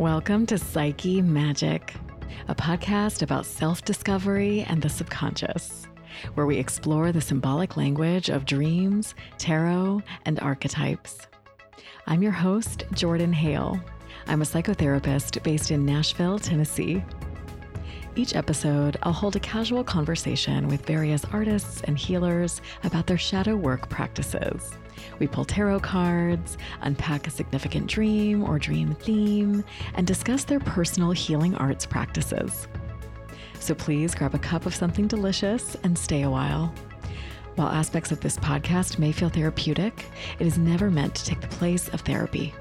Welcome 0.00 0.46
to 0.46 0.56
Psyche 0.56 1.20
Magic, 1.20 1.94
a 2.48 2.54
podcast 2.54 3.20
about 3.20 3.44
self 3.44 3.84
discovery 3.84 4.62
and 4.62 4.80
the 4.80 4.88
subconscious, 4.88 5.88
where 6.32 6.46
we 6.46 6.56
explore 6.56 7.12
the 7.12 7.20
symbolic 7.20 7.76
language 7.76 8.30
of 8.30 8.46
dreams, 8.46 9.14
tarot, 9.36 10.00
and 10.24 10.40
archetypes. 10.40 11.18
I'm 12.06 12.22
your 12.22 12.32
host, 12.32 12.84
Jordan 12.94 13.34
Hale. 13.34 13.78
I'm 14.26 14.40
a 14.40 14.46
psychotherapist 14.46 15.42
based 15.42 15.70
in 15.70 15.84
Nashville, 15.84 16.38
Tennessee. 16.38 17.04
Each 18.16 18.34
episode, 18.34 18.96
I'll 19.02 19.12
hold 19.12 19.36
a 19.36 19.40
casual 19.40 19.84
conversation 19.84 20.66
with 20.68 20.86
various 20.86 21.26
artists 21.26 21.82
and 21.82 21.98
healers 21.98 22.62
about 22.84 23.06
their 23.06 23.18
shadow 23.18 23.54
work 23.54 23.90
practices 23.90 24.78
we 25.18 25.26
pull 25.26 25.44
tarot 25.44 25.80
cards, 25.80 26.58
unpack 26.82 27.26
a 27.26 27.30
significant 27.30 27.86
dream 27.86 28.42
or 28.42 28.58
dream 28.58 28.94
theme, 28.94 29.64
and 29.94 30.06
discuss 30.06 30.44
their 30.44 30.60
personal 30.60 31.10
healing 31.12 31.54
arts 31.56 31.86
practices. 31.86 32.68
So 33.58 33.74
please 33.74 34.14
grab 34.14 34.34
a 34.34 34.38
cup 34.38 34.66
of 34.66 34.74
something 34.74 35.06
delicious 35.06 35.76
and 35.82 35.96
stay 35.96 36.22
a 36.22 36.30
while. 36.30 36.74
While 37.56 37.68
aspects 37.68 38.10
of 38.10 38.20
this 38.20 38.36
podcast 38.36 38.98
may 38.98 39.12
feel 39.12 39.28
therapeutic, 39.28 40.06
it 40.38 40.46
is 40.46 40.56
never 40.56 40.90
meant 40.90 41.14
to 41.16 41.24
take 41.24 41.40
the 41.40 41.48
place 41.48 41.88
of 41.88 42.00
therapy. 42.00 42.54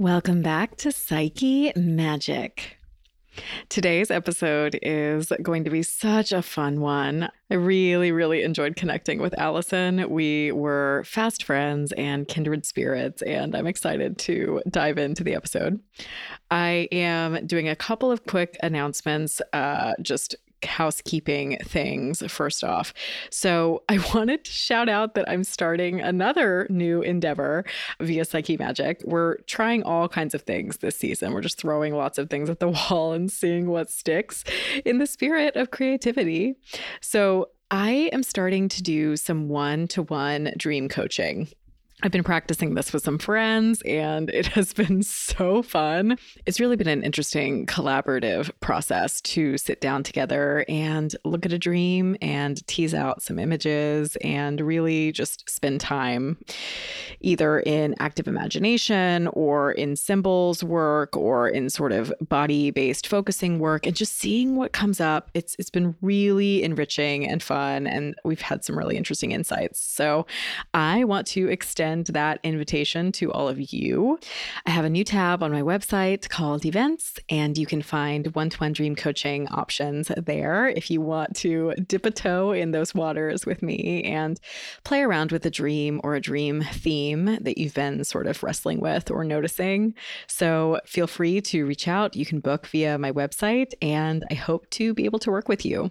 Welcome 0.00 0.40
back 0.40 0.76
to 0.76 0.92
Psyche 0.92 1.74
Magic. 1.76 2.78
Today's 3.68 4.10
episode 4.10 4.78
is 4.80 5.30
going 5.42 5.64
to 5.64 5.70
be 5.70 5.82
such 5.82 6.32
a 6.32 6.40
fun 6.40 6.80
one. 6.80 7.28
I 7.50 7.54
really, 7.56 8.10
really 8.10 8.42
enjoyed 8.42 8.76
connecting 8.76 9.20
with 9.20 9.38
Allison. 9.38 10.08
We 10.08 10.52
were 10.52 11.02
fast 11.04 11.44
friends 11.44 11.92
and 11.98 12.26
kindred 12.26 12.64
spirits, 12.64 13.20
and 13.20 13.54
I'm 13.54 13.66
excited 13.66 14.16
to 14.20 14.62
dive 14.70 14.96
into 14.96 15.22
the 15.22 15.34
episode. 15.34 15.78
I 16.50 16.88
am 16.90 17.46
doing 17.46 17.68
a 17.68 17.76
couple 17.76 18.10
of 18.10 18.24
quick 18.24 18.56
announcements, 18.62 19.42
uh, 19.52 19.92
just 20.00 20.34
housekeeping 20.64 21.58
things 21.64 22.22
first 22.30 22.64
off. 22.64 22.92
So, 23.30 23.82
I 23.88 23.98
wanted 24.14 24.44
to 24.44 24.50
shout 24.50 24.88
out 24.88 25.14
that 25.14 25.28
I'm 25.28 25.44
starting 25.44 26.00
another 26.00 26.66
new 26.70 27.02
endeavor 27.02 27.64
via 28.00 28.24
Psyche 28.24 28.56
Magic. 28.56 29.02
We're 29.04 29.36
trying 29.42 29.82
all 29.82 30.08
kinds 30.08 30.34
of 30.34 30.42
things 30.42 30.78
this 30.78 30.96
season. 30.96 31.32
We're 31.32 31.40
just 31.40 31.58
throwing 31.58 31.94
lots 31.94 32.18
of 32.18 32.30
things 32.30 32.50
at 32.50 32.60
the 32.60 32.68
wall 32.90 33.12
and 33.12 33.30
seeing 33.30 33.68
what 33.68 33.90
sticks 33.90 34.44
in 34.84 34.98
the 34.98 35.06
spirit 35.06 35.56
of 35.56 35.70
creativity. 35.70 36.54
So, 37.00 37.50
I 37.72 38.10
am 38.12 38.24
starting 38.24 38.68
to 38.70 38.82
do 38.82 39.16
some 39.16 39.48
one 39.48 39.86
to 39.88 40.02
one 40.02 40.52
dream 40.56 40.88
coaching. 40.88 41.48
I've 42.02 42.12
been 42.12 42.24
practicing 42.24 42.74
this 42.74 42.94
with 42.94 43.02
some 43.02 43.18
friends 43.18 43.82
and 43.82 44.30
it 44.30 44.46
has 44.48 44.72
been 44.80 45.02
so 45.02 45.62
fun. 45.62 46.16
It's 46.46 46.58
really 46.58 46.76
been 46.76 46.88
an 46.88 47.02
interesting 47.02 47.66
collaborative 47.66 48.50
process 48.60 49.20
to 49.22 49.58
sit 49.58 49.82
down 49.82 50.02
together 50.02 50.64
and 50.66 51.14
look 51.24 51.44
at 51.44 51.52
a 51.52 51.58
dream 51.58 52.16
and 52.22 52.66
tease 52.66 52.94
out 52.94 53.22
some 53.22 53.38
images 53.38 54.16
and 54.22 54.60
really 54.62 55.12
just 55.12 55.48
spend 55.50 55.80
time 55.80 56.38
either 57.20 57.60
in 57.60 57.94
active 57.98 58.26
imagination 58.26 59.28
or 59.34 59.72
in 59.72 59.94
symbols 59.94 60.64
work 60.64 61.14
or 61.16 61.48
in 61.48 61.68
sort 61.68 61.92
of 61.92 62.12
body-based 62.28 63.06
focusing 63.06 63.58
work 63.58 63.86
and 63.86 63.94
just 63.94 64.16
seeing 64.16 64.56
what 64.56 64.72
comes 64.72 65.00
up. 65.00 65.30
It's 65.34 65.54
it's 65.58 65.70
been 65.70 65.94
really 66.00 66.62
enriching 66.62 67.28
and 67.28 67.42
fun 67.42 67.86
and 67.86 68.14
we've 68.24 68.40
had 68.40 68.64
some 68.64 68.78
really 68.78 68.96
interesting 68.96 69.32
insights. 69.32 69.80
So 69.80 70.26
I 70.72 71.04
want 71.04 71.26
to 71.28 71.48
extend 71.48 71.89
extend 71.90 72.14
that 72.14 72.38
invitation 72.44 73.10
to 73.12 73.32
all 73.32 73.48
of 73.48 73.72
you. 73.72 74.18
I 74.66 74.70
have 74.70 74.84
a 74.84 74.90
new 74.90 75.02
tab 75.02 75.42
on 75.42 75.50
my 75.50 75.62
website 75.62 76.28
called 76.28 76.64
Events, 76.64 77.18
and 77.28 77.58
you 77.58 77.66
can 77.66 77.82
find 77.82 78.32
one 78.34 78.50
to 78.50 78.58
one 78.58 78.72
dream 78.72 78.94
coaching 78.94 79.48
options 79.48 80.10
there 80.16 80.68
if 80.68 80.90
you 80.90 81.00
want 81.00 81.34
to 81.36 81.74
dip 81.88 82.06
a 82.06 82.10
toe 82.10 82.52
in 82.52 82.70
those 82.70 82.94
waters 82.94 83.44
with 83.44 83.62
me 83.62 84.04
and 84.04 84.38
play 84.84 85.02
around 85.02 85.32
with 85.32 85.44
a 85.46 85.50
dream 85.50 86.00
or 86.04 86.14
a 86.14 86.20
dream 86.20 86.62
theme 86.72 87.24
that 87.40 87.58
you've 87.58 87.74
been 87.74 88.04
sort 88.04 88.26
of 88.26 88.42
wrestling 88.42 88.80
with 88.80 89.10
or 89.10 89.24
noticing. 89.24 89.94
So 90.28 90.80
feel 90.86 91.08
free 91.08 91.40
to 91.40 91.66
reach 91.66 91.88
out. 91.88 92.14
You 92.14 92.24
can 92.24 92.40
book 92.40 92.66
via 92.68 92.98
my 92.98 93.10
website, 93.10 93.72
and 93.82 94.24
I 94.30 94.34
hope 94.34 94.70
to 94.70 94.94
be 94.94 95.06
able 95.06 95.18
to 95.20 95.30
work 95.30 95.48
with 95.48 95.64
you. 95.64 95.90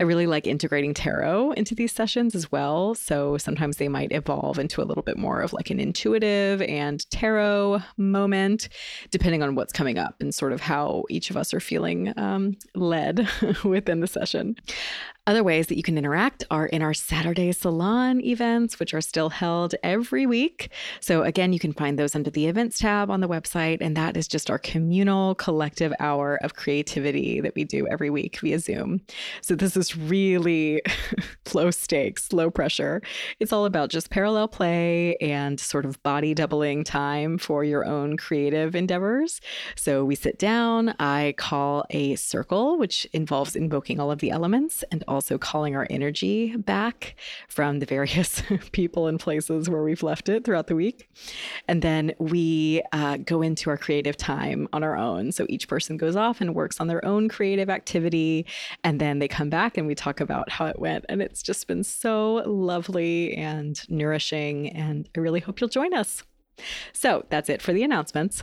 I 0.00 0.02
really 0.02 0.26
like 0.26 0.46
integrating 0.46 0.94
tarot 0.94 1.52
into 1.52 1.74
these 1.74 1.92
sessions 1.92 2.34
as 2.34 2.50
well. 2.50 2.94
So 2.94 3.38
sometimes 3.38 3.76
they 3.76 3.88
might 3.88 4.12
evolve 4.12 4.58
into 4.58 4.82
a 4.82 4.84
little 4.84 5.02
bit 5.02 5.16
more 5.16 5.35
more 5.36 5.42
of 5.42 5.52
like 5.52 5.68
an 5.68 5.78
intuitive 5.78 6.62
and 6.62 7.08
tarot 7.10 7.82
moment, 7.98 8.70
depending 9.10 9.42
on 9.42 9.54
what's 9.54 9.72
coming 9.72 9.98
up 9.98 10.14
and 10.18 10.34
sort 10.34 10.54
of 10.54 10.62
how 10.62 11.04
each 11.10 11.28
of 11.28 11.36
us 11.36 11.52
are 11.52 11.60
feeling 11.60 12.18
um, 12.18 12.56
led 12.74 13.28
within 13.64 14.00
the 14.00 14.06
session. 14.06 14.56
Other 15.28 15.42
ways 15.42 15.66
that 15.66 15.76
you 15.76 15.82
can 15.82 15.98
interact 15.98 16.44
are 16.52 16.66
in 16.66 16.82
our 16.82 16.94
Saturday 16.94 17.50
Salon 17.50 18.24
events, 18.24 18.78
which 18.78 18.94
are 18.94 19.00
still 19.00 19.28
held 19.28 19.74
every 19.82 20.24
week. 20.24 20.70
So, 21.00 21.24
again, 21.24 21.52
you 21.52 21.58
can 21.58 21.72
find 21.72 21.98
those 21.98 22.14
under 22.14 22.30
the 22.30 22.46
events 22.46 22.78
tab 22.78 23.10
on 23.10 23.20
the 23.20 23.28
website. 23.28 23.78
And 23.80 23.96
that 23.96 24.16
is 24.16 24.28
just 24.28 24.50
our 24.50 24.58
communal 24.58 25.34
collective 25.34 25.92
hour 25.98 26.38
of 26.44 26.54
creativity 26.54 27.40
that 27.40 27.56
we 27.56 27.64
do 27.64 27.88
every 27.88 28.08
week 28.08 28.38
via 28.38 28.60
Zoom. 28.60 29.00
So, 29.40 29.56
this 29.56 29.76
is 29.76 29.96
really 29.96 30.80
low 31.54 31.72
stakes, 31.72 32.32
low 32.32 32.48
pressure. 32.48 33.02
It's 33.40 33.52
all 33.52 33.64
about 33.64 33.90
just 33.90 34.10
parallel 34.10 34.46
play 34.46 35.16
and 35.16 35.58
sort 35.58 35.86
of 35.86 36.00
body 36.04 36.34
doubling 36.34 36.84
time 36.84 37.36
for 37.36 37.64
your 37.64 37.84
own 37.84 38.16
creative 38.16 38.76
endeavors. 38.76 39.40
So, 39.74 40.04
we 40.04 40.14
sit 40.14 40.38
down, 40.38 40.94
I 41.00 41.34
call 41.36 41.84
a 41.90 42.14
circle, 42.14 42.78
which 42.78 43.08
involves 43.12 43.56
invoking 43.56 43.98
all 43.98 44.12
of 44.12 44.20
the 44.20 44.30
elements 44.30 44.84
and 44.92 45.02
all 45.08 45.15
also 45.16 45.38
calling 45.38 45.74
our 45.74 45.86
energy 45.88 46.54
back 46.56 47.16
from 47.48 47.78
the 47.78 47.86
various 47.86 48.42
people 48.72 49.06
and 49.06 49.18
places 49.18 49.68
where 49.68 49.82
we've 49.82 50.02
left 50.02 50.28
it 50.28 50.44
throughout 50.44 50.66
the 50.66 50.76
week. 50.76 51.08
And 51.66 51.80
then 51.80 52.12
we 52.18 52.82
uh, 52.92 53.16
go 53.16 53.40
into 53.40 53.70
our 53.70 53.78
creative 53.78 54.16
time 54.18 54.68
on 54.74 54.84
our 54.84 54.94
own. 54.94 55.32
So 55.32 55.46
each 55.48 55.68
person 55.68 55.96
goes 55.96 56.16
off 56.16 56.42
and 56.42 56.54
works 56.54 56.80
on 56.80 56.86
their 56.86 57.02
own 57.04 57.30
creative 57.30 57.70
activity. 57.70 58.44
And 58.84 59.00
then 59.00 59.18
they 59.18 59.26
come 59.26 59.48
back 59.48 59.78
and 59.78 59.86
we 59.86 59.94
talk 59.94 60.20
about 60.20 60.50
how 60.50 60.66
it 60.66 60.78
went. 60.78 61.06
And 61.08 61.22
it's 61.22 61.42
just 61.42 61.66
been 61.66 61.82
so 61.82 62.42
lovely 62.46 63.34
and 63.34 63.80
nourishing. 63.88 64.68
And 64.68 65.08
I 65.16 65.20
really 65.20 65.40
hope 65.40 65.60
you'll 65.60 65.70
join 65.70 65.94
us. 65.94 66.22
So 66.92 67.24
that's 67.30 67.48
it 67.48 67.62
for 67.62 67.72
the 67.72 67.82
announcements. 67.82 68.42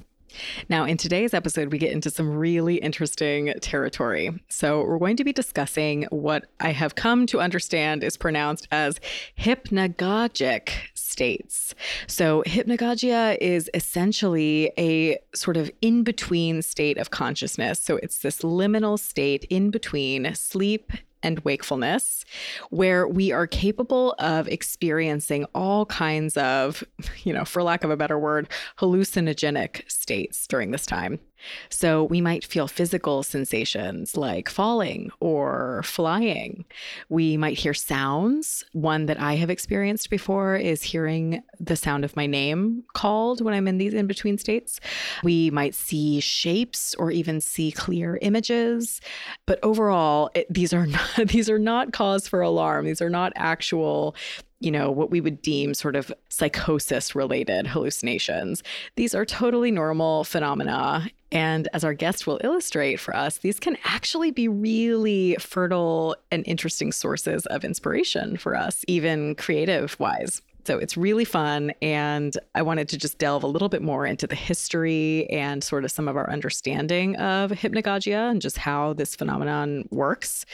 Now, 0.69 0.85
in 0.85 0.97
today's 0.97 1.33
episode, 1.33 1.71
we 1.71 1.77
get 1.77 1.91
into 1.91 2.09
some 2.09 2.29
really 2.35 2.75
interesting 2.75 3.53
territory. 3.61 4.31
So, 4.49 4.83
we're 4.83 4.97
going 4.97 5.17
to 5.17 5.23
be 5.23 5.33
discussing 5.33 6.03
what 6.09 6.45
I 6.59 6.71
have 6.71 6.95
come 6.95 7.25
to 7.27 7.39
understand 7.39 8.03
is 8.03 8.17
pronounced 8.17 8.67
as 8.71 8.99
hypnagogic 9.37 10.69
states. 10.93 11.75
So, 12.07 12.43
hypnagogia 12.45 13.37
is 13.39 13.69
essentially 13.73 14.71
a 14.77 15.17
sort 15.33 15.57
of 15.57 15.71
in 15.81 16.03
between 16.03 16.61
state 16.61 16.97
of 16.97 17.11
consciousness. 17.11 17.79
So, 17.79 17.97
it's 17.97 18.19
this 18.19 18.39
liminal 18.39 18.99
state 18.99 19.45
in 19.49 19.69
between 19.71 20.33
sleep 20.35 20.91
and 21.23 21.39
wakefulness, 21.39 22.25
where 22.69 23.07
we 23.07 23.31
are 23.31 23.47
capable 23.47 24.13
of 24.19 24.47
experiencing 24.47 25.45
all 25.55 25.85
kinds 25.87 26.37
of, 26.37 26.83
you 27.23 27.33
know, 27.33 27.45
for 27.45 27.63
lack 27.63 27.83
of 27.83 27.89
a 27.89 27.97
better 27.97 28.19
word, 28.19 28.49
hallucinogenic 28.77 29.89
states 29.89 30.45
during 30.47 30.71
this 30.71 30.85
time. 30.85 31.19
So 31.69 32.05
we 32.05 32.21
might 32.21 32.45
feel 32.45 32.67
physical 32.67 33.23
sensations 33.23 34.15
like 34.17 34.49
falling 34.49 35.11
or 35.19 35.81
flying. 35.83 36.65
We 37.09 37.37
might 37.37 37.57
hear 37.57 37.73
sounds. 37.73 38.63
One 38.73 39.05
that 39.07 39.19
I 39.19 39.35
have 39.35 39.49
experienced 39.49 40.09
before 40.09 40.55
is 40.55 40.83
hearing 40.83 41.43
the 41.59 41.75
sound 41.75 42.05
of 42.05 42.15
my 42.15 42.25
name 42.25 42.83
called 42.93 43.41
when 43.41 43.53
I'm 43.53 43.67
in 43.67 43.77
these 43.77 43.93
in 43.93 44.07
between 44.07 44.37
states. 44.37 44.79
We 45.23 45.49
might 45.51 45.75
see 45.75 46.19
shapes 46.19 46.93
or 46.95 47.11
even 47.11 47.41
see 47.41 47.71
clear 47.71 48.17
images. 48.21 49.01
But 49.45 49.59
overall, 49.63 50.29
it, 50.33 50.51
these 50.53 50.73
are 50.73 50.85
not 50.87 51.27
these 51.27 51.49
are 51.49 51.59
not 51.59 51.93
cause 51.93 52.27
for 52.27 52.41
alarm. 52.41 52.85
These 52.85 53.01
are 53.01 53.09
not 53.09 53.33
actual 53.35 54.15
you 54.63 54.71
know, 54.71 54.89
what 54.89 55.11
we 55.11 55.19
would 55.19 55.41
deem 55.41 55.73
sort 55.73 55.95
of 55.95 56.11
psychosis 56.29 57.13
related 57.13 57.67
hallucinations. 57.67 58.63
These 58.95 59.13
are 59.13 59.25
totally 59.25 59.71
normal 59.71 60.23
phenomena. 60.23 61.09
And 61.31 61.67
as 61.73 61.83
our 61.83 61.93
guest 61.93 62.27
will 62.27 62.39
illustrate 62.43 62.99
for 62.99 63.15
us, 63.15 63.39
these 63.39 63.59
can 63.59 63.77
actually 63.83 64.31
be 64.31 64.47
really 64.47 65.35
fertile 65.39 66.15
and 66.31 66.43
interesting 66.47 66.91
sources 66.91 67.45
of 67.47 67.65
inspiration 67.65 68.37
for 68.37 68.55
us, 68.55 68.85
even 68.87 69.35
creative 69.35 69.99
wise. 69.99 70.41
So 70.65 70.77
it's 70.77 70.95
really 70.95 71.25
fun. 71.25 71.73
And 71.81 72.37
I 72.55 72.61
wanted 72.61 72.89
to 72.89 72.97
just 72.97 73.17
delve 73.17 73.43
a 73.43 73.47
little 73.47 73.69
bit 73.69 73.81
more 73.81 74.05
into 74.05 74.27
the 74.27 74.35
history 74.35 75.29
and 75.29 75.63
sort 75.63 75.83
of 75.83 75.91
some 75.91 76.07
of 76.07 76.15
our 76.15 76.29
understanding 76.29 77.15
of 77.17 77.51
hypnagogia 77.51 78.31
and 78.31 78.41
just 78.41 78.57
how 78.57 78.93
this 78.93 79.15
phenomenon 79.15 79.87
works. 79.91 80.45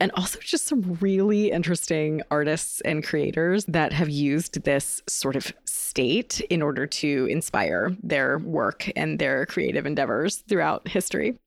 And 0.00 0.10
also 0.12 0.38
just 0.40 0.66
some 0.66 0.98
really 1.00 1.50
interesting 1.50 2.22
artists 2.30 2.80
and 2.82 3.04
creators 3.04 3.64
that 3.66 3.92
have 3.92 4.08
used 4.08 4.64
this 4.64 5.02
sort 5.08 5.36
of 5.36 5.52
state 5.64 6.40
in 6.50 6.62
order 6.62 6.86
to 6.86 7.26
inspire 7.30 7.96
their 8.02 8.38
work 8.38 8.90
and 8.96 9.18
their 9.18 9.46
creative 9.46 9.86
endeavors 9.86 10.38
throughout 10.48 10.88
history. 10.88 11.38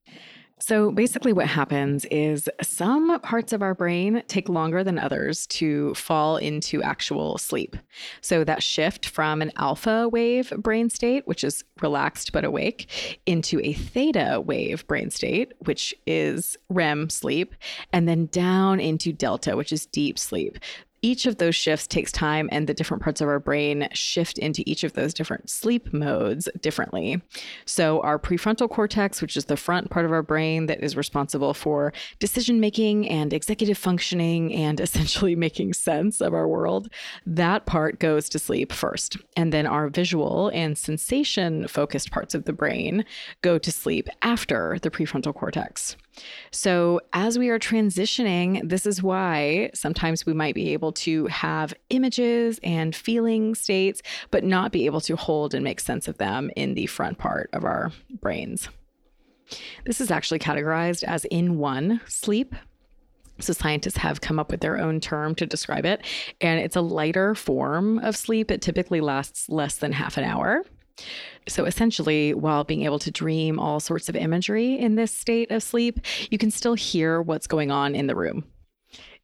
So 0.57 0.89
basically, 0.89 1.33
what 1.33 1.47
happens 1.47 2.05
is 2.05 2.49
some 2.61 3.19
parts 3.19 3.51
of 3.51 3.61
our 3.61 3.75
brain 3.75 4.23
take 4.27 4.47
longer 4.47 4.85
than 4.85 4.97
others 4.97 5.45
to 5.47 5.93
fall 5.95 6.37
into 6.37 6.81
actual 6.81 7.37
sleep. 7.37 7.75
So 8.21 8.45
that 8.45 8.63
shift 8.63 9.05
from 9.05 9.41
an 9.41 9.51
alpha 9.57 10.07
wave 10.07 10.53
brain 10.57 10.89
state, 10.89 11.27
which 11.27 11.43
is 11.43 11.65
relaxed 11.81 12.31
but 12.31 12.45
awake, 12.45 13.19
into 13.25 13.59
a 13.65 13.73
theta 13.73 14.41
wave 14.43 14.87
brain 14.87 15.09
state, 15.09 15.51
which 15.59 15.93
is 16.07 16.55
REM 16.69 17.09
sleep, 17.09 17.53
and 17.91 18.07
then 18.07 18.27
down 18.27 18.79
into 18.79 19.11
delta, 19.11 19.57
which 19.57 19.73
is 19.73 19.85
deep 19.85 20.17
sleep 20.17 20.57
each 21.05 21.27
of 21.27 21.37
those 21.37 21.55
shifts 21.55 21.85
takes 21.85 22.11
time 22.11 22.49
and 22.51 22.65
the 22.65 22.73
different 22.73 23.03
parts 23.03 23.21
of 23.21 23.27
our 23.27 23.39
brain 23.39 23.87
shift 23.93 24.39
into 24.39 24.63
each 24.65 24.83
of 24.83 24.93
those 24.93 25.13
different 25.13 25.51
sleep 25.51 25.93
modes 25.93 26.49
differently. 26.61 27.21
So, 27.65 28.01
our 28.01 28.17
prefrontal 28.17 28.67
cortex, 28.67 29.21
which 29.21 29.37
is 29.37 29.45
the 29.45 29.55
front 29.55 29.91
part 29.91 30.07
of 30.07 30.11
our 30.11 30.23
brain 30.23 30.65
that 30.65 30.83
is 30.83 30.97
responsible 30.97 31.53
for 31.53 31.93
decision 32.17 32.59
making 32.59 33.07
and 33.07 33.33
executive 33.33 33.77
functioning 33.77 34.51
and 34.51 34.79
essentially 34.85 35.35
making 35.35 35.73
sense 35.73 36.21
of 36.21 36.33
our 36.33 36.47
world, 36.47 36.89
that 37.27 37.67
part 37.67 37.99
goes 37.99 38.27
to 38.29 38.39
sleep 38.39 38.71
first. 38.71 39.15
And 39.37 39.53
then 39.53 39.67
our 39.67 39.89
visual 39.89 40.49
and 40.55 40.75
sensation 40.75 41.67
focused 41.67 42.09
parts 42.09 42.33
of 42.33 42.45
the 42.45 42.53
brain 42.53 43.05
go 43.43 43.59
to 43.59 43.71
sleep 43.71 44.09
after 44.23 44.79
the 44.81 44.89
prefrontal 44.89 45.35
cortex. 45.35 45.97
So, 46.51 47.01
as 47.13 47.37
we 47.37 47.49
are 47.49 47.59
transitioning, 47.59 48.67
this 48.67 48.85
is 48.85 49.03
why 49.03 49.71
sometimes 49.73 50.25
we 50.25 50.33
might 50.33 50.55
be 50.55 50.73
able 50.73 50.91
to 50.93 51.25
have 51.27 51.73
images 51.89 52.59
and 52.63 52.95
feeling 52.95 53.55
states, 53.55 54.01
but 54.31 54.43
not 54.43 54.71
be 54.71 54.85
able 54.85 55.01
to 55.01 55.15
hold 55.15 55.53
and 55.53 55.63
make 55.63 55.79
sense 55.79 56.07
of 56.07 56.17
them 56.17 56.49
in 56.55 56.75
the 56.75 56.85
front 56.85 57.17
part 57.17 57.49
of 57.53 57.63
our 57.63 57.91
brains. 58.21 58.69
This 59.85 60.01
is 60.01 60.11
actually 60.11 60.39
categorized 60.39 61.03
as 61.03 61.25
N1 61.31 62.09
sleep. 62.09 62.55
So, 63.39 63.51
scientists 63.51 63.97
have 63.97 64.21
come 64.21 64.39
up 64.39 64.49
with 64.49 64.61
their 64.61 64.77
own 64.77 65.01
term 65.01 65.35
to 65.35 65.45
describe 65.45 65.85
it, 65.85 66.05
and 66.39 66.59
it's 66.59 66.77
a 66.77 66.81
lighter 66.81 67.35
form 67.35 67.99
of 67.99 68.15
sleep. 68.15 68.49
It 68.49 68.61
typically 68.61 69.01
lasts 69.01 69.49
less 69.49 69.75
than 69.75 69.91
half 69.91 70.17
an 70.17 70.23
hour. 70.23 70.63
So 71.47 71.65
essentially, 71.65 72.33
while 72.33 72.63
being 72.63 72.83
able 72.83 72.99
to 72.99 73.11
dream 73.11 73.59
all 73.59 73.79
sorts 73.79 74.09
of 74.09 74.15
imagery 74.15 74.79
in 74.79 74.95
this 74.95 75.11
state 75.11 75.51
of 75.51 75.61
sleep, 75.61 75.99
you 76.31 76.37
can 76.37 76.51
still 76.51 76.73
hear 76.73 77.21
what's 77.21 77.47
going 77.47 77.71
on 77.71 77.95
in 77.95 78.07
the 78.07 78.15
room. 78.15 78.45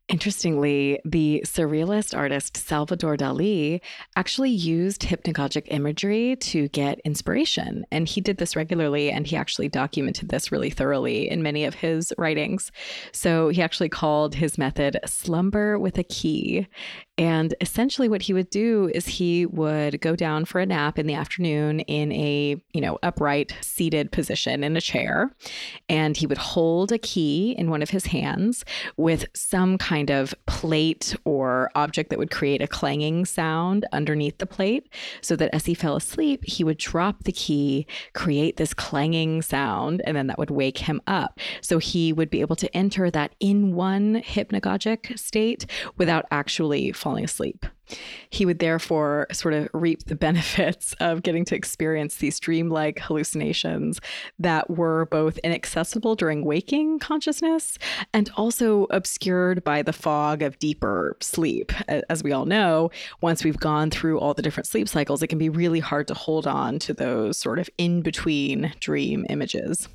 Interestingly, 0.10 1.00
the 1.06 1.42
surrealist 1.46 2.18
artist 2.18 2.58
Salvador 2.58 3.16
Dali 3.16 3.80
actually 4.18 4.50
used 4.50 5.04
hypnagogic 5.04 5.64
imagery 5.68 6.36
to 6.38 6.68
get 6.70 7.00
inspiration. 7.06 7.86
And 7.92 8.10
he 8.10 8.20
did 8.20 8.36
this 8.36 8.58
regularly, 8.58 9.10
and 9.10 9.26
he 9.26 9.38
actually 9.38 9.70
documented 9.70 10.28
this 10.28 10.52
really 10.52 10.70
thoroughly 10.70 11.30
in 11.30 11.42
many 11.42 11.64
of 11.64 11.76
his 11.76 12.12
writings. 12.18 12.74
So 13.14 13.50
he 13.50 13.62
actually 13.62 13.88
called 13.88 14.36
his 14.36 14.58
method 14.58 15.00
slumber 15.06 15.80
with 15.80 15.98
a 15.98 16.04
key. 16.04 16.68
And 17.18 17.54
essentially 17.62 18.10
what 18.10 18.24
he 18.24 18.34
would 18.34 18.50
do 18.50 18.90
is 18.96 19.06
he 19.06 19.46
would 19.46 20.02
go 20.02 20.16
down 20.16 20.44
for 20.44 20.60
a 20.60 20.66
nap 20.66 20.98
in 20.98 21.06
the 21.06 21.14
afternoon 21.14 21.82
in 21.82 22.12
a, 22.12 22.62
you 22.74 22.82
know, 22.82 22.98
upright 23.04 23.56
seated 23.62 24.12
position 24.12 24.64
in 24.64 24.76
a 24.76 24.82
chair, 24.82 25.32
and 25.88 26.18
he 26.18 26.26
would 26.26 26.40
hold 26.40 26.92
a 26.92 26.98
key 26.98 27.56
in 27.58 27.70
one 27.70 27.84
of 27.84 27.92
his 27.92 28.08
hands 28.08 28.66
with 28.98 29.26
some 29.36 29.78
kind 29.78 30.01
of 30.10 30.34
plate 30.46 31.16
or 31.26 31.70
object 31.76 32.10
that 32.10 32.20
would 32.20 32.32
create 32.32 32.62
a 32.62 32.68
clanging 32.68 33.26
sound 33.26 33.86
underneath 33.92 34.38
the 34.38 34.46
plate 34.46 34.90
so 35.22 35.36
that 35.36 35.54
as 35.54 35.66
he 35.66 35.74
fell 35.74 35.96
asleep, 35.96 36.44
he 36.46 36.64
would 36.64 36.78
drop 36.78 37.24
the 37.24 37.32
key, 37.32 37.86
create 38.14 38.58
this 38.58 38.74
clanging 38.74 39.42
sound, 39.42 40.02
and 40.06 40.16
then 40.16 40.28
that 40.28 40.40
would 40.40 40.52
wake 40.52 40.80
him 40.80 41.02
up. 41.08 41.40
So 41.62 41.78
he 41.78 42.14
would 42.14 42.30
be 42.30 42.42
able 42.42 42.56
to 42.58 42.76
enter 42.76 43.12
that 43.12 43.36
N1 43.42 44.24
hypnagogic 44.24 45.18
state 45.20 45.66
without 45.98 46.26
actually 46.32 46.92
falling 46.92 47.24
asleep. 47.24 47.66
He 48.30 48.46
would 48.46 48.60
therefore 48.60 49.28
sort 49.32 49.54
of 49.54 49.70
reap 49.74 50.06
the 50.06 50.16
benefits 50.32 50.94
of 51.00 51.24
getting 51.24 51.46
to 51.46 51.56
experience 51.56 52.16
these 52.16 52.40
dreamlike 52.40 53.00
hallucinations 53.00 54.00
that 54.40 54.70
were 54.70 55.06
both 55.06 55.38
inaccessible 55.40 56.16
during 56.16 56.46
waking 56.46 57.00
consciousness 57.00 57.78
and 58.14 58.30
also 58.36 58.88
obscured 58.90 59.64
by 59.64 59.82
the 59.82 59.94
fog 59.94 60.42
of 60.42 60.60
deeper 60.60 61.18
sleep. 61.20 61.72
As 62.10 62.24
we 62.24 62.32
all 62.32 62.46
know, 62.46 62.92
once 63.22 63.44
we've 63.44 63.60
gone 63.60 63.90
through 63.90 64.20
all 64.20 64.34
the 64.34 64.42
different 64.42 64.68
sleep 64.68 64.88
cycles, 64.88 65.22
it 65.22 65.28
can 65.28 65.40
be 65.40 65.50
really 65.50 65.80
hard 65.80 66.08
to 66.08 66.14
hold 66.14 66.48
on 66.48 66.80
to 66.80 66.94
those 66.94 67.38
sort 67.38 67.60
of 67.60 67.70
in 67.78 68.02
between 68.02 68.74
dream 68.80 69.26
images. 69.30 69.88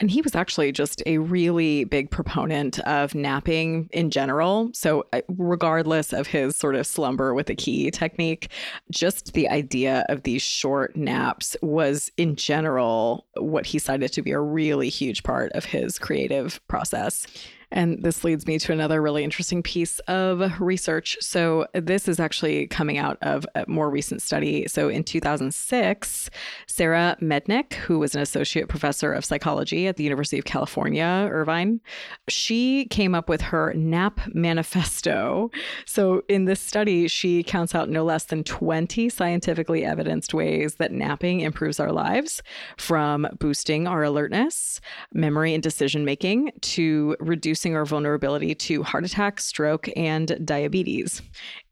And 0.00 0.10
he 0.10 0.22
was 0.22 0.34
actually 0.34 0.72
just 0.72 1.02
a 1.06 1.18
really 1.18 1.84
big 1.84 2.10
proponent 2.10 2.78
of 2.80 3.14
napping 3.14 3.88
in 3.92 4.10
general. 4.10 4.70
So, 4.72 5.04
regardless 5.28 6.12
of 6.12 6.26
his 6.26 6.56
sort 6.56 6.74
of 6.74 6.86
slumber 6.86 7.34
with 7.34 7.50
a 7.50 7.54
key 7.54 7.90
technique, 7.90 8.50
just 8.90 9.32
the 9.32 9.48
idea 9.48 10.04
of 10.08 10.22
these 10.22 10.42
short 10.42 10.96
naps 10.96 11.56
was, 11.62 12.10
in 12.16 12.36
general, 12.36 13.26
what 13.36 13.66
he 13.66 13.78
cited 13.78 14.12
to 14.12 14.22
be 14.22 14.32
a 14.32 14.40
really 14.40 14.88
huge 14.88 15.22
part 15.22 15.52
of 15.52 15.64
his 15.64 15.98
creative 15.98 16.60
process. 16.68 17.26
And 17.70 18.02
this 18.02 18.24
leads 18.24 18.46
me 18.46 18.58
to 18.60 18.72
another 18.72 19.02
really 19.02 19.24
interesting 19.24 19.62
piece 19.62 19.98
of 20.00 20.60
research. 20.60 21.18
So, 21.20 21.66
this 21.74 22.08
is 22.08 22.18
actually 22.18 22.66
coming 22.68 22.96
out 22.96 23.18
of 23.20 23.46
a 23.54 23.64
more 23.68 23.90
recent 23.90 24.22
study. 24.22 24.66
So, 24.68 24.88
in 24.88 25.04
2006, 25.04 26.30
Sara 26.66 27.16
Mednick, 27.20 27.74
who 27.74 27.98
was 27.98 28.14
an 28.14 28.22
associate 28.22 28.68
professor 28.68 29.12
of 29.12 29.24
psychology 29.24 29.86
at 29.86 29.96
the 29.96 30.04
University 30.04 30.38
of 30.38 30.44
California, 30.46 31.28
Irvine, 31.30 31.80
she 32.28 32.86
came 32.86 33.14
up 33.14 33.28
with 33.28 33.42
her 33.42 33.74
NAP 33.74 34.20
manifesto. 34.34 35.50
So, 35.84 36.22
in 36.28 36.46
this 36.46 36.60
study, 36.60 37.06
she 37.06 37.42
counts 37.42 37.74
out 37.74 37.90
no 37.90 38.02
less 38.02 38.24
than 38.24 38.44
20 38.44 39.10
scientifically 39.10 39.84
evidenced 39.84 40.32
ways 40.32 40.76
that 40.76 40.92
napping 40.92 41.40
improves 41.40 41.78
our 41.78 41.92
lives, 41.92 42.42
from 42.78 43.26
boosting 43.38 43.86
our 43.86 44.02
alertness, 44.02 44.80
memory, 45.12 45.52
and 45.52 45.62
decision 45.62 46.04
making 46.04 46.52
to 46.62 47.16
reduce 47.20 47.57
reducing 47.58 47.74
our 47.74 47.84
vulnerability 47.84 48.54
to 48.54 48.84
heart 48.84 49.04
attack, 49.04 49.40
stroke, 49.40 49.88
and 49.96 50.46
diabetes. 50.46 51.22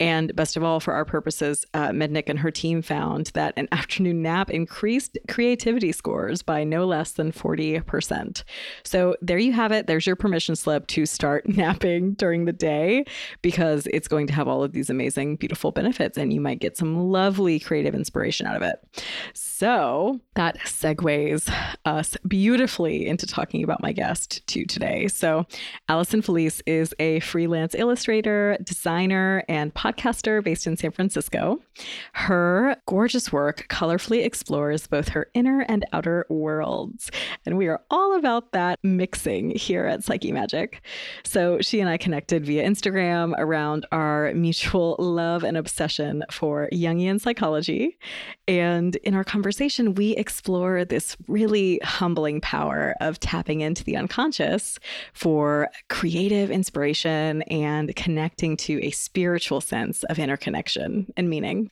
And 0.00 0.34
best 0.34 0.56
of 0.56 0.64
all, 0.64 0.80
for 0.80 0.92
our 0.92 1.04
purposes, 1.04 1.64
uh, 1.74 1.90
Mednick 1.90 2.28
and 2.28 2.40
her 2.40 2.50
team 2.50 2.82
found 2.82 3.26
that 3.34 3.54
an 3.56 3.68
afternoon 3.72 4.20
nap 4.20 4.50
increased 4.50 5.16
creativity 5.28 5.92
scores 5.92 6.42
by 6.42 6.64
no 6.64 6.86
less 6.86 7.12
than 7.12 7.30
40%. 7.30 8.42
So 8.82 9.14
there 9.22 9.38
you 9.38 9.52
have 9.52 9.70
it. 9.70 9.86
There's 9.86 10.08
your 10.08 10.16
permission 10.16 10.56
slip 10.56 10.88
to 10.88 11.06
start 11.06 11.48
napping 11.56 12.14
during 12.14 12.46
the 12.46 12.52
day 12.52 13.04
because 13.42 13.86
it's 13.92 14.08
going 14.08 14.26
to 14.26 14.32
have 14.32 14.48
all 14.48 14.64
of 14.64 14.72
these 14.72 14.90
amazing, 14.90 15.36
beautiful 15.36 15.70
benefits, 15.70 16.18
and 16.18 16.32
you 16.32 16.40
might 16.40 16.58
get 16.58 16.76
some 16.76 17.12
lovely 17.12 17.60
creative 17.60 17.94
inspiration 17.94 18.44
out 18.44 18.56
of 18.56 18.62
it. 18.62 18.84
So 19.34 20.18
that 20.34 20.58
segues 20.64 21.48
us 21.84 22.16
beautifully 22.26 23.06
into 23.06 23.24
talking 23.24 23.62
about 23.62 23.80
my 23.80 23.92
guest 23.92 24.44
to 24.48 24.64
today. 24.64 25.06
So 25.06 25.46
Allison 25.88 26.20
Filice 26.20 26.60
is 26.66 26.92
a 26.98 27.20
freelance 27.20 27.72
illustrator, 27.76 28.58
designer, 28.64 29.44
and 29.48 29.72
podcaster 29.72 30.42
based 30.42 30.66
in 30.66 30.76
San 30.76 30.90
Francisco. 30.90 31.60
Her 32.12 32.76
gorgeous 32.86 33.32
work 33.32 33.66
colorfully 33.68 34.24
explores 34.24 34.88
both 34.88 35.08
her 35.10 35.28
inner 35.32 35.60
and 35.68 35.84
outer 35.92 36.26
worlds. 36.28 37.08
And 37.44 37.56
we 37.56 37.68
are 37.68 37.80
all 37.88 38.16
about 38.16 38.50
that 38.50 38.80
mixing 38.82 39.50
here 39.50 39.86
at 39.86 40.02
Psyche 40.02 40.32
Magic. 40.32 40.82
So 41.22 41.60
she 41.60 41.78
and 41.78 41.88
I 41.88 41.98
connected 41.98 42.44
via 42.44 42.68
Instagram 42.68 43.34
around 43.38 43.86
our 43.92 44.32
mutual 44.34 44.96
love 44.98 45.44
and 45.44 45.56
obsession 45.56 46.24
for 46.32 46.68
Jungian 46.72 47.20
psychology. 47.20 47.96
And 48.48 48.96
in 48.96 49.14
our 49.14 49.24
conversation, 49.24 49.94
we 49.94 50.16
explore 50.16 50.84
this 50.84 51.16
really 51.28 51.78
humbling 51.84 52.40
power 52.40 52.96
of 53.00 53.20
tapping 53.20 53.60
into 53.60 53.84
the 53.84 53.96
unconscious 53.96 54.80
for 55.12 55.68
creative 55.88 56.50
inspiration 56.50 57.42
and 57.42 57.94
connecting 57.96 58.56
to 58.56 58.82
a 58.84 58.90
spiritual 58.90 59.60
sense 59.60 60.02
of 60.04 60.18
interconnection 60.18 61.12
and 61.16 61.28
meaning. 61.28 61.70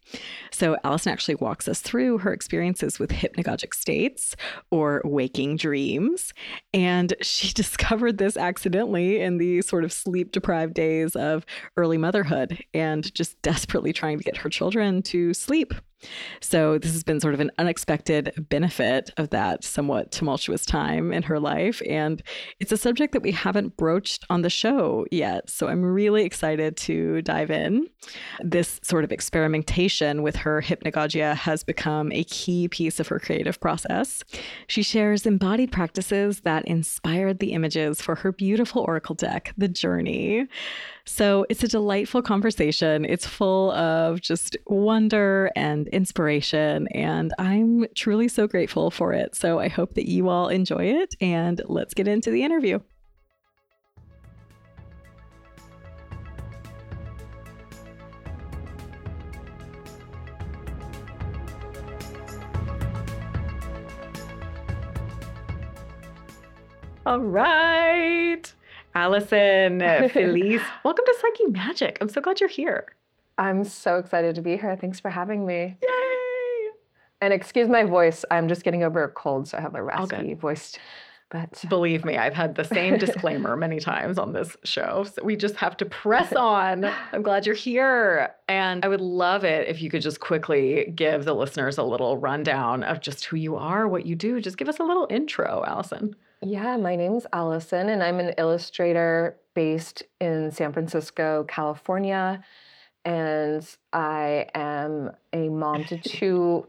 So, 0.50 0.76
Allison 0.84 1.12
actually 1.12 1.36
walks 1.36 1.68
us 1.68 1.80
through 1.80 2.18
her 2.18 2.32
experiences 2.32 2.98
with 2.98 3.10
hypnagogic 3.10 3.74
states 3.74 4.36
or 4.70 5.02
waking 5.04 5.56
dreams. 5.56 6.32
And 6.72 7.14
she 7.20 7.52
discovered 7.54 8.18
this 8.18 8.36
accidentally 8.36 9.20
in 9.20 9.38
the 9.38 9.62
sort 9.62 9.84
of 9.84 9.92
sleep 9.92 10.32
deprived 10.32 10.74
days 10.74 11.16
of 11.16 11.44
early 11.76 11.98
motherhood 11.98 12.62
and 12.72 13.12
just 13.14 13.40
desperately 13.42 13.92
trying 13.92 14.18
to 14.18 14.24
get 14.24 14.38
her 14.38 14.48
children 14.48 15.02
to 15.02 15.34
sleep. 15.34 15.74
So, 16.40 16.78
this 16.78 16.92
has 16.92 17.02
been 17.02 17.20
sort 17.20 17.34
of 17.34 17.40
an 17.40 17.50
unexpected 17.58 18.32
benefit 18.48 19.10
of 19.16 19.30
that 19.30 19.64
somewhat 19.64 20.12
tumultuous 20.12 20.66
time 20.66 21.12
in 21.12 21.22
her 21.24 21.40
life. 21.40 21.80
And 21.88 22.22
it's 22.60 22.72
a 22.72 22.76
subject 22.76 23.12
that 23.12 23.22
we 23.22 23.32
haven't 23.32 23.76
broached 23.94 24.24
on 24.28 24.42
the 24.42 24.50
show 24.50 25.06
yet. 25.12 25.48
So, 25.48 25.68
I'm 25.68 25.84
really 25.84 26.24
excited 26.24 26.76
to 26.78 27.22
dive 27.22 27.50
in. 27.50 27.86
This 28.42 28.80
sort 28.82 29.04
of 29.04 29.12
experimentation 29.12 30.22
with 30.22 30.34
her 30.36 30.60
hypnagogia 30.60 31.36
has 31.36 31.62
become 31.62 32.10
a 32.10 32.24
key 32.24 32.66
piece 32.68 32.98
of 32.98 33.06
her 33.08 33.20
creative 33.20 33.60
process. 33.60 34.24
She 34.66 34.82
shares 34.82 35.26
embodied 35.26 35.70
practices 35.70 36.40
that 36.40 36.64
inspired 36.66 37.38
the 37.38 37.52
images 37.52 38.02
for 38.02 38.16
her 38.16 38.32
beautiful 38.32 38.82
oracle 38.82 39.14
deck, 39.14 39.54
The 39.56 39.68
Journey. 39.68 40.48
So 41.06 41.46
it's 41.48 41.62
a 41.62 41.68
delightful 41.68 42.22
conversation. 42.22 43.04
It's 43.04 43.26
full 43.26 43.70
of 43.72 44.20
just 44.20 44.56
wonder 44.66 45.50
and 45.54 45.86
inspiration, 45.88 46.88
and 46.88 47.32
I'm 47.38 47.86
truly 47.94 48.28
so 48.28 48.48
grateful 48.48 48.90
for 48.90 49.12
it. 49.12 49.34
So 49.36 49.60
I 49.60 49.68
hope 49.68 49.94
that 49.94 50.08
you 50.08 50.28
all 50.28 50.48
enjoy 50.48 50.84
it, 51.02 51.14
and 51.20 51.62
let's 51.66 51.94
get 51.94 52.08
into 52.08 52.30
the 52.30 52.42
interview. 52.42 52.80
All 67.06 67.20
right. 67.20 68.40
Allison, 68.94 69.80
Filice, 70.08 70.62
welcome 70.84 71.04
to 71.04 71.14
Psyche 71.20 71.50
Magic. 71.50 71.98
I'm 72.00 72.08
so 72.08 72.22
glad 72.22 72.40
you're 72.40 72.48
here. 72.48 72.86
I'm 73.36 73.64
so 73.64 73.98
excited 73.98 74.34
to 74.36 74.40
be 74.40 74.56
here. 74.56 74.74
Thanks 74.80 75.00
for 75.00 75.10
having 75.10 75.44
me. 75.44 75.76
Yay! 75.82 76.70
And 77.20 77.34
excuse 77.34 77.68
my 77.68 77.84
voice. 77.84 78.24
I'm 78.30 78.48
just 78.48 78.62
getting 78.62 78.84
over 78.84 79.04
a 79.04 79.10
cold, 79.10 79.48
so 79.48 79.58
I 79.58 79.60
have 79.60 79.74
a 79.74 79.82
raspy 79.82 80.32
voice. 80.32 80.78
But 81.28 81.62
believe 81.68 82.06
me, 82.06 82.16
I've 82.16 82.32
had 82.32 82.54
the 82.54 82.64
same 82.64 82.96
disclaimer 82.98 83.54
many 83.54 83.80
times 83.80 84.18
on 84.18 84.32
this 84.32 84.56
show. 84.64 85.04
So 85.04 85.22
we 85.24 85.36
just 85.36 85.56
have 85.56 85.76
to 85.78 85.84
press 85.84 86.32
on. 86.36 86.86
I'm 87.12 87.22
glad 87.22 87.44
you're 87.44 87.54
here. 87.54 88.30
And 88.48 88.82
I 88.82 88.88
would 88.88 89.02
love 89.02 89.44
it 89.44 89.68
if 89.68 89.82
you 89.82 89.90
could 89.90 90.00
just 90.00 90.20
quickly 90.20 90.90
give 90.94 91.26
the 91.26 91.34
listeners 91.34 91.76
a 91.76 91.82
little 91.82 92.16
rundown 92.16 92.82
of 92.82 93.00
just 93.00 93.26
who 93.26 93.36
you 93.36 93.56
are, 93.56 93.88
what 93.88 94.06
you 94.06 94.14
do. 94.14 94.40
Just 94.40 94.56
give 94.56 94.70
us 94.70 94.78
a 94.78 94.84
little 94.84 95.06
intro, 95.10 95.64
Allison. 95.66 96.16
Yeah, 96.44 96.76
my 96.76 96.94
name's 96.94 97.26
Allison, 97.32 97.88
and 97.88 98.02
I'm 98.02 98.20
an 98.20 98.34
illustrator 98.36 99.38
based 99.54 100.02
in 100.20 100.50
San 100.50 100.74
Francisco, 100.74 101.44
California. 101.48 102.44
And 103.06 103.66
I 103.94 104.46
am 104.54 105.12
a 105.32 105.48
mom 105.48 105.84
to 105.84 105.96
two 106.04 106.66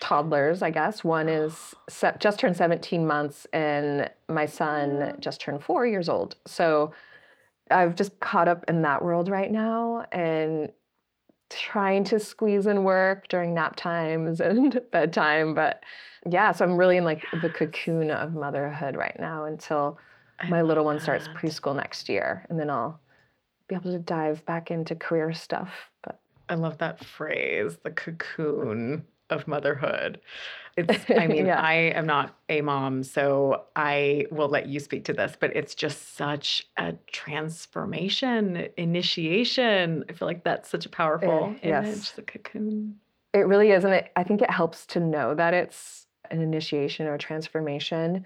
toddlers, 0.00 0.62
I 0.62 0.70
guess. 0.70 1.04
One 1.04 1.28
is 1.28 1.74
just 2.18 2.38
turned 2.38 2.56
17 2.56 3.06
months, 3.06 3.46
and 3.52 4.10
my 4.30 4.46
son 4.46 5.16
just 5.20 5.42
turned 5.42 5.62
four 5.62 5.86
years 5.86 6.08
old. 6.08 6.36
So 6.46 6.94
I've 7.70 7.96
just 7.96 8.18
caught 8.20 8.48
up 8.48 8.64
in 8.66 8.80
that 8.82 9.04
world 9.04 9.28
right 9.28 9.52
now 9.52 10.06
and 10.10 10.72
trying 11.50 12.04
to 12.04 12.20
squeeze 12.20 12.66
in 12.66 12.84
work 12.84 13.28
during 13.28 13.54
nap 13.54 13.76
times 13.76 14.40
and 14.40 14.80
bedtime. 14.90 15.54
But 15.54 15.82
yeah, 16.28 16.52
so 16.52 16.64
I'm 16.64 16.76
really 16.76 16.96
in 16.96 17.04
like 17.04 17.24
the 17.42 17.50
cocoon 17.50 18.10
of 18.10 18.34
motherhood 18.34 18.96
right 18.96 19.16
now 19.18 19.44
until 19.44 19.98
my 20.48 20.62
little 20.62 20.84
one 20.84 21.00
starts 21.00 21.28
preschool 21.28 21.74
next 21.74 22.08
year. 22.08 22.46
And 22.48 22.58
then 22.58 22.70
I'll 22.70 23.00
be 23.68 23.74
able 23.74 23.92
to 23.92 23.98
dive 23.98 24.44
back 24.46 24.70
into 24.70 24.94
career 24.94 25.32
stuff. 25.32 25.70
But 26.02 26.20
I 26.48 26.54
love 26.54 26.78
that 26.78 27.04
phrase, 27.04 27.78
the 27.82 27.90
cocoon 27.90 29.04
of 29.30 29.46
motherhood. 29.48 30.20
It's, 30.76 31.04
I 31.10 31.26
mean, 31.28 31.46
yeah. 31.46 31.60
I 31.60 31.74
am 31.74 32.06
not 32.06 32.36
a 32.48 32.60
mom, 32.60 33.02
so 33.02 33.64
I 33.74 34.26
will 34.30 34.48
let 34.48 34.68
you 34.68 34.80
speak 34.80 35.04
to 35.06 35.12
this, 35.12 35.36
but 35.38 35.54
it's 35.56 35.74
just 35.74 36.16
such 36.16 36.66
a 36.76 36.94
transformation, 37.10 38.68
initiation. 38.76 40.04
I 40.08 40.12
feel 40.12 40.28
like 40.28 40.44
that's 40.44 40.68
such 40.68 40.86
a 40.86 40.88
powerful 40.88 41.56
it, 41.62 41.68
image, 41.68 41.86
yes. 41.86 42.10
the 42.12 42.22
cocoon. 42.22 42.96
It 43.34 43.46
really 43.46 43.70
is. 43.72 43.84
And 43.84 43.94
it, 43.94 44.12
I 44.16 44.22
think 44.22 44.40
it 44.40 44.50
helps 44.50 44.86
to 44.86 45.00
know 45.00 45.34
that 45.34 45.52
it's 45.52 46.06
an 46.30 46.40
initiation 46.40 47.06
or 47.06 47.14
a 47.14 47.18
transformation 47.18 48.24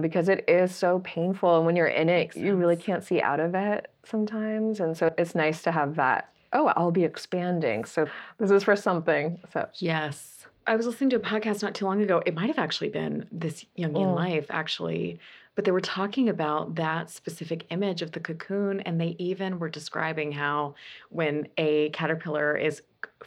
because 0.00 0.28
it 0.28 0.44
is 0.48 0.74
so 0.74 1.00
painful. 1.00 1.58
And 1.58 1.66
when 1.66 1.76
you're 1.76 1.86
in 1.86 2.08
it, 2.08 2.34
you 2.34 2.54
really 2.54 2.76
can't 2.76 3.04
see 3.04 3.20
out 3.20 3.40
of 3.40 3.54
it 3.54 3.90
sometimes. 4.04 4.80
And 4.80 4.96
so 4.96 5.12
it's 5.18 5.34
nice 5.34 5.62
to 5.62 5.72
have 5.72 5.96
that 5.96 6.30
oh, 6.52 6.72
I'll 6.76 6.90
be 6.90 7.04
expanding. 7.04 7.84
So 7.84 8.06
this 8.38 8.50
is 8.50 8.64
for 8.64 8.76
something. 8.76 9.38
So 9.52 9.68
yes. 9.76 10.39
I 10.66 10.76
was 10.76 10.86
listening 10.86 11.10
to 11.10 11.16
a 11.16 11.20
podcast 11.20 11.62
not 11.62 11.74
too 11.74 11.84
long 11.84 12.02
ago. 12.02 12.22
It 12.24 12.34
might 12.34 12.48
have 12.48 12.58
actually 12.58 12.90
been 12.90 13.26
this 13.32 13.64
Jungian 13.78 13.92
mm. 13.92 14.14
life, 14.14 14.46
actually, 14.50 15.18
but 15.54 15.64
they 15.64 15.70
were 15.70 15.80
talking 15.80 16.28
about 16.28 16.76
that 16.76 17.10
specific 17.10 17.66
image 17.70 18.02
of 18.02 18.12
the 18.12 18.20
cocoon, 18.20 18.80
and 18.80 19.00
they 19.00 19.16
even 19.18 19.58
were 19.58 19.68
describing 19.68 20.32
how 20.32 20.74
when 21.08 21.48
a 21.58 21.90
caterpillar 21.90 22.56
is 22.56 22.82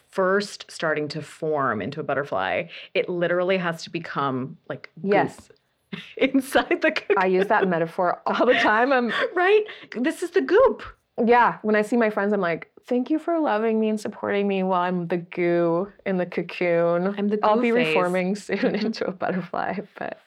first 0.09 0.65
starting 0.69 1.07
to 1.09 1.21
form 1.21 1.81
into 1.81 1.99
a 1.99 2.03
butterfly, 2.03 2.63
it 2.93 3.09
literally 3.09 3.57
has 3.57 3.83
to 3.83 3.89
become 3.89 4.57
like 4.69 4.89
yes. 5.01 5.49
inside 6.17 6.81
the 6.81 6.91
cocoon. 6.91 7.17
I 7.19 7.27
use 7.27 7.47
that 7.47 7.67
metaphor 7.67 8.21
all 8.25 8.45
the 8.45 8.53
time. 8.53 8.93
I'm 8.93 9.11
right. 9.35 9.63
This 9.95 10.23
is 10.23 10.31
the 10.31 10.41
goop. 10.41 10.83
Yeah. 11.23 11.57
When 11.61 11.75
I 11.75 11.81
see 11.81 11.97
my 11.97 12.09
friends, 12.09 12.33
I'm 12.33 12.41
like, 12.41 12.71
thank 12.85 13.09
you 13.09 13.19
for 13.19 13.39
loving 13.39 13.79
me 13.79 13.89
and 13.89 13.99
supporting 13.99 14.47
me 14.47 14.63
while 14.63 14.81
I'm 14.81 15.07
the 15.07 15.17
goo 15.17 15.91
in 16.05 16.17
the 16.17 16.25
cocoon. 16.25 17.15
I'm 17.17 17.27
the 17.27 17.39
I'll 17.43 17.59
be 17.59 17.71
face. 17.71 17.87
reforming 17.87 18.35
soon 18.35 18.75
into 18.75 19.05
a 19.05 19.11
butterfly, 19.11 19.79
but 19.97 20.19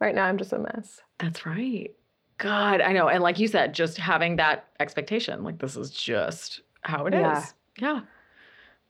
right 0.00 0.14
now 0.14 0.24
I'm 0.24 0.38
just 0.38 0.52
a 0.52 0.58
mess. 0.58 1.00
That's 1.18 1.44
right. 1.46 1.90
God, 2.38 2.80
I 2.80 2.92
know. 2.92 3.08
And 3.08 3.22
like 3.22 3.38
you 3.38 3.46
said, 3.46 3.74
just 3.74 3.98
having 3.98 4.36
that 4.36 4.68
expectation, 4.80 5.44
like 5.44 5.58
this 5.58 5.76
is 5.76 5.90
just 5.90 6.62
how 6.82 7.06
it 7.06 7.14
yeah. 7.14 7.38
is. 7.38 7.54
yeah. 7.78 8.00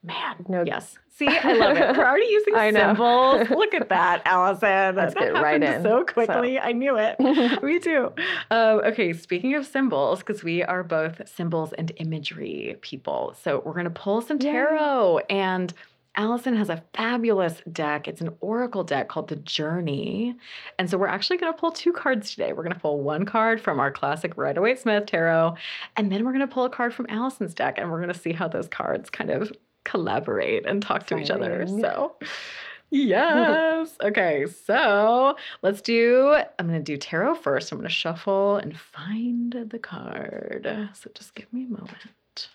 Man, 0.05 0.45
no. 0.49 0.65
Yes. 0.67 0.99
See, 1.11 1.29
I 1.29 1.53
love 1.53 1.77
it. 1.77 1.97
We're 1.97 2.05
already 2.05 2.27
using 2.31 2.55
symbols. 2.55 3.49
Look 3.51 3.75
at 3.75 3.89
that, 3.91 4.23
Allison. 4.25 4.97
Let's 4.97 5.15
that 5.15 5.21
get 5.21 5.35
right 5.35 5.63
in. 5.63 5.83
So 5.83 6.05
quickly. 6.05 6.57
So. 6.57 6.63
I 6.63 6.73
knew 6.73 6.97
it. 6.97 7.21
Me 7.63 7.79
too. 7.79 8.13
Um, 8.51 8.81
okay, 8.81 9.13
speaking 9.13 9.55
of 9.55 9.65
symbols, 9.65 10.21
because 10.21 10.43
we 10.43 10.63
are 10.65 10.83
both 10.83 11.29
symbols 11.29 11.73
and 11.75 11.93
imagery 11.97 12.77
people. 12.81 13.37
So 13.43 13.63
we're 13.65 13.75
going 13.75 13.85
to 13.85 13.91
pull 13.91 14.23
some 14.23 14.39
tarot. 14.39 15.19
Yay. 15.19 15.25
And 15.37 15.73
Allison 16.15 16.57
has 16.57 16.69
a 16.69 16.83
fabulous 16.95 17.63
deck. 17.71 18.09
It's 18.09 18.21
an 18.21 18.31
oracle 18.41 18.85
deck 18.85 19.09
called 19.09 19.29
The 19.29 19.37
Journey. 19.37 20.35
And 20.79 20.91
so 20.91 20.99
we're 20.99 21.07
actually 21.07 21.39
going 21.39 21.53
to 21.53 21.59
pull 21.59 21.71
two 21.71 21.93
cards 21.93 22.31
today. 22.31 22.53
We're 22.53 22.65
going 22.65 22.75
to 22.75 22.81
pull 22.81 23.01
one 23.01 23.25
card 23.25 23.61
from 23.61 23.79
our 23.81 23.91
classic 23.91 24.37
Rider 24.37 24.61
Waite 24.61 24.81
Smith 24.81 25.07
tarot, 25.07 25.55
and 25.97 26.11
then 26.11 26.25
we're 26.25 26.33
going 26.33 26.47
to 26.47 26.53
pull 26.53 26.65
a 26.65 26.71
card 26.71 26.93
from 26.93 27.07
Allison's 27.09 27.55
deck, 27.55 27.79
and 27.79 27.91
we're 27.91 28.01
going 28.01 28.13
to 28.13 28.19
see 28.19 28.33
how 28.33 28.49
those 28.49 28.69
cards 28.69 29.09
kind 29.09 29.31
of 29.31 29.53
collaborate 29.85 30.67
and 30.67 30.83
talk 30.83 31.07
to 31.07 31.19
each 31.19 31.31
other. 31.31 31.67
So, 31.67 32.17
yes. 32.91 33.97
Okay, 34.03 34.47
so 34.47 35.37
let's 35.63 35.81
do. 35.81 36.35
I'm 36.59 36.67
going 36.67 36.79
to 36.79 36.85
do 36.85 36.97
tarot 36.97 37.37
first. 37.37 37.73
I'm 37.73 37.79
going 37.79 37.89
to 37.89 37.95
shuffle 37.95 38.57
and 38.57 38.77
find 38.79 39.53
the 39.69 39.79
card. 39.79 40.91
So 40.95 41.11
just 41.15 41.35
give 41.35 41.53
me 41.53 41.65
a 41.65 41.69
moment. 41.69 42.49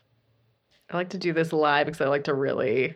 I 0.90 0.98
like 0.98 1.10
to 1.10 1.18
do 1.18 1.34
this 1.34 1.52
live 1.52 1.86
because 1.86 2.02
I 2.02 2.08
like 2.08 2.24
to 2.26 2.34
really 2.34 2.96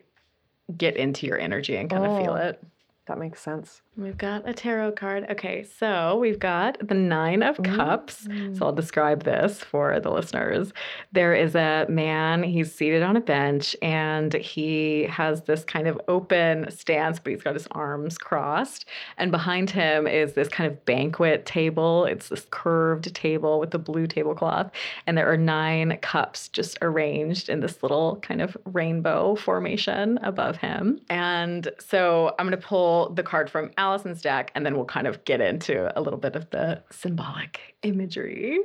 get 0.78 0.96
into 0.96 1.28
your 1.28 1.38
energy 1.38 1.76
and 1.76 1.90
kind 1.90 2.06
oh. 2.06 2.16
of 2.16 2.24
feel 2.24 2.36
it. 2.36 2.64
That 3.08 3.18
makes 3.18 3.42
sense. 3.42 3.82
We've 3.98 4.18
got 4.18 4.48
a 4.48 4.54
tarot 4.54 4.94
card. 4.94 5.26
Okay, 5.32 5.66
so 5.78 6.16
we've 6.16 6.40
got 6.40 6.78
the 6.88 6.96
Nine 6.96 7.44
of 7.44 7.62
Cups. 7.62 8.26
Mm-hmm. 8.26 8.56
So 8.56 8.66
I'll 8.68 8.72
describe 8.72 9.24
this 9.24 9.60
for 9.60 10.00
the 10.00 10.10
listeners. 10.10 10.72
There 11.12 11.36
is 11.36 11.56
a 11.56 11.86
man, 11.90 12.42
he's 12.42 12.74
seated 12.74 13.04
on 13.04 13.18
a 13.18 13.22
bench, 13.22 13.76
and 13.82 14.32
he 14.34 15.04
has 15.10 15.42
this 15.42 15.66
kind 15.66 15.90
of 15.90 16.00
open 16.08 16.72
stance, 16.72 17.20
but 17.20 17.32
he's 17.32 17.44
got 17.44 17.54
his 17.54 17.68
arms 17.72 18.18
crossed. 18.18 18.86
And 19.18 19.30
behind 19.30 19.70
him 19.70 20.08
is 20.08 20.34
this 20.34 20.48
kind 20.48 20.72
of 20.72 20.86
banquet 20.86 21.46
table. 21.46 22.06
It's 22.06 22.30
this 22.30 22.48
curved 22.50 23.14
table 23.14 23.60
with 23.60 23.72
the 23.72 23.80
blue 23.80 24.08
tablecloth. 24.08 24.72
And 25.06 25.18
there 25.18 25.30
are 25.30 25.38
nine 25.38 25.98
cups 26.02 26.48
just 26.48 26.78
arranged 26.82 27.50
in 27.50 27.60
this 27.60 27.84
little 27.84 28.20
kind 28.22 28.42
of 28.42 28.56
rainbow 28.64 29.36
formation 29.36 30.18
above 30.24 30.56
him. 30.56 31.02
And 31.10 31.70
so 31.80 32.34
I'm 32.40 32.48
going 32.48 32.58
to 32.60 32.66
pull 32.66 33.10
the 33.10 33.24
card 33.24 33.50
from 33.50 33.70
Allison's 33.82 34.22
deck, 34.22 34.52
and 34.54 34.64
then 34.64 34.76
we'll 34.76 34.86
kind 34.86 35.08
of 35.08 35.26
get 35.26 35.42
into 35.42 35.92
a 35.98 36.02
little 36.02 36.20
bit 36.20 36.36
of 36.36 36.48
the 36.52 36.84
symbolic 36.92 37.76
imagery. 37.82 38.60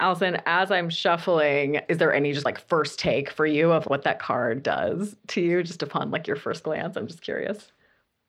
Allison, 0.00 0.38
as 0.44 0.72
I'm 0.72 0.90
shuffling, 0.90 1.80
is 1.88 1.98
there 1.98 2.12
any 2.12 2.32
just 2.32 2.44
like 2.44 2.58
first 2.58 2.98
take 2.98 3.30
for 3.30 3.46
you 3.46 3.70
of 3.70 3.84
what 3.84 4.02
that 4.02 4.18
card 4.18 4.64
does 4.64 5.14
to 5.28 5.40
you 5.40 5.62
just 5.62 5.84
upon 5.84 6.10
like 6.10 6.26
your 6.26 6.34
first 6.34 6.64
glance? 6.64 6.96
I'm 6.96 7.06
just 7.06 7.22
curious. 7.22 7.70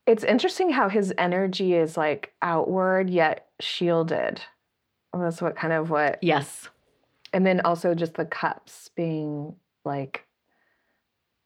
It's 0.06 0.24
interesting 0.24 0.70
how 0.70 0.90
his 0.90 1.12
energy 1.18 1.74
is 1.74 1.98
like 1.98 2.34
outward 2.44 3.10
yet 3.10 3.48
shielded. 3.60 4.42
Well, 5.12 5.24
that's 5.24 5.42
what 5.42 5.56
kind 5.56 5.74
of 5.74 5.90
what. 5.90 6.20
Yes. 6.22 6.70
And 7.34 7.44
then 7.48 7.62
also 7.62 7.96
just 7.96 8.14
the 8.14 8.26
cups 8.26 8.92
being 8.96 9.56
like 9.84 10.24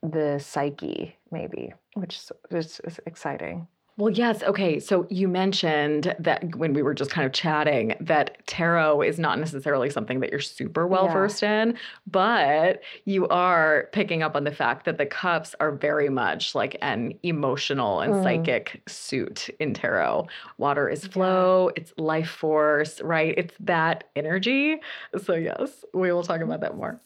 the 0.04 0.38
psyche, 0.40 1.16
maybe, 1.32 1.74
which 1.94 2.18
is, 2.18 2.32
is, 2.52 2.82
is 2.84 3.00
exciting. 3.06 3.68
Well, 4.00 4.12
yes. 4.14 4.44
Okay. 4.44 4.80
So 4.80 5.06
you 5.10 5.28
mentioned 5.28 6.16
that 6.20 6.56
when 6.56 6.72
we 6.74 6.82
were 6.82 6.94
just 6.94 7.12
kind 7.12 7.26
of 7.26 7.34
chatting, 7.34 7.96
that 8.00 8.48
tarot 8.48 9.02
is 9.02 9.20
not 9.20 9.38
necessarily 9.40 9.90
something 9.90 10.22
that 10.22 10.32
you're 10.32 10.40
super 10.40 10.88
well 10.88 11.08
Yeah. 11.08 11.14
versed 11.14 11.44
in, 11.44 11.78
but 12.08 12.82
you 13.04 13.28
are 13.28 13.90
picking 13.92 14.24
up 14.24 14.38
on 14.38 14.46
the 14.46 14.52
fact 14.54 14.86
that 14.86 14.98
the 14.98 15.06
cups 15.06 15.54
are 15.60 15.74
very 15.74 16.08
much 16.08 16.56
like 16.56 16.78
an 16.82 17.14
emotional 17.24 18.00
and 18.00 18.14
Mm. 18.14 18.24
psychic 18.24 18.82
suit 18.88 19.50
in 19.60 19.74
tarot. 19.74 20.28
Water 20.58 20.88
is 20.88 21.04
Yeah. 21.04 21.12
flow, 21.12 21.72
it's 21.76 21.94
life 21.98 22.30
force, 22.30 23.02
right? 23.02 23.34
It's 23.38 23.54
that 23.60 24.06
energy. 24.16 24.80
So, 25.22 25.34
yes, 25.34 25.84
we 25.94 26.10
will 26.14 26.24
talk 26.24 26.40
about 26.40 26.62
that 26.62 26.78
more. 26.78 27.02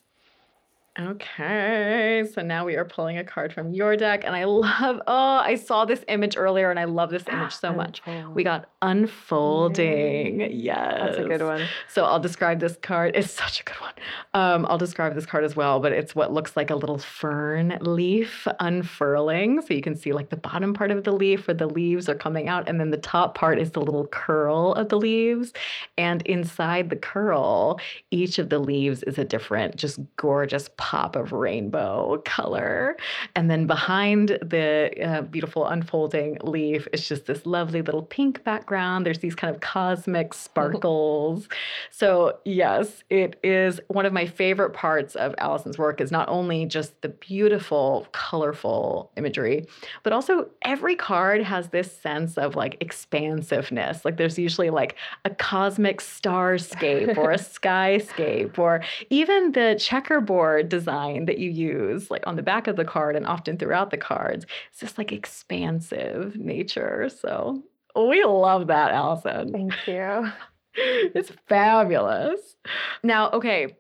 Okay, 0.99 2.23
so 2.35 2.43
now 2.43 2.65
we 2.65 2.75
are 2.75 2.85
pulling 2.85 3.17
a 3.17 3.23
card 3.23 3.51
from 3.51 3.73
your 3.73 3.97
deck, 3.97 4.23
and 4.25 4.35
I 4.35 4.43
love. 4.43 5.01
Oh, 5.07 5.37
I 5.37 5.55
saw 5.55 5.85
this 5.85 6.05
image 6.07 6.37
earlier, 6.37 6.69
and 6.69 6.79
I 6.79 6.83
love 6.83 7.09
this 7.09 7.23
image 7.31 7.51
so 7.53 7.73
much. 7.75 8.03
We 8.35 8.43
got 8.43 8.69
unfolding. 8.83 10.39
Yay. 10.39 10.51
Yes, 10.53 10.99
That's 10.99 11.17
a 11.17 11.23
good 11.23 11.41
one. 11.41 11.65
So 11.87 12.05
I'll 12.05 12.19
describe 12.19 12.59
this 12.59 12.77
card. 12.79 13.15
It's 13.15 13.31
such 13.31 13.61
a 13.61 13.63
good 13.63 13.81
one. 13.81 13.93
Um, 14.35 14.67
I'll 14.69 14.77
describe 14.77 15.15
this 15.15 15.25
card 15.25 15.43
as 15.43 15.55
well, 15.55 15.79
but 15.79 15.93
it's 15.93 16.13
what 16.15 16.31
looks 16.31 16.55
like 16.55 16.69
a 16.69 16.75
little 16.75 16.99
fern 16.99 17.79
leaf 17.81 18.47
unfurling. 18.59 19.63
So 19.63 19.73
you 19.73 19.81
can 19.81 19.95
see 19.95 20.13
like 20.13 20.29
the 20.29 20.37
bottom 20.37 20.75
part 20.75 20.91
of 20.91 21.05
the 21.05 21.11
leaf 21.11 21.47
where 21.47 21.55
the 21.55 21.67
leaves 21.67 22.07
are 22.07 22.15
coming 22.15 22.49
out, 22.49 22.69
and 22.69 22.79
then 22.79 22.91
the 22.91 22.97
top 22.97 23.33
part 23.33 23.57
is 23.57 23.71
the 23.71 23.81
little 23.81 24.05
curl 24.07 24.73
of 24.73 24.89
the 24.89 24.97
leaves. 24.99 25.53
And 25.97 26.21
inside 26.27 26.91
the 26.91 26.97
curl, 26.97 27.79
each 28.11 28.37
of 28.37 28.49
the 28.49 28.59
leaves 28.59 29.01
is 29.03 29.17
a 29.17 29.25
different, 29.25 29.75
just 29.75 29.99
gorgeous 30.17 30.69
pop 30.83 31.15
of 31.15 31.31
rainbow 31.31 32.21
color. 32.25 32.97
And 33.37 33.49
then 33.49 33.67
behind 33.67 34.37
the 34.41 34.91
uh, 35.01 35.21
beautiful 35.21 35.65
unfolding 35.65 36.39
leaf 36.43 36.89
is 36.91 37.07
just 37.07 37.25
this 37.25 37.45
lovely 37.45 37.81
little 37.81 38.01
pink 38.01 38.43
background. 38.43 39.05
There's 39.05 39.19
these 39.19 39.33
kind 39.33 39.55
of 39.55 39.61
cosmic 39.61 40.33
sparkles. 40.45 41.47
so, 41.89 42.37
yes, 42.43 43.05
it 43.09 43.39
is 43.43 43.79
one 43.87 44.05
of 44.05 44.11
my 44.11 44.25
favorite 44.25 44.71
parts 44.73 45.15
of 45.15 45.33
Allison's 45.37 45.77
work 45.77 46.01
is 46.01 46.11
not 46.11 46.27
only 46.27 46.65
just 46.65 47.01
the 47.01 47.07
beautiful, 47.07 48.05
colorful 48.11 49.09
imagery, 49.15 49.65
but 50.03 50.11
also 50.11 50.49
every 50.63 50.97
card 50.97 51.41
has 51.43 51.69
this 51.69 51.95
sense 51.97 52.37
of 52.37 52.57
like 52.57 52.75
expansiveness. 52.81 54.03
Like 54.03 54.17
there's 54.17 54.37
usually 54.37 54.69
like 54.69 54.97
a 55.23 55.29
cosmic 55.29 56.01
starscape 56.01 57.15
or 57.17 57.31
a 57.31 57.37
skyscape 57.37 58.59
or 58.59 58.83
even 59.09 59.53
the 59.53 59.77
checkerboard 59.79 60.72
design 60.77 61.25
that 61.25 61.37
you 61.37 61.49
use 61.51 62.09
like 62.09 62.25
on 62.25 62.35
the 62.35 62.41
back 62.41 62.67
of 62.67 62.75
the 62.75 62.85
card 62.85 63.15
and 63.15 63.27
often 63.27 63.57
throughout 63.57 63.91
the 63.91 63.97
cards 63.97 64.45
it's 64.69 64.79
just 64.79 64.97
like 64.97 65.11
expansive 65.11 66.35
nature 66.35 67.09
so 67.09 67.63
we 67.95 68.23
love 68.23 68.67
that 68.67 68.91
allison. 68.91 69.51
Thank 69.51 69.87
you. 69.87 70.31
it's 70.75 71.31
fabulous. 71.47 72.55
Now 73.03 73.29
okay 73.31 73.77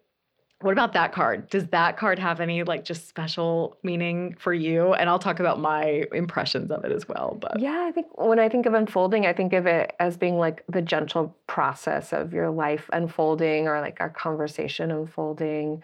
what 0.61 0.71
about 0.71 0.93
that 0.93 1.11
card? 1.11 1.49
Does 1.49 1.67
that 1.69 1.97
card 1.97 2.17
have 2.19 2.39
any 2.39 2.63
like 2.63 2.85
just 2.85 3.09
special 3.09 3.77
meaning 3.83 4.37
for 4.39 4.53
you? 4.53 4.93
And 4.93 5.09
i'll 5.09 5.19
talk 5.19 5.39
about 5.41 5.59
my 5.59 6.05
impressions 6.13 6.71
of 6.71 6.85
it 6.85 6.91
as 6.91 7.07
well 7.07 7.37
but 7.41 7.59
Yeah, 7.59 7.85
I 7.87 7.91
think 7.91 8.07
when 8.17 8.39
I 8.39 8.47
think 8.47 8.65
of 8.65 8.73
unfolding, 8.73 9.25
I 9.25 9.33
think 9.33 9.51
of 9.53 9.65
it 9.65 9.93
as 9.99 10.15
being 10.15 10.37
like 10.37 10.63
the 10.69 10.81
gentle 10.81 11.35
process 11.47 12.13
of 12.13 12.33
your 12.33 12.49
life 12.49 12.89
unfolding 12.93 13.67
or 13.67 13.81
like 13.81 13.97
our 13.99 14.09
conversation 14.09 14.91
unfolding 14.91 15.83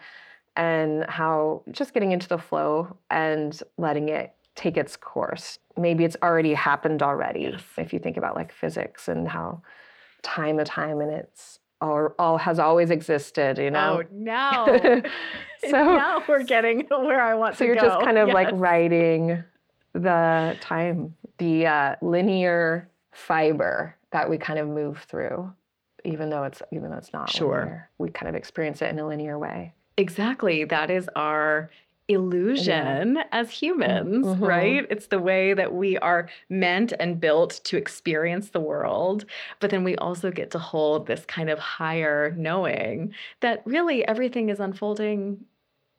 and 0.60 1.04
how 1.08 1.62
just 1.72 1.94
getting 1.94 2.12
into 2.12 2.28
the 2.28 2.36
flow 2.36 2.96
and 3.10 3.58
letting 3.78 4.10
it 4.10 4.34
take 4.56 4.76
its 4.76 4.94
course. 4.94 5.58
Maybe 5.78 6.04
it's 6.04 6.18
already 6.22 6.52
happened 6.52 7.02
already. 7.02 7.40
Yes. 7.52 7.62
If 7.78 7.92
you 7.94 7.98
think 7.98 8.18
about 8.18 8.36
like 8.36 8.52
physics 8.52 9.08
and 9.08 9.26
how 9.26 9.62
time 10.22 10.58
to 10.58 10.64
time 10.64 11.00
and 11.00 11.10
it's 11.10 11.60
all, 11.80 12.10
all 12.18 12.36
has 12.36 12.58
always 12.58 12.90
existed, 12.90 13.56
you 13.56 13.70
know? 13.70 14.02
oh 14.02 14.04
now 14.12 14.66
so 15.70 15.70
now 15.70 16.22
we're 16.28 16.42
getting 16.42 16.80
where 16.90 17.22
i 17.22 17.34
want 17.34 17.56
so 17.56 17.60
to 17.60 17.66
you're 17.66 17.74
just 17.74 17.98
kind 18.04 18.18
of 18.18 18.28
like 18.28 18.48
Yes. 18.50 18.60
writing 18.60 19.42
the 19.94 20.58
time, 20.60 21.14
the 21.38 21.66
uh, 21.66 21.96
linear 22.02 22.90
fiber 23.12 23.96
that 24.12 24.28
we 24.28 24.36
kind 24.36 24.58
of 24.58 24.68
move 24.68 24.98
through, 25.08 25.50
even 26.04 26.28
though 26.30 26.44
it's 26.44 26.60
even 26.70 26.90
though 26.90 26.98
it's 26.98 27.12
not 27.14 27.30
Sure. 27.30 27.60
linear. 27.60 27.90
We 27.98 28.10
kind 28.10 28.28
of 28.28 28.34
experience 28.34 28.82
it 28.82 28.90
in 28.90 28.98
a 28.98 29.06
linear 29.06 29.38
way. 29.38 29.72
Exactly. 30.00 30.64
That 30.64 30.90
is 30.90 31.08
our 31.14 31.70
illusion 32.08 33.18
as 33.30 33.50
humans, 33.50 34.26
Mhm. 34.26 34.40
right? 34.40 34.86
It's 34.90 35.06
the 35.06 35.20
way 35.20 35.52
that 35.54 35.72
we 35.72 35.96
are 35.98 36.28
meant 36.48 36.92
and 36.98 37.20
built 37.20 37.60
to 37.64 37.76
experience 37.76 38.50
the 38.50 38.60
world. 38.60 39.26
But 39.60 39.70
then 39.70 39.84
we 39.84 39.94
also 39.96 40.30
get 40.32 40.50
to 40.52 40.58
hold 40.58 41.06
this 41.06 41.24
kind 41.26 41.48
of 41.48 41.58
higher 41.60 42.34
knowing 42.36 43.14
that 43.40 43.62
really 43.64 44.04
everything 44.08 44.48
is 44.48 44.58
unfolding 44.58 45.44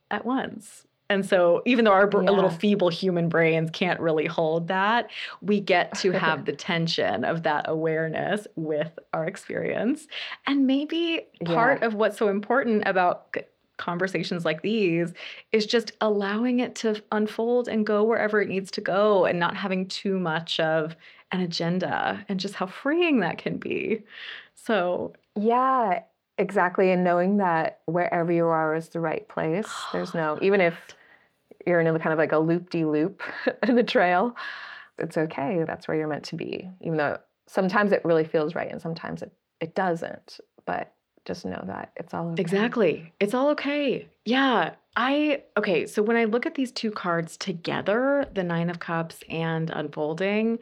at 0.10 0.26
once. 0.26 0.86
And 1.10 1.26
so, 1.26 1.62
even 1.66 1.84
though 1.84 1.92
our 1.92 2.08
br- 2.08 2.24
little 2.24 2.50
feeble 2.50 2.88
human 2.88 3.28
brains 3.28 3.70
can't 3.72 4.00
really 4.00 4.28
hold 4.28 4.70
that, 4.70 5.12
we 5.42 5.60
get 5.60 5.94
to 5.96 6.12
have 6.26 6.46
the 6.46 6.54
tension 6.54 7.26
of 7.26 7.44
that 7.44 7.66
awareness 7.68 8.48
with 8.56 8.98
our 9.14 9.26
experience. 9.26 10.08
And 10.48 10.66
maybe 10.68 11.28
part 11.44 11.84
of 11.84 11.94
what's 11.96 12.18
so 12.18 12.30
important 12.30 12.84
about 12.86 13.36
conversations 13.82 14.46
like 14.46 14.62
these 14.62 15.14
is 15.52 15.66
just 15.66 15.92
allowing 16.00 16.60
it 16.60 16.76
to 16.76 17.02
unfold 17.12 17.68
and 17.68 17.86
go 17.86 18.04
wherever 18.04 18.42
it 18.42 18.48
needs 18.48 18.72
to 18.72 18.82
go 18.82 19.26
and 19.26 19.40
not 19.40 19.58
having 19.58 19.88
too 19.88 20.18
much 20.18 20.60
of 20.60 20.96
an 21.32 21.42
agenda 21.42 22.24
and 22.30 22.40
just 22.40 22.56
how 22.56 22.68
freeing 22.68 23.20
that 23.20 23.38
can 23.38 23.58
be. 23.58 24.04
So, 24.56 25.14
Yeah, 25.36 26.04
exactly. 26.38 26.92
And 26.92 27.04
knowing 27.04 27.38
that 27.38 27.82
wherever 27.86 28.32
you 28.32 28.46
are 28.46 28.76
is 28.76 28.90
the 28.90 29.00
right 29.00 29.28
place. 29.28 29.70
There's 29.92 30.14
no 30.14 30.38
even 30.42 30.62
if 30.62 30.76
you're 31.66 31.80
in 31.80 31.88
a 31.88 32.00
kind 32.00 32.14
of 32.14 32.20
like 32.20 32.32
a 32.32 32.40
loop 32.40 32.70
de 32.70 32.86
loop 32.86 33.22
in 33.68 33.76
the 33.76 33.84
trail, 33.84 34.36
it's 34.98 35.18
okay. 35.18 35.64
That's 35.66 35.88
where 35.88 35.98
you're 35.98 36.08
meant 36.08 36.26
to 36.26 36.36
be. 36.36 36.70
Even 36.82 36.98
though 36.98 37.18
sometimes 37.48 37.92
it 37.92 38.06
really 38.06 38.24
feels 38.24 38.56
right 38.56 38.72
and 38.72 38.82
sometimes 38.82 39.22
it, 39.22 39.32
it 39.60 39.76
doesn't. 39.76 40.40
But 40.66 40.94
just 41.26 41.46
know 41.46 41.64
that 41.68 41.92
it's 41.96 42.14
all 42.14 42.32
okay. 42.32 42.42
Exactly. 42.42 43.14
It's 43.20 43.34
all 43.34 43.50
okay. 43.50 44.08
Yeah. 44.26 44.76
I, 44.98 45.44
okay. 45.56 45.86
So 45.88 46.04
when 46.04 46.18
I 46.18 46.26
look 46.26 46.46
at 46.46 46.56
these 46.56 46.72
two 46.72 46.92
cards 46.92 47.38
together, 47.38 48.28
the 48.34 48.44
Nine 48.44 48.70
of 48.70 48.80
Cups 48.80 49.24
and 49.30 49.70
Unfolding, 49.70 50.60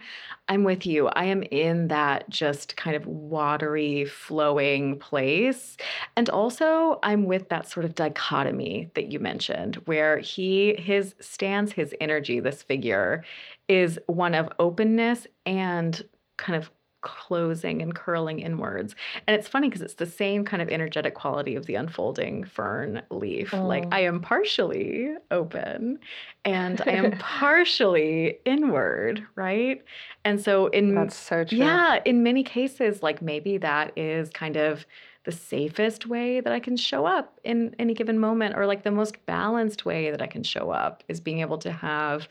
I'm 0.47 0.63
with 0.63 0.85
you. 0.85 1.07
I 1.07 1.25
am 1.25 1.41
in 1.43 1.87
that 1.87 2.29
just 2.29 2.77
kind 2.77 2.95
of 2.95 3.07
watery, 3.07 4.05
flowing 4.05 4.99
place. 4.99 5.77
And 6.15 6.29
also, 6.29 6.99
I'm 7.01 7.25
with 7.25 7.49
that 7.49 7.67
sort 7.67 7.85
of 7.85 7.95
dichotomy 7.95 8.91
that 8.93 9.11
you 9.11 9.19
mentioned, 9.19 9.77
where 9.85 10.19
he, 10.19 10.75
his 10.75 11.15
stance, 11.19 11.71
his 11.71 11.95
energy, 11.99 12.39
this 12.39 12.61
figure 12.61 13.23
is 13.67 13.99
one 14.05 14.35
of 14.35 14.49
openness 14.59 15.25
and 15.47 16.03
kind 16.37 16.55
of 16.55 16.69
closing 17.01 17.81
and 17.81 17.95
curling 17.95 18.39
inwards. 18.39 18.95
And 19.27 19.35
it's 19.35 19.47
funny 19.47 19.69
because 19.69 19.81
it's 19.81 19.93
the 19.95 20.05
same 20.05 20.43
kind 20.43 20.61
of 20.61 20.69
energetic 20.69 21.13
quality 21.15 21.55
of 21.55 21.65
the 21.65 21.75
unfolding 21.75 22.43
fern 22.43 23.01
leaf. 23.09 23.53
Like 23.53 23.85
Mm. 23.85 23.93
I 23.93 23.99
am 24.01 24.19
partially 24.21 25.15
open 25.31 25.99
and 26.45 26.81
I 26.81 26.91
am 26.91 27.11
partially 27.19 28.39
inward, 28.45 29.25
right? 29.35 29.83
And 30.25 30.41
so 30.41 30.67
in 30.67 30.95
That's 30.95 31.15
so 31.15 31.43
true. 31.43 31.57
yeah, 31.57 31.99
in 32.05 32.23
many 32.23 32.43
cases 32.43 33.01
like 33.01 33.21
maybe 33.21 33.57
that 33.57 33.93
is 33.97 34.29
kind 34.29 34.57
of 34.57 34.85
the 35.25 35.31
safest 35.31 36.07
way 36.07 36.39
that 36.39 36.51
I 36.53 36.59
can 36.59 36.75
show 36.77 37.05
up 37.05 37.39
in 37.43 37.75
any 37.77 37.93
given 37.93 38.19
moment 38.19 38.55
or 38.57 38.65
like 38.65 38.83
the 38.83 38.91
most 38.91 39.23
balanced 39.25 39.85
way 39.85 40.11
that 40.11 40.21
I 40.21 40.27
can 40.27 40.43
show 40.43 40.71
up 40.71 41.03
is 41.07 41.19
being 41.19 41.39
able 41.41 41.57
to 41.59 41.71
have 41.71 42.27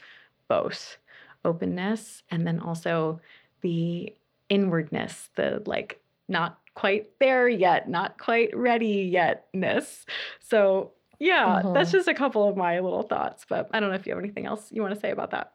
both 0.48 0.96
openness 1.44 2.22
and 2.30 2.46
then 2.46 2.58
also 2.60 3.20
the 3.60 4.12
inwardness, 4.48 5.30
the 5.36 5.62
like 5.66 6.00
not 6.28 6.58
quite 6.74 7.08
there 7.18 7.48
yet, 7.48 7.88
not 7.88 8.18
quite 8.18 8.56
ready 8.56 9.10
yetness. 9.12 10.04
So, 10.40 10.92
yeah, 11.18 11.62
that's 11.74 11.90
Mhm. 11.90 11.92
just 11.92 12.08
a 12.08 12.14
couple 12.14 12.48
of 12.48 12.56
my 12.56 12.78
little 12.80 13.02
thoughts, 13.02 13.44
but 13.48 13.68
I 13.72 13.80
don't 13.80 13.88
know 13.90 13.96
if 13.96 14.06
you 14.06 14.12
have 14.14 14.22
anything 14.22 14.46
else 14.46 14.70
you 14.70 14.82
want 14.82 14.94
to 14.94 15.00
say 15.00 15.10
about 15.10 15.30
that. 15.32 15.52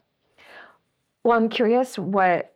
Well, 1.23 1.37
I'm 1.37 1.49
curious 1.49 1.97
what 1.97 2.49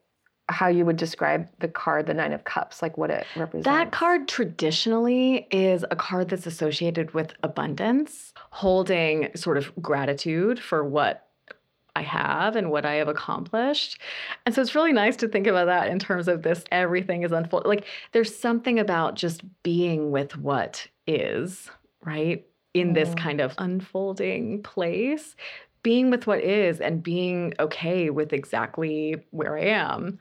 how 0.49 0.67
you 0.69 0.85
would 0.85 0.95
describe 0.95 1.49
the 1.59 1.67
card, 1.67 2.05
the 2.05 2.13
Nine 2.13 2.31
of 2.31 2.45
Cups, 2.45 2.81
like 2.81 2.97
what 2.97 3.09
it 3.11 3.25
represents. 3.35 3.65
That 3.65 3.91
card 3.91 4.29
traditionally 4.29 5.45
is 5.51 5.83
a 5.91 5.95
card 5.97 6.29
that's 6.29 6.47
associated 6.47 7.13
with 7.13 7.33
abundance, 7.43 8.33
holding 8.51 9.29
sort 9.35 9.57
of 9.57 9.73
gratitude 9.81 10.57
for 10.57 10.85
what 10.85 11.26
I 11.97 12.03
have 12.03 12.55
and 12.55 12.69
what 12.69 12.85
I 12.85 12.93
have 12.95 13.07
accomplished. 13.07 13.99
And 14.45 14.53
so 14.53 14.61
it's 14.61 14.75
really 14.75 14.93
nice 14.93 15.15
to 15.17 15.27
think 15.27 15.47
about 15.47 15.65
that 15.65 15.87
in 15.87 15.97
terms 15.97 16.27
of 16.27 16.43
this 16.43 16.63
everything 16.71 17.23
is 17.23 17.31
unfolding. 17.31 17.67
Like 17.67 17.85
there's 18.11 18.37
something 18.37 18.77
about 18.77 19.15
just 19.15 19.41
being 19.63 20.11
with 20.11 20.37
what 20.37 20.87
is, 21.07 21.71
right? 22.05 22.45
In 22.75 22.93
this 22.93 23.15
kind 23.15 23.41
of 23.41 23.55
unfolding 23.57 24.61
place, 24.61 25.35
being 25.81 26.11
with 26.11 26.27
what 26.27 26.41
is 26.41 26.79
and 26.79 27.01
being 27.01 27.53
okay 27.59 28.11
with 28.11 28.31
exactly 28.31 29.15
where 29.31 29.57
I 29.57 29.65
am. 29.65 30.19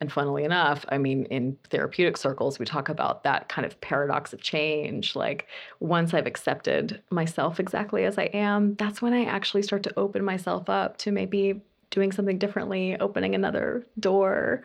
And 0.00 0.12
funnily 0.12 0.44
enough, 0.44 0.84
I 0.90 0.98
mean, 0.98 1.24
in 1.26 1.56
therapeutic 1.70 2.18
circles, 2.18 2.58
we 2.58 2.66
talk 2.66 2.90
about 2.90 3.24
that 3.24 3.48
kind 3.48 3.64
of 3.64 3.80
paradox 3.80 4.34
of 4.34 4.42
change. 4.42 5.16
Like, 5.16 5.46
once 5.80 6.12
I've 6.12 6.26
accepted 6.26 7.02
myself 7.10 7.58
exactly 7.58 8.04
as 8.04 8.18
I 8.18 8.24
am, 8.24 8.74
that's 8.74 9.00
when 9.00 9.14
I 9.14 9.24
actually 9.24 9.62
start 9.62 9.82
to 9.84 9.98
open 9.98 10.22
myself 10.22 10.68
up 10.68 10.98
to 10.98 11.12
maybe 11.12 11.62
doing 11.90 12.12
something 12.12 12.38
differently, 12.38 12.96
opening 13.00 13.34
another 13.34 13.86
door, 13.98 14.62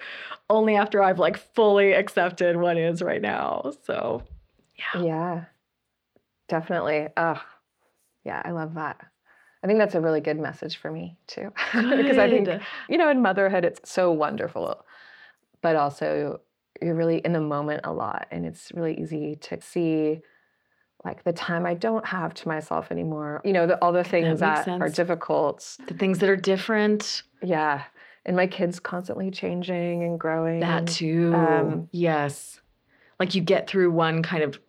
only 0.50 0.76
after 0.76 1.02
I've 1.02 1.20
like 1.20 1.38
fully 1.38 1.94
accepted 1.94 2.58
what 2.58 2.78
is 2.78 3.02
right 3.02 3.22
now. 3.22 3.72
So, 3.84 4.24
yeah. 4.76 5.02
Yeah, 5.02 5.44
definitely. 6.50 7.08
Oh, 7.16 7.42
yeah, 8.26 8.42
I 8.44 8.52
love 8.52 8.74
that. 8.76 9.00
I 9.64 9.68
think 9.68 9.80
that's 9.80 9.96
a 9.96 10.02
really 10.02 10.22
good 10.22 10.40
message 10.40 10.78
for 10.78 10.92
me 10.92 11.18
too. 11.28 11.54
because 11.74 12.18
I 12.18 12.30
think, 12.30 12.50
you 12.90 12.98
know, 12.98 13.10
in 13.10 13.22
motherhood, 13.22 13.64
it's 13.64 13.90
so 13.90 14.12
wonderful, 14.12 14.84
but 15.62 15.76
also 15.76 16.42
you're 16.82 16.96
really 16.96 17.18
in 17.18 17.34
the 17.34 17.42
moment 17.42 17.82
a 17.84 17.94
lot. 17.94 18.28
And 18.32 18.46
it's 18.46 18.72
really 18.74 19.00
easy 19.00 19.36
to 19.42 19.62
see 19.62 20.22
like 21.04 21.24
the 21.24 21.34
time 21.34 21.66
I 21.66 21.74
don't 21.74 22.06
have 22.06 22.34
to 22.36 22.48
myself 22.48 22.92
anymore, 22.92 23.42
you 23.44 23.54
know, 23.54 23.66
the, 23.66 23.84
all 23.84 23.92
the 23.92 24.04
things 24.04 24.42
makes 24.42 24.66
that, 24.66 24.82
are 24.82 24.90
difficult. 24.90 25.78
the 25.88 25.96
things 25.96 26.20
that 26.20 26.30
are 26.30 26.36
different, 26.36 27.24
Yeah. 27.42 27.84
And 28.24 28.36
my 28.36 28.46
kids 28.46 28.80
constantly 28.80 29.32
changing 29.32 30.04
and 30.04 30.20
growing. 30.20 30.60
that 30.60 30.86
too. 30.88 31.34
um, 31.34 31.90
yes. 31.92 32.62
Like 33.20 33.34
you 33.34 33.42
get 33.42 33.68
through 33.68 33.92
one 33.92 34.22
kind 34.22 34.44
of 34.44 34.60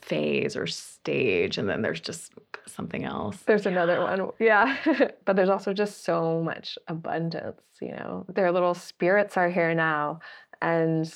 phase 0.00 0.56
or 0.56 0.66
stage, 0.68 1.58
and 1.58 1.68
then 1.68 1.82
there's 1.82 2.00
just 2.00 2.32
something 2.72 3.04
else. 3.04 3.38
There's 3.46 3.66
another 3.66 4.00
one. 4.00 4.30
Yeah. 4.38 4.76
but 5.24 5.36
there's 5.36 5.48
also 5.48 5.72
just 5.72 6.04
so 6.04 6.42
much 6.42 6.78
abundance, 6.88 7.60
you 7.80 7.90
know. 7.90 8.24
Their 8.28 8.52
little 8.52 8.74
spirits 8.74 9.36
are 9.36 9.50
here 9.50 9.74
now. 9.74 10.20
And 10.60 11.12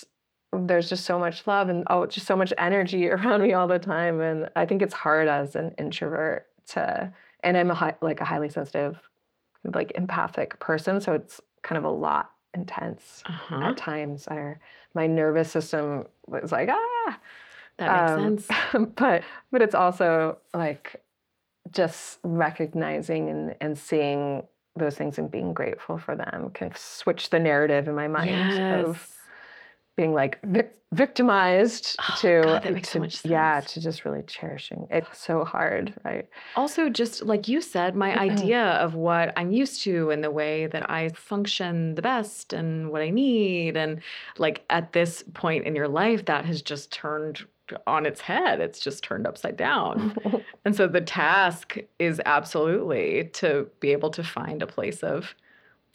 there's 0.53 0.89
just 0.89 1.05
so 1.05 1.19
much 1.19 1.47
love 1.47 1.69
and 1.69 1.85
oh, 1.89 2.07
just 2.07 2.27
so 2.27 2.37
much 2.37 2.53
energy 2.59 3.09
around 3.15 3.43
me 3.43 3.53
all 3.53 3.67
the 3.69 3.79
time. 3.79 4.21
And 4.21 4.49
I 4.57 4.67
think 4.67 4.83
it's 4.83 4.95
hard 4.95 5.29
as 5.29 5.57
an 5.57 5.75
introvert 5.79 6.47
to, 6.69 7.13
and 7.43 7.57
I'm 7.57 7.71
a 7.71 7.75
high, 7.75 7.95
like 8.01 8.21
a 8.21 8.25
highly 8.25 8.49
sensitive, 8.49 8.99
like 9.65 9.93
empathic 9.95 10.59
person. 10.61 11.01
So 11.01 11.13
it's 11.15 11.41
kind 11.63 11.79
of 11.79 11.85
a 11.85 11.91
lot 11.91 12.31
intense 12.55 13.23
Uh-huh. 13.27 13.63
at 13.71 13.77
times. 13.77 14.27
Our, 14.29 14.61
my 14.95 15.07
nervous 15.07 15.51
system 15.51 16.05
was 16.27 16.53
like, 16.53 16.69
ah, 16.71 17.19
That 17.79 17.91
makes 17.91 18.47
um, 18.53 18.79
sense. 18.79 18.89
but 18.97 19.23
but 19.51 19.63
it's 19.63 19.75
also 19.75 20.39
like 20.55 21.03
just 21.71 22.19
recognizing 22.25 23.29
and, 23.31 23.55
and 23.61 23.79
seeing 23.79 24.43
those 24.77 24.97
things 24.97 25.19
and 25.19 25.31
being 25.31 25.53
grateful 25.53 25.99
for 25.99 26.17
them 26.17 26.51
can 26.55 26.73
switch 26.75 27.31
the 27.31 27.39
narrative 27.39 27.89
in 27.89 27.95
my 27.95 28.09
mind 28.09 28.53
of 28.73 29.09
being 29.97 30.15
like 30.15 30.41
vic- 30.45 30.75
victimized 30.93 31.97
Oh, 32.01 32.15
to, 32.21 32.41
God, 32.43 32.63
that 32.63 32.73
makes 32.73 32.89
so 32.89 32.95
to- 32.95 33.01
much 33.01 33.25
yeah 33.27 33.61
to 33.61 33.81
just 33.81 34.07
really 34.07 34.23
cherishing. 34.23 34.87
It's 34.91 35.19
so 35.19 35.45
hard 35.45 35.93
right? 36.05 36.27
Also, 36.57 36.89
just 36.89 37.23
like 37.27 37.47
you 37.49 37.61
said, 37.61 37.95
my 37.95 38.19
idea 38.31 38.63
of 38.63 38.95
what 38.95 39.35
I'm 39.37 39.53
used 39.53 39.83
to 39.83 40.11
and 40.11 40.25
the 40.25 40.31
way 40.31 40.67
that 40.69 40.91
I 40.91 41.11
function 41.11 41.95
the 41.95 42.03
best 42.03 42.55
and 42.55 42.91
what 42.91 43.03
I 43.03 43.11
need. 43.11 43.77
And 43.77 44.01
like 44.39 44.65
at 44.71 44.93
this 44.95 45.23
point 45.35 45.67
in 45.67 45.77
your 45.77 45.89
life, 45.89 46.25
that 46.25 46.47
has 46.47 46.63
just 46.63 46.91
turned 46.91 47.45
on 47.87 48.07
its 48.07 48.21
head. 48.21 48.61
It's 48.61 48.81
just 48.81 49.03
turned 49.05 49.27
upside 49.27 49.57
down. 49.57 50.15
And 50.65 50.77
so 50.77 50.87
the 50.87 51.01
task 51.01 51.79
is 51.99 52.21
absolutely 52.25 53.31
to 53.35 53.69
be 53.81 53.91
able 53.91 54.11
to 54.11 54.23
find 54.23 54.63
a 54.63 54.67
place 54.67 55.03
of 55.03 55.35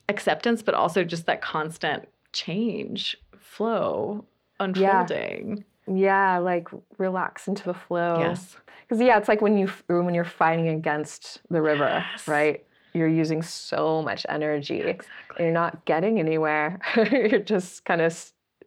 acceptance, 0.09 0.61
but 0.61 0.73
also 0.75 1.05
just 1.05 1.25
that 1.27 1.41
constant 1.41 2.07
change, 2.33 3.17
flow, 3.39 4.25
unfolding. 4.59 5.63
yeah 5.89 6.37
like 6.37 6.67
relax 6.97 7.47
into 7.47 7.63
the 7.63 7.73
flow 7.73 8.17
Yes. 8.19 8.57
because 8.81 8.99
yeah 9.01 9.17
it's 9.17 9.27
like 9.29 9.41
when 9.41 9.57
you 9.57 9.67
when 9.87 10.13
you're 10.13 10.25
fighting 10.25 10.67
against 10.69 11.39
the 11.49 11.61
river 11.61 12.03
Yes. 12.11 12.27
right 12.27 12.65
you're 12.93 13.07
using 13.07 13.41
so 13.41 14.01
much 14.01 14.25
energy 14.27 14.81
and 14.81 15.01
you're 15.39 15.51
not 15.51 15.85
getting 15.85 16.19
anywhere 16.19 16.79
you're 17.11 17.39
just 17.39 17.85
kind 17.85 18.01
of 18.01 18.11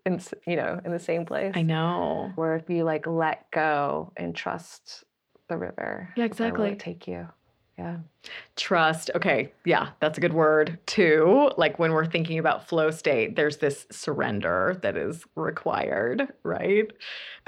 in 0.06 0.20
you 0.46 0.56
know 0.56 0.80
in 0.84 0.90
the 0.92 0.98
same 0.98 1.24
place 1.26 1.52
I 1.56 1.62
know. 1.62 2.32
where 2.36 2.56
if 2.56 2.68
you 2.70 2.84
like 2.84 3.06
let 3.06 3.50
go 3.50 4.12
and 4.16 4.34
trust 4.34 5.04
the 5.48 5.56
river 5.56 6.12
Yeah, 6.16 6.24
exactly. 6.24 6.76
take 6.76 7.06
you 7.08 7.28
yeah 7.78 7.98
Trust. 8.56 9.11
Okay. 9.14 9.50
Yeah, 9.64 9.88
that's 10.00 10.18
a 10.18 10.20
good 10.20 10.35
word 10.35 10.78
too. 10.87 11.50
Like 11.56 11.78
when 11.78 11.92
we're 11.92 12.04
thinking 12.04 12.38
about 12.38 12.68
flow 12.68 12.90
state, 12.90 13.35
there's 13.35 13.56
this 13.56 13.87
surrender 13.90 14.78
that 14.83 14.98
is 14.98 15.24
required, 15.35 16.28
right? 16.42 16.90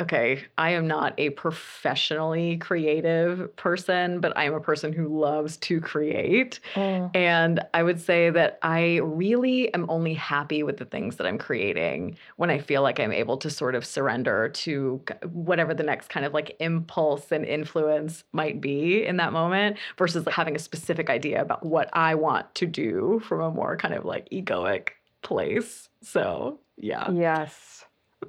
Okay. 0.01 0.43
I 0.57 0.71
am 0.71 0.87
not 0.87 1.13
a 1.19 1.31
professionally 1.31 2.57
creative 2.57 3.55
person, 3.57 4.21
but 4.21 4.35
I 4.39 4.45
am 4.45 4.55
a 4.55 4.61
person 4.61 4.93
who 4.93 5.21
loves 5.21 5.59
to 5.59 5.81
create. 5.83 6.61
Mm. 6.75 7.15
And 7.15 7.61
I 7.75 7.83
would 7.83 8.01
say 8.01 8.31
that 8.31 8.59
I 8.63 9.01
really 9.03 9.73
am 9.75 9.85
only 9.91 10.15
happy 10.15 10.63
with 10.63 10.79
the 10.79 10.87
things 10.87 11.17
that 11.17 11.27
I'm 11.27 11.37
creating 11.37 12.17
when 12.37 12.49
I 12.49 12.59
feel 12.59 12.81
like 12.81 12.99
I'm 12.99 13.13
able 13.13 13.37
to 13.37 13.51
sort 13.51 13.75
of 13.75 13.85
surrender 13.85 14.49
to 14.49 15.03
whatever 15.31 15.75
the 15.75 15.83
next 15.83 16.09
kind 16.09 16.25
of 16.25 16.33
like 16.33 16.57
impulse 16.59 17.31
and 17.31 17.45
influence 17.45 18.25
might 18.33 18.63
be 18.63 19.05
in 19.05 19.19
that 19.19 19.35
moment 19.35 19.77
versus 19.99 20.25
like 20.25 20.35
having 20.35 20.57
a 20.57 20.62
specific 20.63 21.11
idea 21.11 21.43
about 21.43 21.65
what 21.67 21.91
I 21.93 22.15
want 22.15 22.55
to 22.57 22.67
do 22.67 23.21
from 23.29 23.41
a 23.41 23.51
more 23.51 23.77
kind 23.77 23.95
of 23.95 24.05
like 24.05 24.29
egoic 24.31 24.89
place. 25.23 25.89
So, 26.03 26.59
yeah. 26.79 27.11
yes 27.11 27.85
oh 28.25 28.29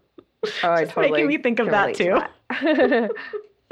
i 0.63 0.83
Just 0.85 0.97
making 0.97 1.27
me 1.27 1.37
think 1.37 1.59
of 1.59 1.67
that 1.71 1.95
too. 1.95 2.19
to 2.19 2.27
that. 2.49 3.11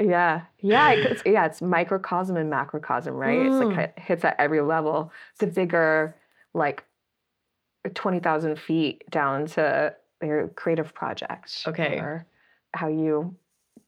yeah 0.00 0.42
yeah 0.60 0.90
it's, 0.92 1.22
yeah 1.26 1.44
it's 1.46 1.60
microcosm 1.62 2.36
and 2.36 2.50
macrocosm 2.50 3.14
right 3.14 3.38
it's 3.46 3.54
Mm. 3.54 3.76
like 3.76 3.78
it 3.96 3.98
hits 4.02 4.24
at 4.24 4.34
every 4.38 4.60
level 4.62 5.12
the 5.38 5.46
bigger 5.46 6.16
like 6.54 6.84
20000 7.94 8.58
feet 8.58 9.04
down 9.10 9.46
to 9.46 9.94
your 10.22 10.48
creative 10.48 10.94
project 10.94 11.64
Okay. 11.68 11.98
or 11.98 12.26
how 12.74 12.88
you 12.88 13.34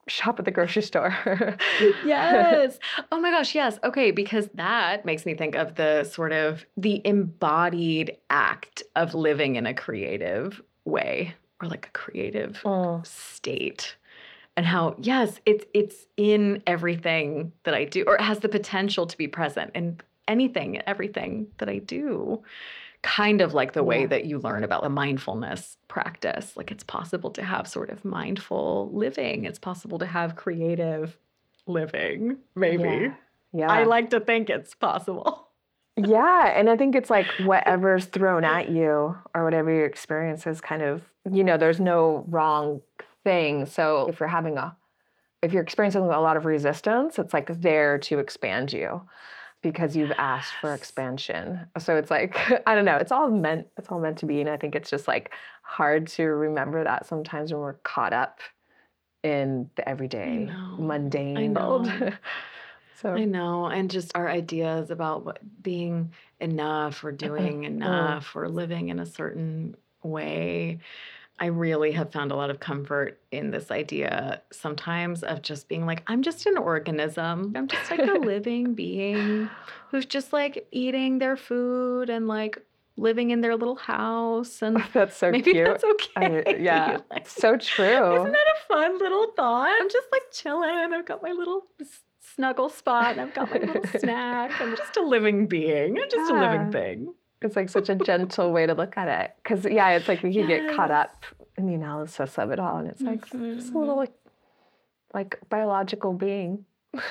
shop 0.06 0.38
at 0.38 0.44
the 0.44 0.50
grocery 0.50 0.82
store 0.82 1.16
yes. 2.04 2.78
Oh 3.10 3.18
my 3.20 3.30
gosh, 3.30 3.54
yes. 3.54 3.78
Okay, 3.84 4.10
because 4.10 4.48
that 4.54 5.04
makes 5.04 5.24
me 5.26 5.34
think 5.34 5.54
of 5.54 5.74
the 5.76 6.04
sort 6.04 6.32
of 6.32 6.64
the 6.76 7.00
embodied 7.06 8.18
act 8.30 8.82
of 8.96 9.14
living 9.14 9.56
in 9.56 9.66
a 9.66 9.74
creative 9.74 10.60
way 10.84 11.34
or 11.60 11.68
like 11.68 11.86
a 11.86 11.90
creative 11.90 12.60
Mm. 12.64 13.06
state. 13.06 13.96
And 14.56 14.66
how 14.66 14.94
yes, 15.00 15.40
it's 15.46 15.64
it's 15.74 16.06
in 16.16 16.62
everything 16.66 17.52
that 17.64 17.74
I 17.74 17.84
do 17.84 18.04
or 18.06 18.14
it 18.16 18.20
has 18.20 18.38
the 18.40 18.48
potential 18.48 19.06
to 19.06 19.16
be 19.16 19.26
present 19.26 19.72
in 19.74 20.00
anything 20.28 20.80
everything 20.86 21.48
that 21.58 21.68
I 21.68 21.78
do. 21.78 22.42
Kind 23.04 23.42
of 23.42 23.52
like 23.52 23.74
the 23.74 23.84
way 23.84 24.00
Yeah. 24.00 24.06
that 24.08 24.24
you 24.24 24.38
learn 24.38 24.64
about 24.64 24.82
the 24.82 24.88
mindfulness 24.88 25.76
practice. 25.88 26.56
Like 26.56 26.70
it's 26.70 26.82
possible 26.84 27.30
to 27.32 27.42
have 27.44 27.68
sort 27.68 27.90
of 27.90 28.02
mindful 28.04 28.90
living. 28.94 29.44
It's 29.44 29.58
possible 29.58 29.98
to 29.98 30.06
have 30.06 30.36
creative 30.36 31.18
living, 31.66 32.38
maybe. 32.54 32.82
yeah, 32.82 33.14
yeah. 33.52 33.70
I 33.70 33.84
like 33.84 34.08
to 34.10 34.20
think 34.20 34.48
it's 34.48 34.74
possible. 34.74 35.48
Yeah, 35.96 36.46
and 36.58 36.68
I 36.70 36.76
think 36.76 36.96
it's 36.96 37.10
like 37.10 37.26
whatever's 37.44 38.06
thrown 38.06 38.42
at 38.56 38.70
you 38.70 39.16
or 39.34 39.44
whatever 39.44 39.70
your 39.70 39.86
experience 39.86 40.46
is 40.46 40.60
kind 40.60 40.82
of, 40.82 41.02
you 41.30 41.44
know, 41.44 41.56
there's 41.58 41.78
no 41.80 42.24
wrong 42.28 42.80
thing. 43.22 43.66
So 43.66 44.08
if 44.08 44.18
you're 44.18 44.28
having 44.30 44.56
a 44.58 44.76
if 45.42 45.52
you're 45.52 45.62
experiencing 45.62 46.00
a 46.02 46.06
lot 46.20 46.38
of 46.38 46.46
resistance, 46.46 47.18
it's 47.18 47.34
like 47.34 47.60
there 47.60 47.98
to 47.98 48.18
expand 48.18 48.72
you 48.72 49.02
because 49.64 49.96
you've 49.96 50.12
asked 50.18 50.52
for 50.60 50.74
expansion. 50.74 51.66
So 51.78 51.96
it's 51.96 52.10
like 52.10 52.36
I 52.66 52.76
don't 52.76 52.84
know, 52.84 52.96
it's 52.96 53.10
all 53.10 53.30
meant 53.30 53.66
it's 53.76 53.88
all 53.88 53.98
meant 53.98 54.18
to 54.18 54.26
be 54.26 54.40
and 54.40 54.48
I 54.48 54.56
think 54.56 54.76
it's 54.76 54.90
just 54.90 55.08
like 55.08 55.32
hard 55.62 56.06
to 56.08 56.24
remember 56.24 56.84
that 56.84 57.06
sometimes 57.06 57.52
when 57.52 57.62
we're 57.62 57.72
caught 57.72 58.12
up 58.12 58.40
in 59.24 59.70
the 59.74 59.88
everyday 59.88 60.50
mundane 60.78 61.54
world. 61.54 61.86
know. 61.86 62.12
so 63.00 63.10
I 63.14 63.24
know. 63.24 63.66
And 63.66 63.90
just 63.90 64.12
our 64.14 64.28
ideas 64.28 64.90
about 64.90 65.24
what 65.24 65.38
being 65.62 66.12
enough 66.40 67.02
or 67.02 67.08
uh-huh. 67.08 67.16
doing 67.16 67.62
mm. 67.62 67.66
enough 67.66 68.36
or 68.36 68.48
living 68.48 68.90
in 68.90 69.00
a 69.00 69.06
certain 69.06 69.76
way. 70.02 70.78
I 71.38 71.46
really 71.46 71.90
have 71.92 72.12
found 72.12 72.30
a 72.30 72.36
lot 72.36 72.50
of 72.50 72.60
comfort 72.60 73.20
in 73.32 73.50
this 73.50 73.70
idea 73.72 74.40
sometimes 74.52 75.22
of 75.24 75.42
just 75.42 75.68
being 75.68 75.84
like, 75.84 76.02
I'm 76.06 76.22
just 76.22 76.46
an 76.46 76.56
organism. 76.56 77.52
I'm 77.56 77.66
just 77.66 77.90
like 77.90 78.00
a 78.00 78.12
living 78.20 78.74
being 78.74 79.50
who's 79.90 80.06
just 80.06 80.32
like 80.32 80.66
eating 80.70 81.18
their 81.18 81.36
food 81.36 82.08
and 82.08 82.28
like 82.28 82.58
living 82.96 83.30
in 83.30 83.40
their 83.40 83.56
little 83.56 83.74
house. 83.74 84.62
And 84.62 84.76
That's 84.92 85.16
so 85.16 85.32
maybe 85.32 85.52
cute. 85.52 85.66
that's 85.66 85.82
okay. 85.84 86.44
I- 86.46 86.56
yeah, 86.60 86.98
Like, 87.10 87.28
so 87.28 87.56
true. 87.56 88.14
isn't 88.16 88.32
that 88.32 88.46
a 88.54 88.66
fun 88.68 88.98
little 88.98 89.32
thought? 89.36 89.76
I'm 89.80 89.90
just 89.90 90.06
like 90.12 90.22
chilling. 90.32 90.92
I've 90.94 91.04
got 91.04 91.20
my 91.20 91.32
little 91.32 91.66
snuggle 92.20 92.68
spot 92.68 93.12
and 93.12 93.20
I've 93.20 93.34
got 93.34 93.50
my 93.50 93.58
little 93.58 93.84
snack. 93.98 94.60
I'm 94.60 94.76
just 94.76 94.96
a 94.96 95.02
living 95.02 95.48
being. 95.48 95.98
I'm 96.00 96.08
just 96.08 96.30
a 96.30 96.34
living 96.38 96.70
thing. 96.70 97.14
It's 97.44 97.56
like 97.56 97.68
such 97.68 97.88
a 97.88 97.94
gentle 97.94 98.52
way 98.52 98.66
to 98.66 98.74
look 98.74 98.96
at 98.96 99.08
it. 99.08 99.34
Because 99.42 99.64
yeah, 99.64 99.90
it's 99.90 100.08
like 100.08 100.22
we 100.22 100.32
can 100.32 100.46
get 100.46 100.74
caught 100.74 100.90
up 100.90 101.24
in 101.56 101.66
the 101.66 101.74
analysis 101.74 102.38
of 102.38 102.50
it 102.50 102.58
all, 102.58 102.78
and 102.78 102.88
it's 102.88 103.02
like 103.02 103.22
just 103.22 103.34
a 103.72 103.78
little 103.78 103.96
mm-hmm. 103.96 103.98
like, 103.98 104.12
like 105.12 105.38
biological 105.48 106.12
being. 106.12 106.64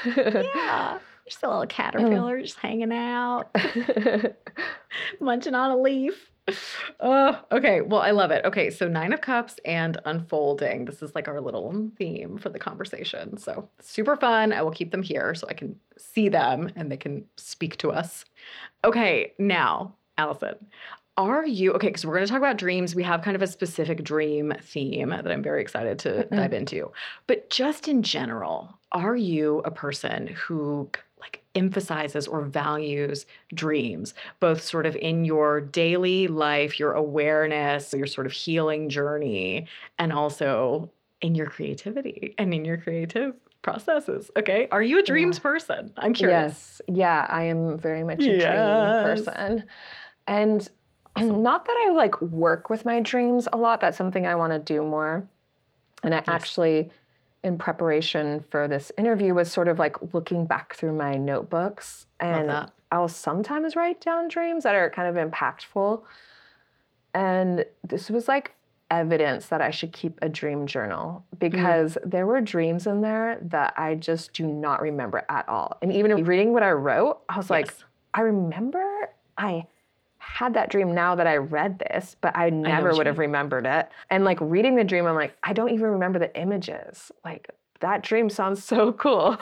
Yeah. 0.05 0.99
Just 1.25 1.41
a 1.41 1.47
little 1.47 1.65
caterpillar 1.65 2.39
mm. 2.39 2.41
just 2.41 2.57
hanging 2.57 2.91
out, 2.91 3.55
munching 5.21 5.55
on 5.55 5.71
a 5.71 5.77
leaf. 5.77 6.29
Oh, 6.99 7.39
okay. 7.51 7.81
Well, 7.81 8.01
I 8.01 8.11
love 8.11 8.31
it. 8.31 8.43
Okay, 8.45 8.69
so 8.69 8.87
Nine 8.87 9.13
of 9.13 9.21
Cups 9.21 9.55
and 9.63 9.97
unfolding. 10.05 10.85
This 10.85 11.01
is 11.01 11.15
like 11.15 11.27
our 11.27 11.39
little 11.39 11.89
theme 11.97 12.37
for 12.37 12.49
the 12.49 12.59
conversation. 12.59 13.37
So 13.37 13.69
super 13.79 14.17
fun. 14.17 14.51
I 14.51 14.61
will 14.61 14.71
keep 14.71 14.91
them 14.91 15.01
here 15.01 15.33
so 15.35 15.47
I 15.49 15.53
can 15.53 15.77
see 15.97 16.27
them 16.27 16.71
and 16.75 16.91
they 16.91 16.97
can 16.97 17.25
speak 17.37 17.77
to 17.77 17.91
us. 17.91 18.25
Okay, 18.83 19.33
now, 19.39 19.95
Allison, 20.17 20.55
are 21.17 21.45
you 21.45 21.73
okay? 21.73 21.87
Because 21.87 22.05
we're 22.05 22.13
going 22.13 22.25
to 22.25 22.29
talk 22.31 22.37
about 22.39 22.57
dreams. 22.57 22.95
We 22.95 23.03
have 23.03 23.21
kind 23.21 23.35
of 23.35 23.41
a 23.41 23.47
specific 23.47 24.03
dream 24.03 24.53
theme 24.61 25.09
that 25.09 25.31
I'm 25.31 25.43
very 25.43 25.61
excited 25.61 25.99
to 25.99 26.25
Mhm. 26.31 26.35
dive 26.35 26.53
into. 26.53 26.91
But 27.27 27.49
just 27.49 27.87
in 27.87 28.03
general, 28.03 28.79
are 28.91 29.15
you 29.15 29.59
a 29.59 29.71
person 29.71 30.27
who 30.27 30.89
like 31.19 31.43
emphasizes 31.55 32.27
or 32.27 32.41
values 32.41 33.25
dreams, 33.53 34.13
both 34.39 34.61
sort 34.61 34.85
of 34.85 34.95
in 34.97 35.23
your 35.25 35.61
daily 35.61 36.27
life, 36.27 36.79
your 36.79 36.93
awareness, 36.93 37.93
your 37.93 38.07
sort 38.07 38.27
of 38.27 38.33
healing 38.33 38.89
journey, 38.89 39.67
and 39.97 40.11
also 40.13 40.91
in 41.21 41.33
your 41.35 41.47
creativity 41.47 42.35
and 42.37 42.53
in 42.53 42.65
your 42.65 42.77
creative 42.77 43.33
processes? 43.61 44.29
Okay, 44.37 44.67
are 44.71 44.83
you 44.83 44.99
a 44.99 45.03
dreams 45.03 45.39
person? 45.39 45.93
I'm 45.97 46.13
curious. 46.13 46.55
Yes, 46.57 46.81
yeah, 46.87 47.25
I 47.29 47.43
am 47.43 47.77
very 47.79 48.03
much 48.03 48.27
a 48.27 48.33
Yes. 48.33 48.33
dream 48.33 48.93
person, 48.93 49.65
and 50.27 50.67
not 51.17 51.65
that 51.65 51.85
I 51.87 51.91
like 51.91 52.21
work 52.21 52.69
with 52.69 52.85
my 52.85 52.99
dreams 52.99 53.47
a 53.51 53.57
lot. 53.57 53.81
That's 53.81 53.97
something 53.97 54.25
I 54.25 54.35
want 54.35 54.53
to 54.53 54.59
do 54.59 54.81
more. 54.83 55.27
And 56.03 56.13
I 56.13 56.17
Yes. 56.17 56.25
actually, 56.27 56.91
in 57.43 57.57
preparation 57.57 58.43
for 58.49 58.67
this 58.67 58.91
interview, 58.97 59.33
was 59.33 59.51
sort 59.51 59.67
of 59.67 59.79
like 59.79 60.13
looking 60.13 60.45
back 60.45 60.75
through 60.75 60.93
my 60.93 61.15
notebooks, 61.15 62.07
and. 62.19 62.69
I'll 62.93 63.07
sometimes 63.07 63.75
write 63.75 63.99
down 64.01 64.27
dreams 64.27 64.65
that 64.65 64.75
are 64.75 64.87
kind 64.87 65.17
of 65.17 65.31
impactful. 65.31 66.03
And 67.15 67.65
this 67.83 68.11
was 68.11 68.27
like 68.27 68.53
evidence 68.91 69.47
that 69.47 69.61
I 69.61 69.71
should 69.71 69.91
keep 69.91 70.19
a 70.21 70.29
dream 70.29 70.67
journal 70.67 71.25
because 71.39 71.97
there 72.05 72.27
were 72.27 72.39
dreams 72.39 72.85
in 72.85 73.01
there 73.01 73.39
that 73.41 73.73
I 73.77 73.95
just 73.95 74.33
do 74.33 74.45
not 74.45 74.79
remember 74.79 75.25
at 75.27 75.49
all. 75.49 75.77
And 75.81 75.91
even 75.91 76.23
reading 76.23 76.53
what 76.53 76.61
I 76.61 76.71
wrote, 76.71 77.21
I 77.27 77.37
was 77.37 77.49
like, 77.49 77.73
I 78.13 78.21
remember 78.21 79.09
I 79.39 79.65
had 80.25 80.53
that 80.55 80.69
dream 80.69 80.93
now 80.93 81.15
that 81.15 81.27
I 81.27 81.37
read 81.37 81.79
this, 81.79 82.15
but 82.21 82.35
I 82.35 82.49
never 82.49 82.91
you 82.91 82.97
would 82.97 83.05
have 83.07 83.15
mean. 83.17 83.27
remembered 83.27 83.65
it. 83.65 83.89
And 84.09 84.23
like 84.25 84.39
reading 84.41 84.75
the 84.75 84.83
dream, 84.83 85.05
I'm 85.05 85.15
like, 85.15 85.35
I 85.43 85.53
don't 85.53 85.69
even 85.69 85.87
remember 85.87 86.19
the 86.19 86.35
images. 86.39 87.11
Like 87.23 87.49
that 87.81 88.01
dream 88.03 88.29
sounds 88.29 88.63
so 88.63 88.91
cool. 89.03 89.37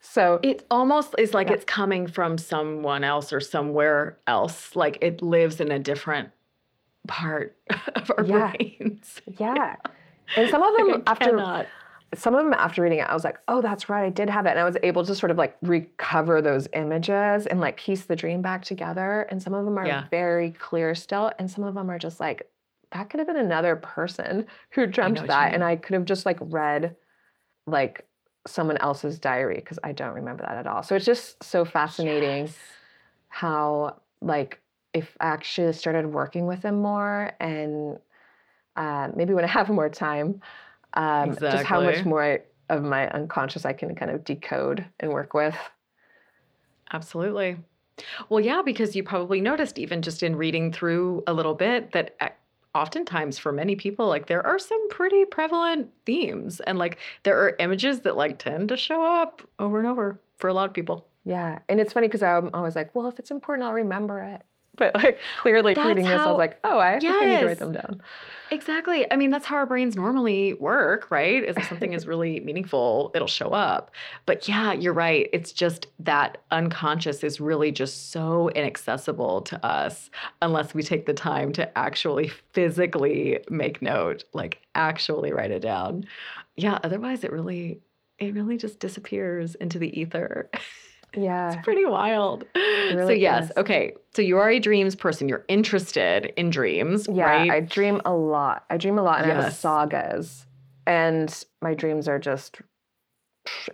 so 0.00 0.40
It 0.42 0.66
almost 0.70 1.14
is 1.18 1.32
like 1.34 1.48
Yeah. 1.48 1.54
it's 1.54 1.64
coming 1.64 2.06
from 2.06 2.38
someone 2.38 3.04
else 3.04 3.32
or 3.32 3.40
somewhere 3.40 4.18
else. 4.26 4.74
Like 4.76 4.98
it 5.00 5.22
lives 5.22 5.60
in 5.60 5.70
a 5.70 5.78
different 5.78 6.30
part 7.06 7.56
of 7.94 8.10
our 8.16 8.24
Yeah. 8.24 8.52
brains. 8.56 9.20
yeah. 9.38 9.76
And 10.36 10.50
some 10.50 10.62
of 10.62 10.74
them 10.76 11.02
I 11.06 11.10
after 11.12 11.30
cannot. 11.30 11.66
Some 12.16 12.34
of 12.34 12.44
them 12.44 12.54
after 12.54 12.82
reading 12.82 12.98
it, 12.98 13.08
I 13.08 13.14
was 13.14 13.24
like, 13.24 13.38
oh, 13.48 13.60
that's 13.60 13.88
right, 13.88 14.04
I 14.04 14.10
did 14.10 14.28
have 14.30 14.46
it. 14.46 14.50
And 14.50 14.58
I 14.58 14.64
was 14.64 14.76
able 14.82 15.04
to 15.04 15.14
sort 15.14 15.30
of 15.30 15.38
like 15.38 15.56
recover 15.62 16.40
those 16.42 16.68
images 16.72 17.46
and 17.46 17.60
like 17.60 17.76
piece 17.76 18.04
the 18.04 18.16
dream 18.16 18.42
back 18.42 18.64
together. 18.64 19.22
And 19.30 19.42
some 19.42 19.54
of 19.54 19.64
them 19.64 19.78
are 19.78 19.86
Yeah. 19.86 20.04
very 20.10 20.50
clear 20.52 20.94
still. 20.94 21.32
And 21.38 21.50
some 21.50 21.64
of 21.64 21.74
them 21.74 21.90
are 21.90 21.98
just 21.98 22.20
like, 22.20 22.50
that 22.92 23.10
could 23.10 23.18
have 23.18 23.26
been 23.26 23.36
another 23.36 23.76
person 23.76 24.46
who 24.70 24.86
dreamt 24.86 25.26
that. 25.26 25.54
And 25.54 25.62
I 25.62 25.76
could 25.76 25.94
have 25.94 26.04
just 26.04 26.24
like 26.26 26.38
read 26.40 26.96
like 27.66 28.06
someone 28.46 28.76
else's 28.78 29.18
diary 29.18 29.56
because 29.56 29.78
I 29.82 29.92
don't 29.92 30.14
remember 30.14 30.44
that 30.44 30.56
at 30.56 30.66
all. 30.66 30.82
So 30.82 30.94
it's 30.94 31.04
just 31.04 31.42
so 31.42 31.64
fascinating 31.64 32.44
Yes. 32.44 32.58
how 33.28 34.00
like 34.22 34.60
if 34.94 35.16
I 35.20 35.26
actually 35.26 35.72
started 35.72 36.06
working 36.06 36.46
with 36.46 36.62
them 36.62 36.80
more 36.80 37.32
and 37.40 37.98
uh, 38.76 39.08
maybe 39.14 39.34
when 39.34 39.44
I 39.44 39.48
have 39.48 39.68
more 39.68 39.88
time, 39.88 40.40
um, 40.96 41.36
just 41.38 41.64
how 41.64 41.80
much 41.80 42.04
more 42.04 42.22
I, 42.22 42.40
of 42.68 42.82
my 42.82 43.08
unconscious 43.10 43.64
I 43.64 43.72
can 43.72 43.94
kind 43.94 44.10
of 44.10 44.24
decode 44.24 44.84
and 45.00 45.12
work 45.12 45.34
with. 45.34 45.56
Absolutely. 46.92 47.58
Well, 48.28 48.40
yeah, 48.40 48.62
because 48.64 48.94
you 48.94 49.02
probably 49.02 49.40
noticed 49.40 49.78
even 49.78 50.02
just 50.02 50.22
in 50.22 50.36
reading 50.36 50.72
through 50.72 51.22
a 51.26 51.32
little 51.32 51.54
bit 51.54 51.92
that 51.92 52.14
uh, 52.20 52.28
oftentimes 52.74 53.38
for 53.38 53.52
many 53.52 53.76
people, 53.76 54.06
like 54.06 54.26
there 54.26 54.46
are 54.46 54.58
some 54.58 54.88
pretty 54.90 55.24
prevalent 55.24 55.90
themes 56.04 56.60
and 56.60 56.78
like 56.78 56.98
there 57.22 57.38
are 57.38 57.56
images 57.58 58.00
that 58.00 58.16
like 58.16 58.38
tend 58.38 58.68
to 58.68 58.76
show 58.76 59.02
up 59.02 59.42
over 59.58 59.78
and 59.78 59.88
over 59.88 60.20
for 60.36 60.48
a 60.48 60.54
lot 60.54 60.68
of 60.68 60.74
people. 60.74 61.06
Yeah, 61.24 61.58
and 61.68 61.80
it's 61.80 61.92
funny 61.92 62.06
because 62.06 62.22
I'm 62.22 62.50
always 62.54 62.76
like, 62.76 62.94
well, 62.94 63.08
if 63.08 63.18
it's 63.18 63.30
important, 63.30 63.66
I'll 63.66 63.74
remember 63.74 64.20
it. 64.20 64.42
But 64.86 64.94
like 64.94 65.18
clearly 65.40 65.72
That's 65.74 65.86
reading 65.86 66.04
this, 66.04 66.20
I 66.20 66.26
was 66.26 66.36
like, 66.36 66.58
oh, 66.62 66.78
I, 66.78 66.92
I 66.92 66.98
need 66.98 67.40
to 67.40 67.46
write 67.46 67.58
them 67.58 67.72
down. 67.72 68.02
Exactly. 68.50 69.10
I 69.10 69.16
mean, 69.16 69.30
that's 69.30 69.46
how 69.46 69.56
our 69.56 69.66
brains 69.66 69.96
normally 69.96 70.52
work, 70.54 71.10
right? 71.10 71.42
Is 71.42 71.56
if 71.56 71.66
something 71.68 71.94
is 71.94 72.06
really 72.12 72.40
meaningful, 72.40 73.10
it'll 73.14 73.26
show 73.26 73.48
up. 73.48 73.90
But 74.26 74.46
yeah, 74.46 74.72
you're 74.72 74.92
right. 74.92 75.28
It's 75.32 75.50
just 75.52 75.86
that 76.00 76.38
unconscious 76.50 77.24
is 77.24 77.40
really 77.40 77.72
just 77.72 78.10
so 78.12 78.50
inaccessible 78.50 79.42
to 79.42 79.66
us 79.66 80.10
unless 80.42 80.74
we 80.74 80.82
take 80.82 81.06
the 81.06 81.14
time 81.14 81.52
to 81.54 81.78
actually 81.78 82.28
physically 82.52 83.40
make 83.50 83.82
note, 83.82 84.24
like 84.32 84.58
actually 84.74 85.32
write 85.32 85.50
it 85.50 85.60
down. 85.60 86.04
Yeah, 86.56 86.78
otherwise 86.84 87.24
it 87.24 87.32
really 87.32 87.80
it 88.18 88.34
really 88.34 88.56
just 88.56 88.80
disappears 88.80 89.54
into 89.56 89.78
the 89.78 89.98
ether. 89.98 90.50
Yeah, 91.16 91.52
It's 91.54 91.64
pretty 91.64 91.84
wild. 91.84 92.44
so 92.54 92.94
really 92.94 93.20
yes, 93.20 93.46
is. 93.46 93.52
okay. 93.56 93.94
So 94.14 94.22
you 94.22 94.38
are 94.38 94.50
a 94.50 94.58
dreams 94.58 94.94
person. 94.94 95.28
You're 95.28 95.44
interested 95.48 96.32
in 96.36 96.50
dreams, 96.50 97.08
yeah. 97.10 97.26
right? 97.26 97.50
I 97.50 97.60
dream 97.60 98.00
a 98.04 98.12
lot. 98.14 98.64
I 98.70 98.76
dream 98.76 98.98
a 98.98 99.02
lot, 99.02 99.20
and 99.22 99.30
I 99.30 99.34
have 99.34 99.44
Yes. 99.44 99.58
sagas, 99.58 100.46
and 100.86 101.44
my 101.62 101.74
dreams 101.74 102.08
are 102.08 102.18
just. 102.18 102.60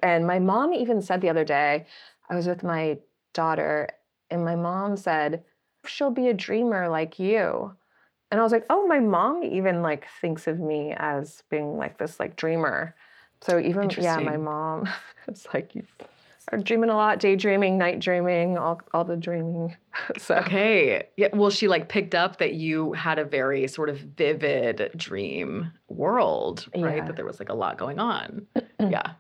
And 0.03 0.27
my 0.27 0.39
mom 0.39 0.73
even 0.75 1.01
said 1.01 1.21
the 1.21 1.31
other 1.31 1.45
day, 1.45 1.87
I 2.29 2.35
was 2.35 2.47
with 2.47 2.63
my 2.63 2.99
daughter, 3.35 3.89
and 4.31 4.45
my 4.45 4.57
mom 4.57 4.97
said, 4.97 5.45
"She'll 5.87 6.11
be 6.11 6.29
a 6.29 6.35
dreamer 6.35 6.89
like 6.89 7.19
you." 7.19 7.75
And 8.31 8.41
I 8.41 8.43
was 8.43 8.53
like, 8.53 8.67
"Oh, 8.71 8.87
my 8.87 9.01
mom 9.01 9.43
even 9.43 9.83
like 9.83 10.07
thinks 10.21 10.47
of 10.47 10.59
me 10.59 10.95
as 10.97 11.43
being 11.51 11.77
like 11.77 11.99
this 11.99 12.21
like 12.21 12.37
dreamer." 12.37 12.95
So 13.43 13.59
even 13.59 13.91
yeah, 13.99 14.19
my 14.19 14.37
mom, 14.37 14.89
it's 15.27 15.47
like 15.53 15.75
are 16.51 16.59
dreaming 16.59 16.91
a 16.91 16.97
lot, 16.97 17.21
daydreaming, 17.21 17.79
night 17.79 18.01
dreaming, 18.01 18.59
all 18.59 18.81
all 18.93 19.05
the 19.05 19.17
dreaming. 19.17 19.77
so 20.19 20.37
Okay. 20.37 21.07
Yeah. 21.17 21.29
Well, 21.33 21.51
she 21.51 21.69
like 21.69 21.89
picked 21.89 22.15
up 22.15 22.39
that 22.39 22.55
you 22.55 22.93
had 22.93 23.19
a 23.19 23.25
very 23.25 23.67
sort 23.69 23.89
of 23.89 23.99
vivid 23.99 24.91
dream 24.97 25.73
world, 25.89 26.69
right? 26.77 26.97
Yeah. 26.97 27.07
That 27.07 27.17
there 27.17 27.25
was 27.25 27.39
like 27.39 27.49
a 27.49 27.55
lot 27.55 27.79
going 27.79 27.99
on. 27.99 28.47
yeah. 28.81 29.13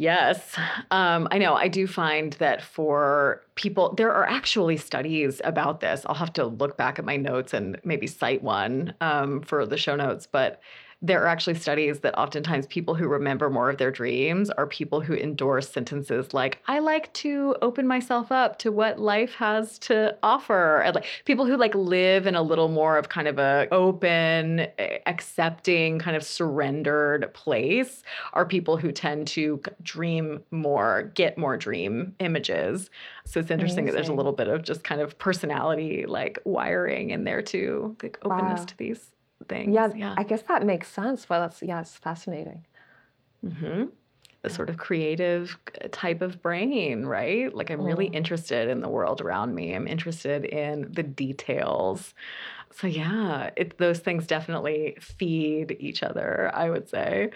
Yes. 0.00 0.54
Um, 0.92 1.26
I 1.32 1.38
know. 1.38 1.54
I 1.54 1.66
do 1.66 1.88
find 1.88 2.34
that 2.34 2.62
for 2.62 3.42
people, 3.56 3.94
there 3.96 4.12
are 4.12 4.24
actually 4.24 4.76
studies 4.76 5.40
about 5.42 5.80
this. 5.80 6.02
I'll 6.06 6.14
have 6.14 6.32
to 6.34 6.46
look 6.46 6.76
back 6.76 7.00
at 7.00 7.04
my 7.04 7.16
notes 7.16 7.52
and 7.52 7.80
maybe 7.82 8.06
cite 8.06 8.40
one 8.44 8.94
um, 9.00 9.42
for 9.42 9.66
the 9.66 9.76
show 9.76 9.96
notes. 9.96 10.28
But 10.30 10.60
there 11.00 11.22
are 11.22 11.28
actually 11.28 11.54
studies 11.54 12.00
that 12.00 12.18
oftentimes 12.18 12.66
people 12.66 12.94
who 12.94 13.06
remember 13.06 13.48
more 13.48 13.70
of 13.70 13.78
their 13.78 13.92
dreams 13.92 14.50
are 14.50 14.66
people 14.66 15.00
who 15.00 15.14
endorse 15.14 15.68
sentences 15.68 16.34
like, 16.34 16.60
I 16.66 16.80
like 16.80 17.12
to 17.14 17.54
open 17.62 17.86
myself 17.86 18.32
up 18.32 18.58
to 18.60 18.72
what 18.72 18.98
life 18.98 19.34
has 19.34 19.78
to 19.80 20.16
offer. 20.24 20.80
And 20.80 20.96
like 20.96 21.06
people 21.24 21.46
who 21.46 21.56
like 21.56 21.74
live 21.76 22.26
in 22.26 22.34
a 22.34 22.42
little 22.42 22.68
more 22.68 22.98
of 22.98 23.10
kind 23.10 23.28
of 23.28 23.38
a 23.38 23.68
open, 23.70 24.66
accepting, 25.06 26.00
kind 26.00 26.16
of 26.16 26.24
surrendered 26.24 27.32
place 27.32 28.02
are 28.32 28.44
people 28.44 28.76
who 28.76 28.90
tend 28.90 29.28
to 29.28 29.62
dream 29.82 30.42
more, 30.50 31.12
get 31.14 31.38
more 31.38 31.56
dream 31.56 32.16
images. 32.18 32.90
So 33.24 33.38
it's 33.38 33.52
interesting 33.52 33.84
Amazing. 33.84 33.86
that 33.86 33.92
there's 33.92 34.08
a 34.08 34.14
little 34.14 34.32
bit 34.32 34.48
of 34.48 34.62
just 34.64 34.82
kind 34.82 35.00
of 35.00 35.16
personality 35.18 36.06
like 36.06 36.40
wiring 36.44 37.10
in 37.10 37.22
there 37.22 37.42
too, 37.42 37.96
like 38.02 38.18
openness 38.24 38.60
wow. 38.60 38.66
to 38.66 38.76
these 38.78 39.12
things. 39.48 39.74
Yeah, 39.74 39.90
yeah, 39.94 40.14
I 40.16 40.22
guess 40.22 40.42
that 40.42 40.64
makes 40.64 40.88
sense. 40.88 41.28
Well, 41.28 41.40
that's 41.40 41.62
yeah, 41.62 41.80
it's 41.80 41.96
fascinating. 41.96 42.64
Mm-hmm. 43.44 43.84
The 44.42 44.50
sort 44.50 44.70
of 44.70 44.78
creative 44.78 45.56
type 45.90 46.22
of 46.22 46.40
brain, 46.40 47.04
right? 47.04 47.52
Like 47.54 47.70
I'm 47.70 47.82
really 47.82 48.08
mm. 48.08 48.14
interested 48.14 48.68
in 48.68 48.80
the 48.80 48.88
world 48.88 49.20
around 49.20 49.54
me. 49.54 49.74
I'm 49.74 49.88
interested 49.88 50.44
in 50.44 50.92
the 50.92 51.02
details 51.02 52.14
so 52.72 52.86
yeah, 52.86 53.50
it, 53.56 53.78
those 53.78 53.98
things 53.98 54.26
definitely 54.26 54.96
feed 55.00 55.76
each 55.80 56.02
other, 56.02 56.50
I 56.54 56.70
would 56.70 56.88
say. 56.88 57.30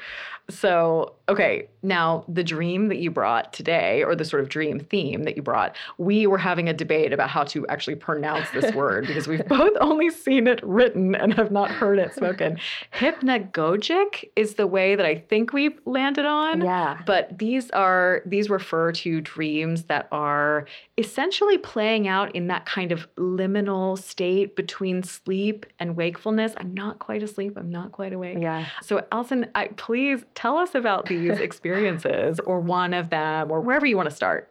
So, 0.51 1.15
okay, 1.29 1.69
now 1.83 2.25
the 2.29 2.45
dream 2.45 2.89
that 2.89 2.99
you 2.99 3.11
brought 3.11 3.53
today, 3.53 4.03
or 4.03 4.15
the 4.15 4.25
sort 4.25 4.43
of 4.43 4.49
dream 4.49 4.81
theme 4.81 5.23
that 5.25 5.37
you 5.37 5.43
brought, 5.43 5.77
we 5.99 6.27
were 6.27 6.39
having 6.39 6.69
a 6.69 6.73
debate 6.73 7.13
about 7.13 7.31
how 7.31 7.45
to 7.45 7.67
actually 7.69 7.95
pronounce 7.97 8.51
this 8.51 8.75
word 8.75 9.07
because 9.07 9.27
we've 9.27 9.47
both 9.49 9.73
only 9.81 10.11
seen 10.11 10.47
it 10.47 10.61
written 10.63 11.15
and 11.15 11.33
have 11.35 11.51
not 11.51 11.71
heard 11.71 11.99
it 11.99 12.15
spoken. 12.15 12.59
Hypnagogic 12.93 14.29
is 14.37 14.55
the 14.55 14.67
way 14.67 14.95
that 14.97 15.07
I 15.07 15.17
think 15.17 15.53
we've 15.53 15.79
landed 15.87 16.27
on. 16.27 16.61
Yeah. 16.63 17.01
But 17.07 17.39
these 17.39 17.71
are 17.71 18.23
these 18.27 18.51
refer 18.51 18.93
to 18.93 19.21
dreams 19.21 19.85
that 19.85 20.09
are 20.13 20.67
essentially 21.03 21.59
playing 21.59 22.07
out 22.07 22.33
in 22.37 22.47
that 22.47 22.65
kind 22.65 22.93
of 22.93 23.13
liminal 23.17 23.99
state 23.99 24.55
between 24.55 25.03
sleep 25.03 25.67
and 25.81 25.97
wakefulness. 25.97 26.53
I'm 26.57 26.73
not 26.75 27.01
quite 27.01 27.25
asleep. 27.25 27.55
I'm 27.57 27.71
not 27.71 27.91
quite 27.91 28.13
awake. 28.13 28.39
Yeah. 28.41 28.67
So, 28.83 29.05
Allison, 29.11 29.49
I, 29.57 29.67
please 29.67 30.25
tell 30.37 30.57
us 30.57 30.77
about 30.77 31.07
these 31.07 31.39
experiences 31.49 32.39
or 32.41 32.61
one 32.61 32.95
of 32.95 33.11
them 33.11 33.51
or 33.51 33.61
wherever 33.61 33.85
you 33.85 33.97
want 33.97 34.09
to 34.09 34.15
start. 34.15 34.49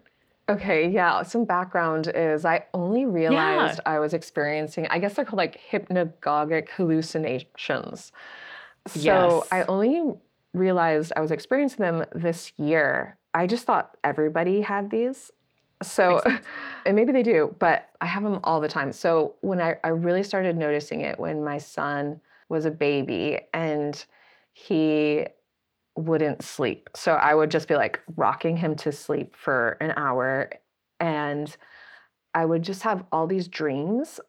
Okay, 0.49 0.89
yeah. 0.89 1.23
Some 1.23 1.45
background 1.45 2.11
is 2.13 2.43
I 2.43 2.65
only 2.73 3.05
realized 3.05 3.79
yeah. 3.85 3.93
I 3.93 3.99
was 3.99 4.13
experiencing, 4.13 4.87
I 4.89 4.99
guess 4.99 5.13
they're 5.13 5.23
called 5.23 5.37
like 5.37 5.57
hypnagogic 5.71 6.67
hallucinations. 6.71 8.11
So 8.87 8.99
yes. 8.99 9.47
I 9.53 9.63
only 9.63 10.15
realized 10.53 11.13
I 11.15 11.21
was 11.21 11.31
experiencing 11.31 11.79
them 11.79 12.03
this 12.13 12.51
year. 12.57 13.17
I 13.33 13.47
just 13.47 13.63
thought 13.63 13.95
everybody 14.03 14.59
had 14.59 14.91
these. 14.91 15.31
So, 15.81 16.21
and 16.85 16.95
maybe 16.95 17.11
they 17.11 17.23
do, 17.23 17.55
but 17.59 17.89
I 18.01 18.05
have 18.05 18.23
them 18.23 18.39
all 18.43 18.61
the 18.61 18.67
time. 18.67 18.91
So 18.91 19.35
when 19.41 19.61
I, 19.61 19.77
I 19.83 19.89
really 19.89 20.23
started 20.23 20.57
noticing 20.57 21.01
it 21.01 21.19
when 21.19 21.43
my 21.43 21.57
son 21.57 22.19
was 22.49 22.65
a 22.65 22.71
baby 22.71 23.39
and 23.53 24.03
he 24.53 25.25
wouldn't 25.95 26.43
sleep. 26.43 26.89
So 26.95 27.13
I 27.13 27.33
would 27.33 27.51
just 27.51 27.67
be 27.67 27.75
like 27.75 28.01
rocking 28.15 28.57
him 28.57 28.75
to 28.77 28.91
sleep 28.91 29.35
for 29.35 29.77
an 29.81 29.93
hour 29.95 30.49
and 30.99 31.55
I 32.33 32.45
would 32.45 32.61
just 32.61 32.83
have 32.83 33.03
all 33.11 33.27
these 33.27 33.47
dreams 33.47 34.19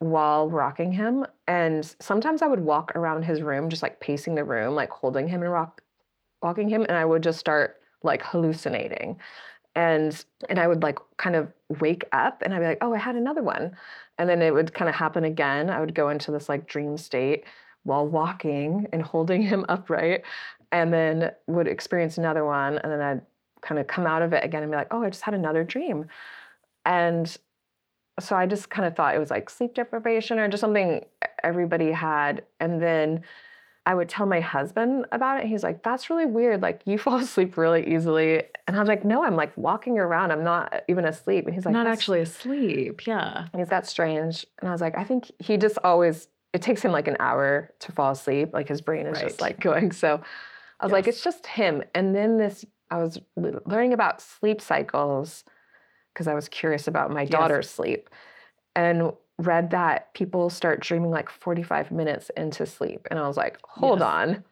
while 0.00 0.48
rocking 0.48 0.92
him 0.92 1.26
and 1.48 1.94
sometimes 2.00 2.40
I 2.40 2.46
would 2.46 2.60
walk 2.60 2.92
around 2.94 3.24
his 3.24 3.42
room 3.42 3.68
just 3.68 3.82
like 3.82 3.98
pacing 3.98 4.36
the 4.36 4.44
room 4.44 4.76
like 4.76 4.90
holding 4.90 5.26
him 5.26 5.42
and 5.42 5.50
rock 5.50 5.82
walking 6.40 6.68
him 6.68 6.82
and 6.82 6.96
I 6.96 7.04
would 7.04 7.22
just 7.22 7.40
start 7.40 7.80
like 8.04 8.22
hallucinating 8.22 9.18
and 9.78 10.24
and 10.48 10.58
I 10.58 10.66
would 10.66 10.82
like 10.82 10.98
kind 11.18 11.36
of 11.36 11.52
wake 11.80 12.04
up 12.10 12.42
and 12.42 12.52
I'd 12.52 12.58
be 12.58 12.66
like, 12.66 12.78
oh, 12.80 12.92
I 12.92 12.98
had 12.98 13.14
another 13.14 13.44
one, 13.44 13.76
and 14.18 14.28
then 14.28 14.42
it 14.42 14.52
would 14.52 14.74
kind 14.74 14.88
of 14.88 14.96
happen 14.96 15.22
again. 15.22 15.70
I 15.70 15.78
would 15.78 15.94
go 15.94 16.08
into 16.08 16.32
this 16.32 16.48
like 16.48 16.66
dream 16.66 16.96
state 16.98 17.44
while 17.84 18.06
walking 18.06 18.88
and 18.92 19.00
holding 19.00 19.40
him 19.40 19.64
upright, 19.68 20.22
and 20.72 20.92
then 20.92 21.30
would 21.46 21.68
experience 21.68 22.18
another 22.18 22.44
one, 22.44 22.78
and 22.78 22.92
then 22.92 23.00
I'd 23.00 23.22
kind 23.62 23.80
of 23.80 23.86
come 23.86 24.04
out 24.04 24.22
of 24.22 24.32
it 24.32 24.44
again 24.44 24.64
and 24.64 24.72
be 24.72 24.76
like, 24.76 24.88
oh, 24.90 25.04
I 25.04 25.10
just 25.10 25.22
had 25.22 25.34
another 25.34 25.62
dream, 25.62 26.06
and 26.84 27.36
so 28.18 28.34
I 28.34 28.46
just 28.46 28.70
kind 28.70 28.84
of 28.84 28.96
thought 28.96 29.14
it 29.14 29.20
was 29.20 29.30
like 29.30 29.48
sleep 29.48 29.74
deprivation 29.74 30.40
or 30.40 30.48
just 30.48 30.60
something 30.60 31.04
everybody 31.44 31.92
had, 31.92 32.44
and 32.58 32.82
then 32.82 33.22
I 33.88 33.94
would 33.94 34.10
tell 34.10 34.26
my 34.26 34.40
husband 34.40 35.06
about 35.12 35.40
it. 35.40 35.46
He's 35.46 35.62
like, 35.62 35.82
that's 35.82 36.10
really 36.10 36.26
weird. 36.26 36.60
Like, 36.60 36.82
you 36.84 36.98
fall 37.04 37.16
asleep 37.16 37.56
really 37.56 37.94
easily. 37.94 38.42
And 38.66 38.76
I 38.76 38.80
was 38.80 38.88
like, 38.88 39.02
no, 39.02 39.24
I'm 39.24 39.34
like 39.34 39.56
walking 39.56 39.98
around. 39.98 40.30
I'm 40.30 40.44
not 40.44 40.82
even 40.88 41.06
asleep. 41.06 41.46
And 41.46 41.54
he's 41.54 41.64
like, 41.64 41.72
not 41.72 41.86
actually 41.86 42.20
asleep. 42.20 43.06
Yeah. 43.06 43.46
And 43.50 43.60
he's 43.60 43.70
that 43.70 43.86
strange. 43.86 44.44
And 44.60 44.68
I 44.68 44.72
was 44.72 44.82
like, 44.82 44.98
I 44.98 45.04
think 45.04 45.32
he 45.38 45.56
just 45.56 45.78
always, 45.82 46.28
it 46.52 46.60
takes 46.60 46.82
him 46.82 46.92
like 46.92 47.08
an 47.08 47.16
hour 47.18 47.72
to 47.80 47.92
fall 47.92 48.12
asleep. 48.12 48.50
Like, 48.52 48.68
his 48.68 48.82
brain 48.82 49.06
is 49.06 49.14
right. 49.14 49.28
just 49.28 49.40
like 49.40 49.58
going. 49.58 49.90
So 49.92 50.20
I 50.80 50.84
was 50.84 50.90
yes. 50.90 50.92
like, 50.92 51.08
it's 51.08 51.24
just 51.24 51.46
him. 51.46 51.82
And 51.94 52.14
then 52.14 52.36
this, 52.36 52.66
I 52.90 52.98
was 52.98 53.18
learning 53.36 53.94
about 53.94 54.20
sleep 54.20 54.60
cycles 54.60 55.44
because 56.12 56.28
I 56.28 56.34
was 56.34 56.46
curious 56.50 56.88
about 56.88 57.10
my 57.10 57.24
daughter's 57.24 57.64
yes. 57.64 57.70
sleep. 57.70 58.10
And 58.76 59.12
read 59.38 59.70
that 59.70 60.12
people 60.14 60.50
start 60.50 60.80
dreaming 60.80 61.10
like 61.10 61.30
45 61.30 61.90
minutes 61.90 62.30
into 62.36 62.66
sleep. 62.66 63.06
And 63.10 63.18
I 63.18 63.26
was 63.26 63.36
like, 63.36 63.58
hold 63.64 64.00
yes. 64.00 64.08
on. 64.08 64.44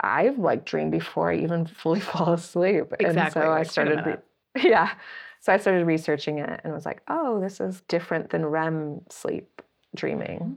I've 0.00 0.38
like 0.38 0.64
dreamed 0.64 0.92
before 0.92 1.32
I 1.32 1.36
even 1.36 1.66
fully 1.82 2.00
fall 2.00 2.32
asleep. 2.32 2.92
Exactly. 2.98 3.08
And 3.20 3.32
so 3.32 3.52
I 3.52 3.62
started, 3.64 4.06
re- 4.06 4.62
yeah. 4.70 4.92
So 5.40 5.52
I 5.52 5.56
started 5.56 5.86
researching 5.86 6.38
it 6.38 6.60
and 6.62 6.72
was 6.72 6.86
like, 6.86 7.02
oh, 7.08 7.40
this 7.40 7.60
is 7.60 7.82
different 7.88 8.30
than 8.30 8.46
REM 8.46 9.00
sleep 9.10 9.60
dreaming. 9.94 10.38
Mm-hmm. 10.38 10.52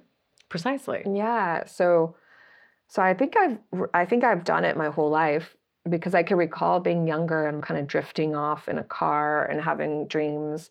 Precisely. 0.47 1.03
Yeah. 1.11 1.65
So, 1.65 2.15
so 2.87 3.01
I 3.01 3.15
think 3.15 3.35
I've, 3.35 3.57
I 3.95 4.05
think 4.05 4.23
I've 4.23 4.43
done 4.43 4.63
it 4.63 4.77
my 4.77 4.89
whole 4.89 5.09
life 5.09 5.57
because 5.89 6.13
I 6.13 6.21
can 6.21 6.37
recall 6.37 6.79
being 6.79 7.07
younger 7.07 7.47
and 7.47 7.63
kind 7.63 7.79
of 7.79 7.87
drifting 7.87 8.35
off 8.35 8.69
in 8.69 8.77
a 8.77 8.83
car 8.83 9.45
and 9.45 9.59
having 9.59 10.07
dreams 10.07 10.69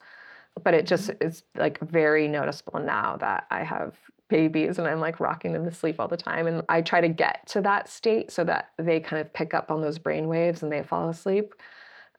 but 0.63 0.75
it 0.75 0.87
just 0.87 1.11
is 1.21 1.43
like 1.57 1.79
very 1.81 2.29
noticeable 2.29 2.81
now 2.81 3.17
that 3.17 3.47
I 3.51 3.65
have 3.65 3.97
babies 4.29 4.79
and 4.79 4.87
I'm 4.87 5.01
like 5.01 5.21
rocking 5.21 5.53
them 5.53 5.65
to 5.65 5.71
sleep 5.71 6.01
all 6.01 6.09
the 6.09 6.17
time. 6.17 6.47
And 6.47 6.63
I 6.69 6.81
try 6.81 7.01
to 7.01 7.09
get 7.09 7.47
to 7.49 7.61
that 7.63 7.89
state 7.89 8.31
so 8.31 8.45
that 8.45 8.71
they 8.79 9.01
kind 9.01 9.21
of 9.21 9.33
pick 9.33 9.55
up 9.55 9.71
on 9.71 9.81
those 9.81 9.99
brain 9.99 10.29
waves 10.29 10.63
and 10.63 10.73
they 10.73 10.83
fall 10.83 11.09
asleep. 11.09 11.55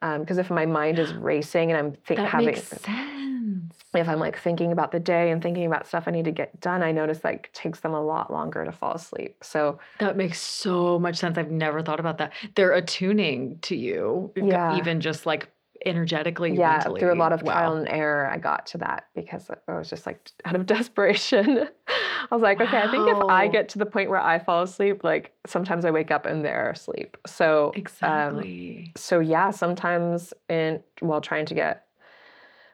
Because 0.01 0.37
um, 0.37 0.39
if 0.39 0.49
my 0.49 0.65
mind 0.65 0.99
is 0.99 1.13
racing 1.15 1.71
and 1.71 1.77
I'm 1.77 1.93
think, 1.93 2.19
that 2.19 2.27
having, 2.27 2.47
makes 2.47 2.63
sense. 2.63 3.73
if 3.93 4.07
I'm 4.07 4.19
like 4.19 4.37
thinking 4.37 4.71
about 4.71 4.91
the 4.91 4.99
day 4.99 5.31
and 5.31 5.41
thinking 5.41 5.65
about 5.65 5.87
stuff 5.87 6.03
I 6.07 6.11
need 6.11 6.25
to 6.25 6.31
get 6.31 6.59
done, 6.59 6.83
I 6.83 6.91
notice 6.91 7.23
like 7.23 7.51
takes 7.53 7.79
them 7.79 7.93
a 7.93 8.01
lot 8.01 8.31
longer 8.31 8.63
to 8.65 8.71
fall 8.71 8.93
asleep. 8.93 9.43
So 9.43 9.79
that 9.99 10.17
makes 10.17 10.41
so 10.41 10.99
much 10.99 11.15
sense. 11.15 11.37
I've 11.37 11.51
never 11.51 11.81
thought 11.81 11.99
about 11.99 12.17
that. 12.19 12.33
They're 12.55 12.73
attuning 12.73 13.59
to 13.63 13.75
you, 13.75 14.31
yeah. 14.35 14.77
even 14.77 14.99
just 14.99 15.25
like 15.25 15.49
energetically 15.85 16.55
yeah 16.55 16.77
mentally. 16.77 16.99
through 16.99 17.13
a 17.13 17.15
lot 17.15 17.31
of 17.31 17.41
wow. 17.43 17.53
trial 17.53 17.75
and 17.75 17.87
error 17.87 18.27
i 18.27 18.37
got 18.37 18.65
to 18.65 18.77
that 18.77 19.05
because 19.13 19.49
i 19.67 19.73
was 19.73 19.89
just 19.89 20.05
like 20.05 20.31
out 20.45 20.55
of 20.55 20.65
desperation 20.75 21.67
i 21.87 22.27
was 22.31 22.41
like 22.41 22.59
wow. 22.59 22.65
okay 22.65 22.77
i 22.79 22.89
think 22.89 23.07
if 23.07 23.17
i 23.29 23.47
get 23.47 23.69
to 23.69 23.77
the 23.77 23.85
point 23.85 24.09
where 24.09 24.19
i 24.19 24.39
fall 24.39 24.63
asleep 24.63 25.03
like 25.03 25.31
sometimes 25.45 25.85
i 25.85 25.91
wake 25.91 26.11
up 26.11 26.25
and 26.25 26.43
they're 26.43 26.71
asleep 26.71 27.17
so 27.25 27.67
um, 27.67 27.71
exactly 27.75 28.83
um, 28.87 28.91
so 28.95 29.19
yeah 29.19 29.51
sometimes 29.51 30.33
in 30.49 30.81
while 31.01 31.21
trying 31.21 31.45
to 31.45 31.53
get 31.53 31.85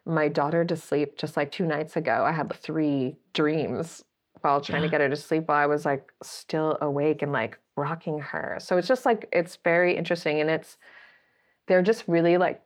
my 0.06 0.28
daughter 0.28 0.64
to 0.66 0.76
sleep 0.76 1.18
just 1.18 1.38
like 1.38 1.52
two 1.52 1.66
nights 1.66 1.98
ago 1.98 2.24
i 2.26 2.32
had 2.32 2.52
three 2.54 3.16
dreams 3.34 4.04
while 4.42 4.60
trying 4.60 4.82
yeah. 4.82 4.88
to 4.88 4.92
get 4.92 5.02
her 5.02 5.10
to 5.10 5.16
sleep 5.16 5.48
while 5.48 5.58
i 5.58 5.66
was 5.66 5.86
like 5.86 6.12
still 6.24 6.78
awake 6.82 7.22
and 7.22 7.32
like 7.32 7.60
rocking 7.76 8.20
her 8.20 8.58
so 8.60 8.78
it's 8.78 8.88
just 8.88 9.06
like 9.06 9.28
it's 9.32 9.58
very 9.64 9.96
interesting 9.96 10.40
and 10.42 10.50
it's 10.50 10.78
they're 11.68 11.82
just 11.82 12.04
really 12.08 12.38
like 12.38 12.62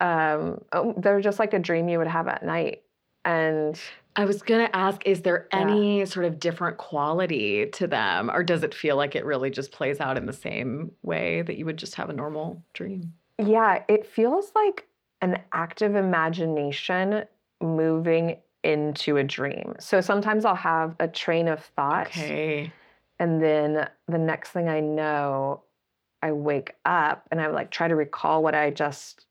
um, 0.00 0.62
oh, 0.72 0.94
they're 0.96 1.20
just 1.20 1.38
like 1.38 1.54
a 1.54 1.58
dream 1.58 1.88
you 1.88 1.98
would 1.98 2.06
have 2.06 2.28
at 2.28 2.44
night. 2.44 2.82
And 3.24 3.80
I 4.14 4.24
was 4.24 4.42
going 4.42 4.66
to 4.66 4.76
ask 4.76 5.04
is 5.04 5.22
there 5.22 5.48
any 5.52 6.00
yeah. 6.00 6.04
sort 6.04 6.26
of 6.26 6.38
different 6.38 6.78
quality 6.78 7.66
to 7.72 7.86
them, 7.86 8.30
or 8.30 8.42
does 8.42 8.62
it 8.62 8.74
feel 8.74 8.96
like 8.96 9.16
it 9.16 9.24
really 9.24 9.50
just 9.50 9.72
plays 9.72 10.00
out 10.00 10.16
in 10.16 10.26
the 10.26 10.32
same 10.32 10.92
way 11.02 11.42
that 11.42 11.56
you 11.56 11.64
would 11.64 11.76
just 11.76 11.96
have 11.96 12.08
a 12.08 12.12
normal 12.12 12.62
dream? 12.72 13.12
Yeah, 13.38 13.82
it 13.88 14.06
feels 14.06 14.52
like 14.54 14.86
an 15.20 15.40
active 15.52 15.96
imagination 15.96 17.24
moving 17.60 18.36
into 18.62 19.16
a 19.16 19.24
dream. 19.24 19.74
So 19.78 20.00
sometimes 20.00 20.44
I'll 20.44 20.54
have 20.54 20.96
a 20.98 21.08
train 21.08 21.48
of 21.48 21.64
thought. 21.76 22.08
Okay. 22.08 22.72
And 23.18 23.42
then 23.42 23.88
the 24.08 24.18
next 24.18 24.50
thing 24.50 24.68
I 24.68 24.80
know, 24.80 25.62
I 26.22 26.32
wake 26.32 26.74
up 26.84 27.26
and 27.30 27.40
I 27.40 27.46
like 27.48 27.70
try 27.70 27.88
to 27.88 27.94
recall 27.94 28.42
what 28.42 28.54
I 28.54 28.70
just 28.70 29.26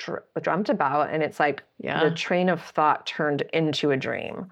dr- 0.00 0.24
dreamt 0.42 0.68
about 0.68 1.10
and 1.10 1.22
it's 1.22 1.38
like 1.38 1.62
yeah. 1.78 2.02
the 2.02 2.10
train 2.10 2.48
of 2.48 2.60
thought 2.60 3.06
turned 3.06 3.42
into 3.52 3.90
a 3.90 3.96
dream 3.96 4.50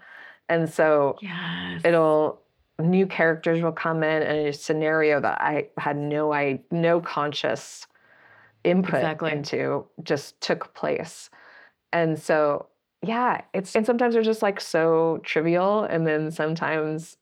and 0.49 0.69
so 0.69 1.17
yes. 1.21 1.83
it'll 1.85 2.41
new 2.79 3.07
characters 3.07 3.61
will 3.61 3.73
come 3.73 4.03
in 4.03 4.23
and 4.23 4.49
a 4.49 4.53
scenario 4.53 5.21
that 5.21 5.41
I 5.41 5.69
had 5.79 5.97
no 5.97 6.33
I 6.33 6.61
no 6.71 7.01
conscious 7.01 7.87
input 8.65 8.97
Exactly. 8.97 9.33
into 9.33 9.87
just 10.03 10.41
took 10.41 10.75
place. 10.75 11.31
And 11.93 12.19
so 12.19 12.67
yeah, 13.03 13.43
it's 13.55 13.75
and 13.75 13.87
sometimes 13.87 14.15
they're 14.15 14.23
just 14.23 14.43
like 14.43 14.61
so 14.61 15.21
trivial 15.25 15.85
and 15.85 16.07
then 16.07 16.31
sometimes 16.31 17.17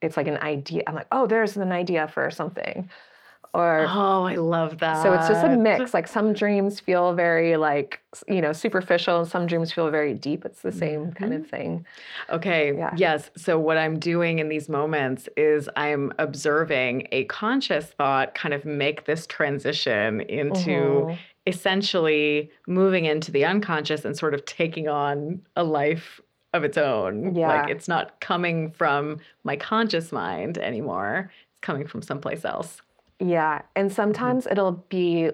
it's 0.00 0.16
like 0.16 0.26
an 0.26 0.38
idea. 0.38 0.82
I'm 0.86 0.94
like, 0.94 1.06
oh, 1.12 1.26
there's 1.26 1.56
an 1.56 1.72
idea 1.72 2.08
for 2.08 2.30
something. 2.30 2.90
Or 3.54 3.84
Oh, 3.86 4.24
I 4.24 4.36
love 4.36 4.78
that. 4.78 5.02
so 5.02 5.12
it's 5.12 5.28
just 5.28 5.44
a 5.44 5.56
mix. 5.56 5.92
Like 5.92 6.08
some 6.08 6.32
dreams 6.32 6.80
feel 6.80 7.12
very 7.12 7.56
like 7.58 8.00
you 8.26 8.40
know 8.40 8.52
superficial, 8.54 9.20
and 9.20 9.28
some 9.28 9.46
dreams 9.46 9.70
feel 9.72 9.90
very 9.90 10.14
deep. 10.14 10.44
It's 10.46 10.62
the 10.62 10.72
same 10.72 11.12
kind 11.12 11.34
of 11.34 11.46
thing. 11.46 11.84
Okay. 12.30 12.74
Yeah. 12.74 12.94
Yes. 12.96 13.30
So 13.36 13.58
what 13.58 13.76
I'm 13.76 13.98
doing 13.98 14.38
in 14.38 14.48
these 14.48 14.70
moments 14.70 15.28
is 15.36 15.68
I'm 15.76 16.12
observing 16.18 17.08
a 17.12 17.24
conscious 17.24 17.86
thought 17.86 18.34
kind 18.34 18.54
of 18.54 18.64
make 18.64 19.04
this 19.04 19.26
transition 19.26 20.22
into 20.22 20.70
Mhm. 20.70 21.18
essentially 21.46 22.50
moving 22.66 23.04
into 23.04 23.30
the 23.30 23.44
unconscious 23.44 24.04
and 24.06 24.16
sort 24.16 24.32
of 24.32 24.44
taking 24.46 24.88
on 24.88 25.42
a 25.56 25.64
life 25.64 26.20
of 26.54 26.64
its 26.64 26.78
own. 26.78 27.34
Yeah. 27.34 27.48
Like 27.48 27.70
it's 27.70 27.88
not 27.88 28.18
coming 28.20 28.70
from 28.70 29.18
my 29.44 29.56
conscious 29.56 30.10
mind 30.10 30.56
anymore. 30.58 31.30
It's 31.50 31.60
coming 31.60 31.86
from 31.86 32.00
someplace 32.02 32.44
else. 32.44 32.80
Yeah, 33.22 33.62
and 33.76 33.88
Mm-hmm. 33.88 33.94
sometimes 33.94 34.46
it'll 34.46 34.72
be 34.88 35.30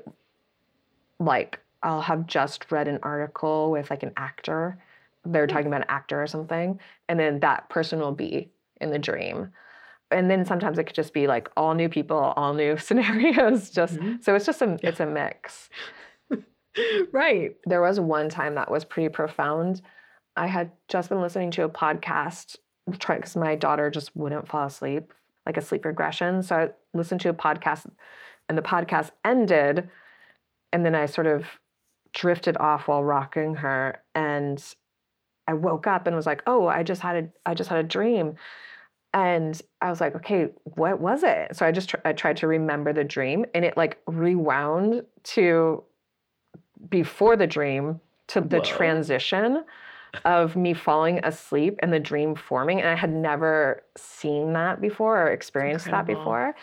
like 1.18 1.60
I'll 1.82 2.00
have 2.02 2.26
just 2.26 2.70
read 2.72 2.88
an 2.88 2.98
article 3.02 3.70
with 3.70 3.90
like 3.90 4.02
an 4.02 4.12
actor. 4.16 4.78
They're 5.24 5.46
Hmm. 5.46 5.52
talking 5.52 5.66
about 5.68 5.82
an 5.82 5.86
actor 5.88 6.22
or 6.22 6.26
something, 6.26 6.80
and 7.08 7.18
then 7.18 7.40
that 7.40 7.68
person 7.68 8.00
will 8.00 8.12
be 8.12 8.50
in 8.80 8.90
the 8.90 8.98
dream. 8.98 9.50
And 10.10 10.30
then 10.30 10.44
sometimes 10.46 10.78
it 10.78 10.84
could 10.84 10.96
just 10.96 11.12
be 11.12 11.26
like 11.26 11.50
all 11.56 11.74
new 11.74 11.88
people, 11.88 12.16
all 12.18 12.54
new 12.54 12.76
scenarios. 12.88 13.70
Just 13.70 13.98
Mhm. 13.98 14.22
so 14.24 14.34
it's 14.34 14.46
just 14.46 14.62
a 14.62 14.78
it's 14.82 15.00
a 15.00 15.06
mix. 15.06 15.68
right. 17.12 17.56
There 17.66 17.80
was 17.82 17.98
one 18.00 18.28
time 18.28 18.54
that 18.56 18.70
was 18.70 18.84
pretty 18.84 19.08
profound. 19.08 19.82
I 20.36 20.46
had 20.46 20.70
just 20.88 21.08
been 21.08 21.20
listening 21.20 21.50
to 21.52 21.64
a 21.64 21.68
podcast 21.68 22.56
trying 22.98 23.18
because 23.20 23.36
my 23.36 23.54
daughter 23.54 23.90
just 23.90 24.14
wouldn't 24.16 24.48
fall 24.48 24.66
asleep, 24.66 25.12
like 25.48 25.56
a 25.56 25.62
sleep 25.62 25.84
regression. 25.84 26.42
So 26.42 26.56
I 26.56 26.68
listened 26.96 27.22
to 27.22 27.30
a 27.30 27.34
podcast 27.34 27.90
and 28.48 28.56
the 28.56 28.62
podcast 28.62 29.10
ended 29.24 29.88
and 30.72 30.84
then 30.84 30.94
I 30.94 31.06
sort 31.06 31.26
of 31.26 31.46
drifted 32.12 32.56
off 32.58 32.86
while 32.86 33.02
rocking 33.02 33.56
her 33.56 34.02
and 34.14 34.62
I 35.48 35.54
woke 35.54 35.86
up 35.86 36.06
and 36.06 36.14
was 36.14 36.26
like, 36.26 36.42
"Oh, 36.46 36.66
I 36.66 36.82
just 36.82 37.00
had 37.00 37.16
a 37.16 37.28
I 37.46 37.54
just 37.54 37.70
had 37.70 37.78
a 37.78 37.88
dream." 37.88 38.36
And 39.14 39.60
I 39.80 39.88
was 39.88 39.98
like, 39.98 40.14
"Okay, 40.16 40.48
what 40.64 41.00
was 41.00 41.22
it?" 41.22 41.56
So 41.56 41.64
I 41.64 41.72
just 41.72 41.88
tr- 41.88 41.96
I 42.04 42.12
tried 42.12 42.36
to 42.38 42.46
remember 42.46 42.92
the 42.92 43.04
dream 43.04 43.46
and 43.54 43.64
it 43.64 43.74
like 43.74 43.98
rewound 44.06 45.06
to 45.24 45.82
before 46.90 47.36
the 47.36 47.46
dream 47.46 48.00
to 48.28 48.42
the 48.42 48.58
Whoa. 48.58 48.64
transition 48.64 49.64
of 50.24 50.56
me 50.56 50.74
falling 50.74 51.18
asleep 51.24 51.78
and 51.82 51.92
the 51.92 52.00
dream 52.00 52.34
forming 52.34 52.80
and 52.80 52.88
I 52.88 52.94
had 52.94 53.12
never 53.12 53.82
seen 53.96 54.52
that 54.54 54.80
before 54.80 55.22
or 55.22 55.28
experienced 55.32 55.86
that 55.86 56.06
before 56.06 56.54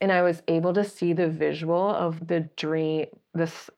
and 0.00 0.10
I 0.12 0.22
was 0.22 0.42
able 0.48 0.72
to 0.74 0.84
see 0.84 1.12
the 1.12 1.28
visual 1.28 1.90
of 1.94 2.26
the 2.26 2.40
dream 2.56 3.06
this 3.34 3.70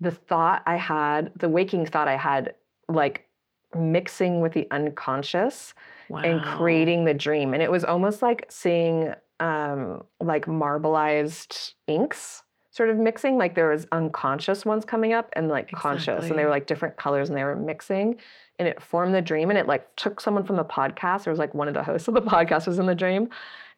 the 0.00 0.10
thought 0.10 0.62
I 0.66 0.76
had 0.76 1.32
the 1.36 1.48
waking 1.48 1.86
thought 1.86 2.08
I 2.08 2.16
had 2.16 2.54
like 2.88 3.26
mixing 3.74 4.40
with 4.40 4.52
the 4.52 4.66
unconscious 4.70 5.74
Wow. 6.08 6.20
and 6.20 6.42
creating 6.42 7.04
the 7.04 7.12
dream 7.12 7.52
and 7.52 7.62
it 7.62 7.70
was 7.70 7.84
almost 7.84 8.22
like 8.22 8.46
seeing 8.48 9.12
um 9.40 10.04
like 10.20 10.46
marbleized 10.46 11.74
inks 11.86 12.42
sort 12.70 12.90
of 12.90 12.96
mixing 12.96 13.36
like 13.36 13.54
there 13.54 13.68
was 13.70 13.86
unconscious 13.92 14.64
ones 14.64 14.84
coming 14.84 15.12
up 15.12 15.28
and 15.34 15.48
like 15.48 15.70
conscious 15.70 16.24
and 16.30 16.38
they 16.38 16.44
were 16.44 16.50
like 16.50 16.66
different 16.66 16.96
colors 16.96 17.28
and 17.28 17.36
they 17.36 17.44
were 17.44 17.56
mixing 17.56 18.16
and 18.58 18.66
it 18.68 18.82
formed 18.82 19.14
the 19.14 19.22
dream 19.22 19.50
and 19.50 19.58
it 19.58 19.66
like 19.66 19.94
took 19.96 20.20
someone 20.20 20.44
from 20.44 20.56
the 20.56 20.64
podcast 20.64 21.24
there 21.24 21.30
was 21.32 21.38
like 21.38 21.54
one 21.54 21.68
of 21.68 21.74
the 21.74 21.82
hosts 21.82 22.08
of 22.08 22.14
the 22.14 22.22
podcast 22.34 22.66
was 22.66 22.78
in 22.78 22.86
the 22.86 22.94
dream 22.94 23.28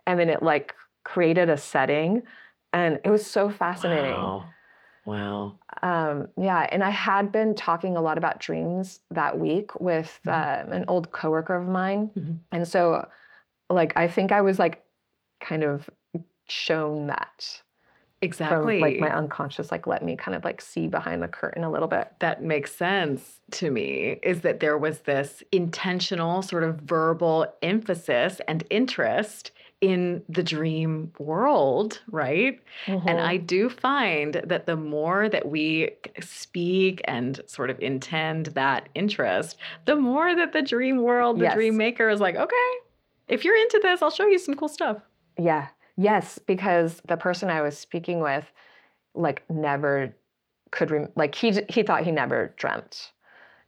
and 0.07 0.19
then 0.19 0.29
it 0.29 0.43
like 0.43 0.75
created 1.05 1.49
a 1.51 1.57
setting 1.57 2.23
and 2.73 2.99
it 3.05 3.11
was 3.11 3.27
so 3.27 3.51
fascinating 3.51 4.13
Wow. 4.13 4.45
Wow. 5.07 5.59
um, 5.83 6.29
yeah, 6.37 6.69
and 6.71 6.85
I 6.85 6.91
had 6.91 7.33
been 7.33 7.55
talking 7.55 7.97
a 7.97 8.01
lot 8.03 8.19
about 8.19 8.39
dreams 8.39 9.01
that 9.11 9.39
week 9.39 9.79
with 9.81 10.21
Mhm. 10.27 10.67
um, 10.67 10.73
an 10.73 10.85
old 10.89 11.11
coworker 11.11 11.55
of 11.57 11.67
mine, 11.67 12.11
Mhm. 12.17 12.39
and 12.53 12.69
so, 12.69 13.09
like, 13.71 13.97
I 13.97 14.07
think 14.09 14.31
I 14.31 14.43
was 14.43 14.59
like, 14.59 14.85
kind 15.41 15.65
of 15.65 15.89
shown 16.49 17.07
that 17.07 17.63
Exactly. 18.23 18.75
from 18.81 18.91
like 18.91 19.01
my 19.01 19.15
unconscious, 19.17 19.71
like, 19.71 19.87
let 19.87 20.05
me 20.05 20.17
kind 20.17 20.35
of 20.37 20.45
like 20.45 20.61
see 20.61 20.87
behind 20.89 21.23
the 21.23 21.29
curtain 21.29 21.65
a 21.65 21.71
little 21.71 21.89
bit. 21.89 22.13
that 22.21 22.43
makes 22.43 22.75
sense 22.75 23.41
to 23.53 23.71
me 23.71 24.19
is 24.23 24.43
that 24.43 24.61
there 24.61 24.77
was 24.79 25.01
this 25.01 25.43
intentional 25.53 26.43
sort 26.43 26.63
of 26.63 26.77
verbal 26.81 27.47
emphasis 27.63 28.41
and 28.47 28.65
interest 28.71 29.53
in 29.81 30.23
the 30.29 30.43
dream 30.43 31.11
world, 31.19 32.03
right? 32.11 32.61
And 32.87 33.19
Mhm. 33.19 33.19
I 33.19 33.39
do 33.39 33.71
find 33.71 34.35
that 34.45 34.67
the 34.67 34.77
more 34.77 35.29
that 35.31 35.49
we 35.49 35.91
speak 36.21 37.01
and 37.05 37.41
sort 37.47 37.71
of 37.71 37.81
intend 37.81 38.47
that 38.49 38.91
interest, 38.95 39.57
the 39.87 39.97
more 39.97 40.35
that 40.35 40.53
the 40.53 40.61
dream 40.61 40.99
world, 41.03 41.39
the 41.39 41.45
Yes. 41.45 41.55
dream 41.55 41.79
maker 41.79 42.11
is 42.11 42.21
like, 42.21 42.37
okay, 42.37 42.71
if 43.29 43.45
you're 43.45 43.57
into 43.57 43.81
this, 43.83 44.03
I'll 44.03 44.11
show 44.11 44.27
you 44.27 44.39
some 44.39 44.55
cool 44.55 44.69
stuff. 44.69 44.99
yeah, 45.39 45.69
yes, 46.01 46.39
because 46.39 47.01
the 47.07 47.17
person 47.17 47.51
I 47.51 47.61
was 47.63 47.77
speaking 47.77 48.21
with, 48.21 48.51
like, 49.15 49.43
never 49.51 50.15
could 50.71 50.91
rem- 50.91 51.13
like 51.17 51.35
he 51.35 51.53
he 51.69 51.83
thought 51.83 52.05
he 52.05 52.13
never 52.13 52.55
dreamt, 52.57 53.13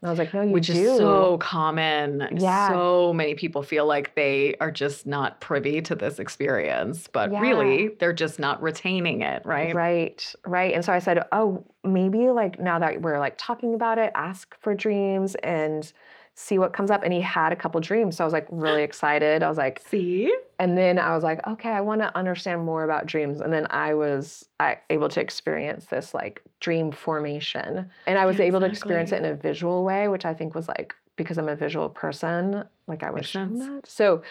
and 0.00 0.08
I 0.08 0.10
was 0.10 0.18
like, 0.18 0.32
no, 0.34 0.42
you 0.42 0.52
which 0.52 0.68
do. 0.68 0.78
is 0.78 0.96
so 0.96 1.38
common. 1.38 2.28
Yeah. 2.36 2.68
So 2.68 3.12
many 3.12 3.34
people 3.34 3.62
feel 3.62 3.86
like 3.86 4.14
they 4.14 4.54
are 4.60 4.70
just 4.70 5.06
not 5.06 5.40
privy 5.40 5.80
to 5.82 5.94
this 5.94 6.18
experience, 6.18 7.08
but 7.08 7.30
Yeah. 7.32 7.40
really 7.40 7.88
they're 7.98 8.12
just 8.12 8.38
not 8.38 8.62
retaining 8.62 9.22
it, 9.22 9.42
right? 9.44 9.74
Right, 9.74 10.34
right. 10.46 10.74
And 10.74 10.84
so 10.84 10.92
I 10.92 10.98
said, 11.00 11.24
oh, 11.32 11.64
maybe 11.84 12.30
like 12.30 12.58
now 12.58 12.78
that 12.78 13.02
we're 13.02 13.18
like 13.18 13.34
talking 13.36 13.74
about 13.74 13.98
it, 13.98 14.10
ask 14.14 14.56
for 14.60 14.74
dreams 14.74 15.34
and 15.42 15.92
see 16.34 16.58
what 16.58 16.72
comes 16.72 16.90
up. 16.90 17.02
And 17.02 17.12
he 17.12 17.20
had 17.20 17.52
a 17.52 17.56
couple 17.56 17.80
dreams. 17.80 18.16
So 18.16 18.24
I 18.24 18.26
was 18.26 18.32
like 18.32 18.46
really 18.50 18.82
excited. 18.88 19.42
I 19.42 19.48
was 19.48 19.58
like, 19.58 19.80
See? 19.86 20.34
and 20.58 20.76
then 20.78 20.98
I 20.98 21.14
was 21.14 21.22
like, 21.22 21.46
okay, 21.46 21.70
I 21.70 21.80
want 21.80 22.00
to 22.00 22.16
understand 22.16 22.64
more 22.64 22.84
about 22.84 23.06
dreams. 23.06 23.40
And 23.40 23.52
then 23.52 23.66
I 23.70 23.94
was 23.94 24.48
I, 24.60 24.78
able 24.90 25.08
to 25.10 25.20
experience 25.20 25.86
this 25.86 26.14
like 26.14 26.42
dream 26.60 26.90
formation. 26.92 27.90
And 28.06 28.18
I 28.18 28.26
was 28.26 28.38
Yeah, 28.38 28.46
able 28.46 28.60
to 28.60 28.66
experience 28.66 29.12
it 29.12 29.16
in 29.18 29.24
a 29.26 29.34
visual 29.34 29.84
way, 29.84 30.08
which 30.08 30.24
I 30.24 30.34
think 30.34 30.54
was 30.54 30.68
like, 30.68 30.94
because 31.16 31.36
I'm 31.38 31.48
a 31.48 31.56
visual 31.56 31.88
person, 31.90 32.64
like 32.86 33.02
I 33.02 33.10
was 33.10 33.26
shown 33.26 33.58
that. 33.58 33.86
So 33.86 34.22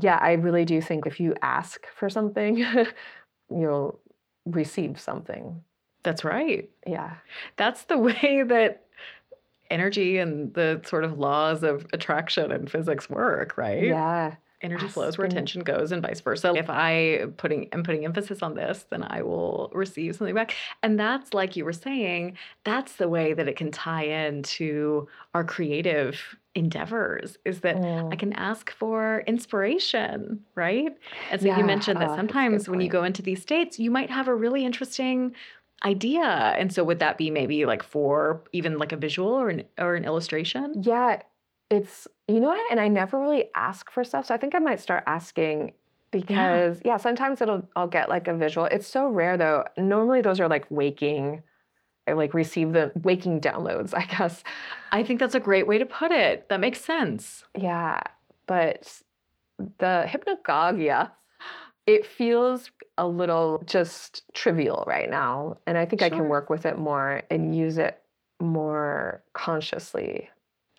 yeah, 0.00 0.18
I 0.20 0.32
really 0.32 0.64
do 0.64 0.80
think 0.80 1.06
if 1.06 1.20
you 1.20 1.34
ask 1.42 1.86
for 1.94 2.08
something, 2.08 2.64
you'll 3.50 4.00
receive 4.46 4.98
something. 4.98 5.62
That's 6.02 6.24
right. 6.24 6.68
Yeah. 6.86 7.14
That's 7.56 7.84
the 7.84 7.98
way 8.08 8.42
that 8.46 8.83
energy 9.74 10.18
and 10.18 10.54
the 10.54 10.80
sort 10.86 11.04
of 11.04 11.18
laws 11.18 11.62
of 11.64 11.86
attraction 11.92 12.52
and 12.52 12.70
physics 12.70 13.10
work, 13.10 13.58
right? 13.58 13.82
Yeah. 13.84 14.36
Energy 14.62 14.88
flows 14.88 15.18
where 15.18 15.26
attention 15.26 15.62
goes 15.62 15.92
and 15.92 16.00
vice 16.02 16.22
versa. 16.22 16.54
If 16.56 16.70
I 16.70 17.26
putting 17.36 17.68
am 17.74 17.82
putting 17.82 18.04
emphasis 18.06 18.42
on 18.42 18.54
this, 18.54 18.86
then 18.90 19.02
I 19.02 19.20
will 19.22 19.70
receive 19.74 20.16
something 20.16 20.34
back. 20.34 20.54
And 20.82 20.98
that's 20.98 21.34
like 21.34 21.54
you 21.56 21.66
were 21.66 21.72
saying, 21.74 22.38
that's 22.64 22.96
the 22.96 23.08
way 23.10 23.34
that 23.34 23.46
it 23.48 23.56
can 23.56 23.70
tie 23.70 24.04
into 24.04 25.06
our 25.34 25.44
creative 25.44 26.38
endeavors 26.54 27.36
is 27.44 27.60
that 27.60 27.84
I 28.10 28.16
Mm. 28.16 28.20
can 28.20 28.32
ask 28.34 28.70
for 28.70 29.22
inspiration, 29.26 30.44
right? 30.54 30.96
And 31.28 31.42
so 31.42 31.48
Yeah, 31.48 31.56
you 31.58 31.64
mentioned 31.64 32.00
that 32.00 32.14
sometimes 32.14 32.68
when 32.68 32.80
you 32.80 32.88
go 32.88 33.04
into 33.04 33.22
these 33.22 33.42
states, 33.42 33.78
you 33.78 33.90
might 33.90 34.10
have 34.10 34.28
a 34.28 34.34
really 34.34 34.64
interesting 34.64 35.34
idea. 35.84 36.22
And 36.22 36.72
so 36.72 36.84
would 36.84 36.98
that 36.98 37.18
be 37.18 37.30
maybe 37.30 37.66
like 37.66 37.82
for 37.82 38.42
even 38.52 38.78
like 38.78 38.92
a 38.92 38.96
visual 38.96 39.28
or 39.28 39.48
an 39.48 39.64
or 39.78 39.94
an 39.94 40.04
illustration? 40.04 40.82
Yeah. 40.82 41.22
It's, 41.70 42.06
you 42.28 42.40
know 42.40 42.48
what? 42.48 42.70
And 42.70 42.80
I 42.80 42.88
never 42.88 43.18
really 43.18 43.46
ask 43.54 43.90
for 43.90 44.04
stuff. 44.04 44.26
So 44.26 44.34
I 44.34 44.38
think 44.38 44.54
I 44.54 44.58
might 44.58 44.80
start 44.80 45.04
asking 45.06 45.72
because, 46.10 46.80
yeah, 46.84 46.96
sometimes 46.96 47.40
it'll, 47.40 47.66
I'll 47.74 47.88
get 47.88 48.08
like 48.08 48.28
a 48.28 48.34
visual. 48.34 48.66
It's 48.66 48.86
so 48.86 49.08
rare 49.08 49.36
though. 49.36 49.64
Normally 49.76 50.20
those 50.20 50.40
are 50.40 50.48
like 50.48 50.66
waking, 50.70 51.42
I 52.06 52.12
like 52.12 52.34
receive 52.34 52.72
the 52.72 52.92
waking 53.02 53.40
downloads, 53.40 53.94
I 53.96 54.04
guess. 54.04 54.44
I 54.92 55.02
think 55.02 55.20
that's 55.20 55.34
a 55.34 55.40
great 55.40 55.66
way 55.66 55.78
to 55.78 55.86
put 55.86 56.12
it. 56.12 56.48
That 56.48 56.60
makes 56.60 56.80
sense. 56.80 57.44
Yeah. 57.58 58.00
But 58.46 59.02
the 59.78 60.06
hypnagogia, 60.06 61.10
it 61.86 62.06
feels 62.06 62.70
a 62.96 63.06
little 63.06 63.62
just 63.66 64.22
trivial 64.32 64.84
right 64.86 65.10
now. 65.10 65.58
And 65.66 65.76
I 65.76 65.84
think 65.84 66.02
I 66.02 66.10
can 66.10 66.28
work 66.28 66.48
with 66.48 66.64
it 66.66 66.78
more 66.78 67.22
and 67.30 67.56
use 67.56 67.78
it 67.78 68.00
more 68.40 69.22
consciously, 69.32 70.30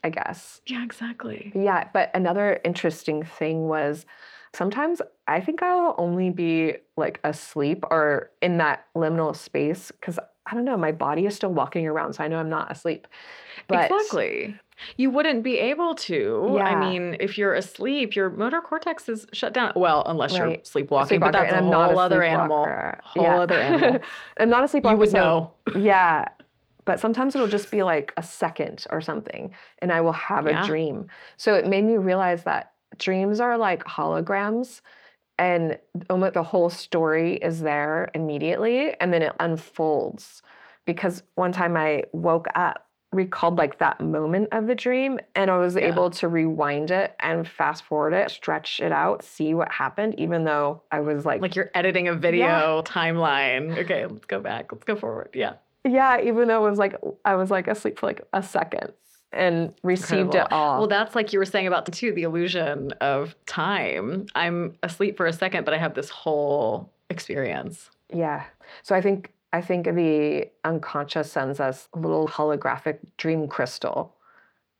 I 0.03 0.09
guess. 0.09 0.61
Yeah, 0.65 0.83
exactly. 0.83 1.51
Yeah, 1.55 1.89
but 1.93 2.11
another 2.13 2.59
interesting 2.63 3.23
thing 3.23 3.67
was 3.67 4.05
sometimes 4.53 5.01
I 5.27 5.41
think 5.41 5.61
I'll 5.61 5.95
only 5.97 6.29
be 6.29 6.75
like 6.97 7.19
asleep 7.23 7.83
or 7.91 8.31
in 8.41 8.57
that 8.57 8.85
liminal 8.95 9.35
space 9.35 9.91
because 9.91 10.17
I 10.47 10.53
don't 10.53 10.65
know, 10.65 10.77
my 10.77 10.91
body 10.91 11.25
is 11.25 11.35
still 11.35 11.51
walking 11.53 11.87
around, 11.87 12.13
so 12.13 12.23
I 12.23 12.27
know 12.27 12.37
I'm 12.37 12.49
not 12.49 12.71
asleep. 12.71 13.07
But 13.67 13.89
exactly. 13.91 14.55
You 14.97 15.09
wouldn't 15.09 15.41
be 15.43 15.57
able 15.57 15.95
to. 15.95 16.51
Yeah. 16.55 16.63
I 16.63 16.79
mean, 16.79 17.15
if 17.19 17.37
you're 17.37 17.53
asleep, 17.53 18.15
your 18.15 18.29
motor 18.29 18.59
cortex 18.61 19.07
is 19.09 19.25
shut 19.33 19.53
down. 19.53 19.71
Well, 19.75 20.03
unless 20.05 20.35
you're 20.37 20.57
sleepwalking, 20.63 21.19
but 21.21 21.31
that's 21.31 21.51
a 21.53 21.57
I'm 21.57 21.69
not 21.69 21.91
whole 21.91 21.99
other 21.99 22.21
animal. 22.21 22.65
Whole 23.03 23.23
Yeah. 23.23 23.39
other 23.39 23.55
animal. 23.59 24.01
I'm 24.37 24.49
not 24.49 24.63
a 24.63 24.67
sleepwalker. 24.67 24.91
you 24.95 24.99
would 24.99 25.09
so- 25.11 25.17
know. 25.17 25.53
Yeah. 25.79 26.25
But 26.83 26.99
sometimes 26.99 27.33
it'll 27.33 27.47
just 27.47 27.71
be 27.71 27.81
like 27.81 28.13
a 28.17 28.21
second 28.21 28.85
or 28.91 29.01
something, 29.01 29.55
and 29.79 29.91
I 29.91 30.01
will 30.01 30.11
have 30.11 30.45
Yeah. 30.45 30.63
a 30.63 30.67
dream. 30.67 31.07
So 31.37 31.55
it 31.55 31.65
made 31.65 31.83
me 31.85 31.97
realize 31.97 32.43
that 32.43 32.73
dreams 32.99 33.39
are 33.39 33.57
like 33.57 33.83
holograms, 33.85 34.81
and 35.37 35.77
almost 36.09 36.33
the 36.33 36.43
whole 36.43 36.69
story 36.69 37.35
is 37.35 37.61
there 37.61 38.09
immediately, 38.13 38.93
and 38.99 39.13
then 39.13 39.21
it 39.21 39.33
unfolds. 39.39 40.41
Because 40.85 41.23
one 41.35 41.51
time 41.51 41.75
I 41.75 42.03
woke 42.13 42.47
up, 42.55 42.81
recalled 43.11 43.57
like 43.57 43.79
that 43.79 43.99
moment 44.01 44.49
of 44.51 44.67
the 44.67 44.75
dream, 44.75 45.19
and 45.35 45.49
I 45.49 45.57
was 45.57 45.75
Yeah. 45.75 45.87
able 45.87 46.09
to 46.11 46.27
rewind 46.27 46.91
it 46.91 47.15
and 47.19 47.47
fast 47.47 47.83
forward 47.83 48.13
it, 48.13 48.29
stretch 48.29 48.79
it 48.81 48.91
out, 48.91 49.23
see 49.23 49.53
what 49.53 49.71
happened, 49.71 50.19
even 50.19 50.43
though 50.43 50.83
I 50.91 50.99
was 50.99 51.25
like, 51.25 51.41
Like 51.41 51.55
you're 51.55 51.71
editing 51.73 52.07
a 52.07 52.13
video 52.13 52.81
timeline. 52.83 53.77
Okay, 53.77 54.05
let's 54.05 54.25
go 54.25 54.39
back. 54.39 54.71
Let's 54.71 54.83
go 54.83 54.95
forward. 54.95 55.29
Yeah. 55.33 55.53
Yeah, 55.83 56.19
even 56.21 56.47
though 56.47 56.65
it 56.65 56.69
was 56.69 56.79
like 56.79 56.95
I 57.23 57.35
was 57.35 57.51
like 57.51 57.67
asleep 57.67 57.99
for 57.99 58.07
like 58.07 58.21
a 58.33 58.41
second 58.43 58.91
and 59.35 59.73
received 59.83 60.13
it 60.35 60.39
Incredible. 60.39 60.57
all. 60.57 60.77
Well, 60.79 60.87
that's 60.87 61.15
like 61.15 61.33
you 61.33 61.39
were 61.39 61.45
saying 61.45 61.67
about 61.67 61.85
too 61.91 62.11
the 62.13 62.23
illusion 62.23 62.91
of 63.01 63.35
time. 63.45 64.25
I'm 64.35 64.75
asleep 64.83 65.17
for 65.17 65.25
a 65.25 65.33
second, 65.33 65.65
but 65.65 65.73
I 65.73 65.77
have 65.77 65.93
this 65.93 66.09
whole 66.09 66.91
experience. 67.09 67.89
yeah. 68.11 68.43
So 68.83 68.95
I 68.95 69.01
think 69.01 69.31
I 69.53 69.61
think 69.61 69.85
the 69.85 70.49
unconscious 70.63 71.31
sends 71.31 71.59
us 71.59 71.87
a 71.93 71.99
little 71.99 72.27
holographic 72.27 72.97
dream 73.17 73.47
crystal, 73.47 74.15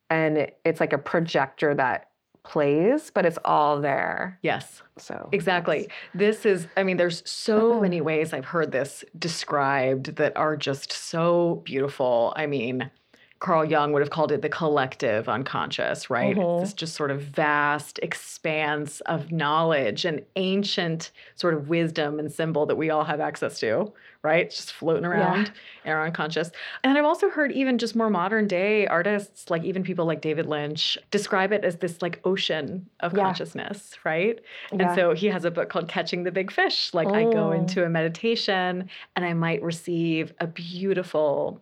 and 0.09 0.51
it's 0.65 0.79
like 0.79 0.91
a 0.93 0.97
projector 0.97 1.73
that 1.75 2.09
plays, 2.43 3.09
but 3.13 3.25
it's 3.25 3.39
all 3.45 3.79
there. 3.81 4.37
Yes. 4.43 4.83
So 4.97 5.29
Exactly. 5.31 5.87
This 6.13 6.45
is, 6.45 6.67
I 6.77 6.83
mean, 6.83 6.97
there's 6.97 7.27
so 7.29 7.79
many 7.85 8.01
ways 8.01 8.33
I've 8.33 8.45
heard 8.45 8.71
this 8.71 9.03
described 9.17 10.17
that 10.17 10.35
are 10.37 10.55
just 10.55 10.91
so 10.91 11.61
beautiful. 11.65 12.33
I 12.35 12.45
mean, 12.45 12.91
Carl 13.39 13.65
Jung 13.65 13.91
would 13.91 14.01
have 14.01 14.09
called 14.09 14.31
it 14.31 14.41
the 14.41 14.49
collective 14.49 15.27
unconscious, 15.29 16.09
right? 16.09 16.35
Mhm. 16.35 16.53
It's 16.61 16.71
this 16.71 16.73
just 16.73 16.95
sort 16.95 17.11
of 17.11 17.21
vast 17.21 17.99
expanse 18.01 19.01
of 19.01 19.31
knowledge 19.31 20.05
and 20.05 20.23
ancient 20.35 21.11
sort 21.35 21.53
of 21.53 21.69
wisdom 21.69 22.17
and 22.17 22.31
symbol 22.31 22.65
that 22.65 22.75
we 22.77 22.89
all 22.89 23.03
have 23.03 23.19
access 23.19 23.59
to, 23.59 23.91
right? 24.23 24.45
It's 24.45 24.55
just 24.55 24.73
floating 24.73 25.03
Yeah. 25.03 25.09
around 25.09 25.51
in 25.83 25.91
our 25.91 26.05
unconscious. 26.05 26.49
And 26.83 26.97
I've 26.97 27.05
also 27.05 27.29
heard 27.29 27.51
even 27.51 27.77
just 27.77 27.95
more 27.95 28.09
modern 28.09 28.47
day 28.47 28.87
artists, 28.87 29.49
like 29.49 29.63
even 29.63 29.83
people 29.83 30.05
like 30.05 30.21
David 30.21 30.45
Lynch, 30.47 30.97
describe 31.11 31.51
it 31.51 31.63
as 31.65 31.75
this 31.77 32.01
like 32.01 32.21
ocean 32.23 32.87
of 33.01 33.13
Yeah. 33.13 33.23
consciousness, 33.25 33.97
right? 34.05 34.39
Yeah. 34.71 34.77
And 34.87 34.95
so 34.95 35.13
he 35.13 35.27
has 35.27 35.43
a 35.45 35.51
book 35.51 35.69
called 35.69 35.89
Catching 35.89 36.23
the 36.23 36.31
Big 36.31 36.51
Fish. 36.51 36.93
Like 36.93 37.09
I 37.13 37.25
go 37.25 37.49
Mm. 37.49 37.57
into 37.59 37.83
a 37.85 37.89
meditation 37.89 38.89
and 39.17 39.25
I 39.25 39.33
might 39.33 39.61
receive 39.61 40.33
a 40.39 40.47
beautiful 40.47 41.61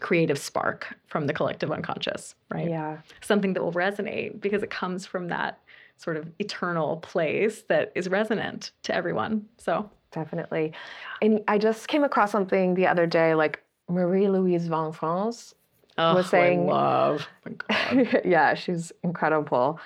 creative 0.00 0.38
spark 0.38 0.94
from 1.06 1.26
the 1.26 1.32
collective 1.32 1.70
unconscious, 1.70 2.34
right? 2.50 2.68
yeah, 2.68 2.98
Something 3.20 3.52
that 3.54 3.62
will 3.62 3.72
resonate 3.72 4.40
because 4.40 4.62
it 4.62 4.70
comes 4.70 5.06
from 5.06 5.28
that 5.28 5.60
sort 5.96 6.16
of 6.16 6.28
eternal 6.38 6.96
place 6.98 7.62
that 7.68 7.92
is 7.94 8.08
resonant 8.08 8.70
to 8.84 8.94
everyone. 8.94 9.44
So, 9.58 9.90
definitely. 10.12 10.72
And 11.20 11.42
I 11.46 11.58
just 11.58 11.88
came 11.88 12.04
across 12.04 12.32
something 12.32 12.74
the 12.74 12.86
other 12.86 13.06
day, 13.06 13.34
like 13.34 13.62
Marie 13.88 14.28
Louise 14.28 14.66
von 14.66 14.92
Franz. 14.92 15.54
oh, 15.98 16.14
Was 16.14 16.28
saying- 16.30 16.68
I 16.68 16.72
love. 16.72 17.26
oh 17.46 17.50
God. 17.68 18.22
yeah, 18.24 18.54
she's 18.54 18.92
incredible. 19.02 19.78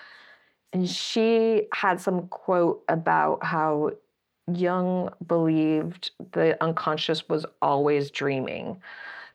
And 0.73 0.89
she 0.89 1.67
had 1.73 2.01
some 2.01 2.29
quote 2.29 2.83
about 2.89 3.45
how 3.45 3.91
Jung 4.53 5.11
believed 5.27 6.11
the 6.33 6.63
unconscious 6.63 7.29
was 7.29 7.47
always 7.63 8.11
dreaming. 8.11 8.81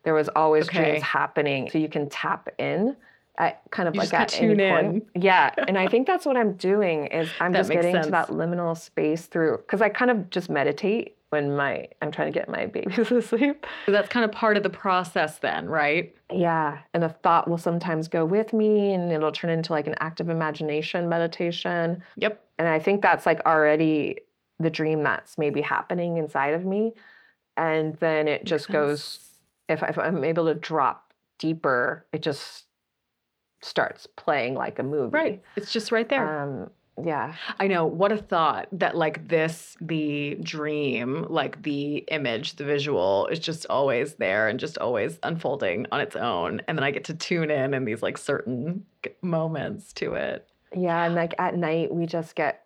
There 0.02 0.14
was 0.14 0.28
always 0.34 0.68
Okay. 0.68 0.82
dreams 0.84 1.02
happening. 1.02 1.70
So 1.70 1.78
you 1.78 1.88
can 1.88 2.08
tap 2.08 2.48
in 2.58 2.96
at 3.38 3.62
kind 3.70 3.88
of 3.88 3.94
You 3.94 4.00
like 4.00 4.12
at 4.14 4.38
any 4.40 4.54
tune 4.54 4.58
point. 4.68 5.06
Yeah. 5.14 5.52
And 5.68 5.78
I 5.78 5.88
think 5.88 6.06
that's 6.06 6.26
what 6.26 6.36
I'm 6.36 6.52
doing 6.70 7.06
is 7.06 7.28
I'm 7.40 7.52
just 7.52 7.70
getting 7.70 8.00
to 8.02 8.10
that 8.10 8.28
liminal 8.28 8.76
space 8.76 9.26
through 9.26 9.58
because 9.58 9.80
I 9.82 9.88
kind 9.88 10.10
of 10.10 10.30
just 10.30 10.50
meditate 10.50 11.16
when 11.30 11.54
my 11.54 11.86
I'm 12.02 12.10
trying 12.10 12.32
to 12.32 12.36
get 12.36 12.48
my 12.48 12.66
babies 12.66 12.98
asleep. 13.10 13.64
So 13.86 13.92
that's 13.92 14.08
kind 14.08 14.24
of 14.24 14.32
part 14.32 14.56
of 14.56 14.62
the 14.62 14.70
process 14.70 15.38
then, 15.38 15.68
right? 15.68 16.14
Yeah. 16.32 16.78
And 16.92 17.04
a 17.04 17.08
thought 17.08 17.48
will 17.48 17.58
sometimes 17.58 18.08
go 18.08 18.24
with 18.24 18.52
me 18.52 18.92
and 18.94 19.12
it'll 19.12 19.32
turn 19.32 19.50
into 19.50 19.72
like 19.72 19.86
an 19.86 19.94
active 20.00 20.28
imagination 20.28 21.08
meditation. 21.08 22.02
Yep. 22.16 22.44
And 22.58 22.68
I 22.68 22.78
think 22.78 23.00
that's 23.00 23.26
like 23.26 23.40
already 23.46 24.18
the 24.58 24.70
dream 24.70 25.02
that's 25.02 25.38
maybe 25.38 25.60
happening 25.62 26.16
inside 26.18 26.52
of 26.54 26.64
me. 26.64 26.92
And 27.56 27.94
then 27.96 28.26
it 28.28 28.44
just 28.44 28.68
goes, 28.68 29.20
if, 29.70 29.82
if 29.82 29.98
I'm 29.98 30.24
able 30.24 30.46
to 30.46 30.54
drop 30.54 31.14
deeper, 31.38 32.06
it 32.12 32.22
just 32.22 32.64
starts 33.62 34.06
playing 34.16 34.54
like 34.54 34.78
a 34.78 34.82
movie. 34.82 35.10
Right. 35.10 35.42
It's 35.56 35.72
just 35.72 35.92
right 35.92 36.08
there. 36.08 36.42
Um, 36.42 36.70
yeah. 37.02 37.34
I 37.58 37.66
know. 37.66 37.86
What 37.86 38.12
a 38.12 38.18
thought 38.18 38.68
that, 38.72 38.96
like, 38.96 39.28
this, 39.28 39.76
the 39.80 40.36
dream, 40.42 41.24
like 41.30 41.62
the 41.62 41.98
image, 42.08 42.56
the 42.56 42.64
visual 42.64 43.26
is 43.28 43.38
just 43.38 43.64
always 43.70 44.14
there 44.14 44.48
and 44.48 44.60
just 44.60 44.76
always 44.76 45.18
unfolding 45.22 45.86
on 45.92 46.00
its 46.00 46.16
own. 46.16 46.60
And 46.68 46.76
then 46.76 46.84
I 46.84 46.90
get 46.90 47.04
to 47.04 47.14
tune 47.14 47.50
in 47.50 47.72
in 47.72 47.84
these, 47.86 48.02
like, 48.02 48.18
certain 48.18 48.84
moments 49.22 49.94
to 49.94 50.14
it. 50.14 50.46
Yeah. 50.76 51.04
And 51.04 51.14
like 51.14 51.34
at 51.38 51.56
night, 51.56 51.92
we 51.92 52.06
just 52.06 52.34
get 52.34 52.64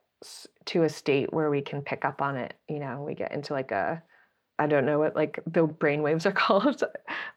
to 0.67 0.83
a 0.83 0.89
state 0.89 1.33
where 1.33 1.51
we 1.51 1.61
can 1.61 1.81
pick 1.83 2.05
up 2.05 2.21
on 2.21 2.37
it. 2.37 2.55
You 2.69 2.79
know, 2.79 3.03
we 3.03 3.15
get 3.15 3.33
into 3.33 3.53
like 3.53 3.71
a, 3.71 4.03
I 4.59 4.67
don't 4.67 4.87
know 4.87 4.99
what 4.99 5.17
like 5.17 5.41
the 5.47 5.65
brain 5.65 6.03
waves 6.03 6.27
are 6.27 6.33
called, 6.45 6.83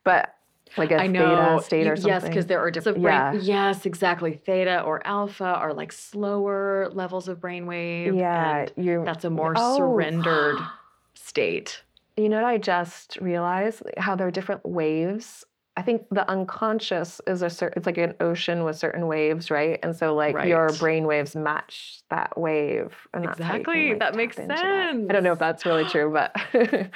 but 0.04 0.34
like 0.78 0.92
a 0.92 1.02
I 1.02 1.08
know. 1.08 1.58
theta 1.58 1.64
state 1.66 1.88
or 1.88 1.96
something. 1.96 2.10
Yes, 2.12 2.24
because 2.24 2.46
there 2.46 2.60
are 2.60 2.70
different 2.70 3.00
Yeah. 3.00 3.32
brain. 3.32 3.42
Yes, 3.44 3.86
exactly. 3.86 4.34
Theta 4.46 4.82
or 4.82 5.06
alpha 5.08 5.46
are 5.46 5.74
like 5.74 5.92
slower 5.92 6.90
levels 6.92 7.28
of 7.28 7.40
brainwave. 7.40 8.18
yeah, 8.18 8.68
you're 8.76 9.04
that's 9.06 9.26
a 9.26 9.30
more 9.30 9.54
Oh. 9.58 9.78
surrendered 9.78 10.60
state. 11.16 11.82
You 12.16 12.30
know 12.30 12.38
what 12.42 12.46
I 12.46 12.58
just 12.58 13.18
realized? 13.22 13.84
How 13.98 14.16
there 14.16 14.28
are 14.28 14.32
different 14.32 14.66
waves. 14.66 15.46
I 15.78 15.84
think 15.84 16.08
the 16.10 16.28
unconscious 16.30 17.22
is 17.28 17.44
a 17.44 17.50
certain, 17.52 17.78
it's 17.78 17.86
like 17.86 18.00
an 18.00 18.16
ocean 18.20 18.64
with 18.64 18.78
certain 18.78 19.06
waves, 19.06 19.52
right? 19.52 19.80
And 19.84 19.96
so 19.96 20.16
like 20.16 20.48
your 20.48 20.70
brain 20.80 21.06
waves 21.06 21.36
match 21.36 22.02
that 22.10 22.36
wave. 22.38 22.96
And 23.14 23.26
how 23.28 23.34
can, 23.34 23.44
Exactly. 23.44 23.90
like, 23.92 24.00
That 24.00 24.16
makes 24.16 24.36
sense. 24.38 24.48
that. 24.50 24.90
I 24.90 25.14
don't 25.14 25.24
know 25.24 25.34
if 25.34 25.40
that's 25.40 25.68
really 25.68 25.86
true, 25.86 26.12
but 26.12 26.36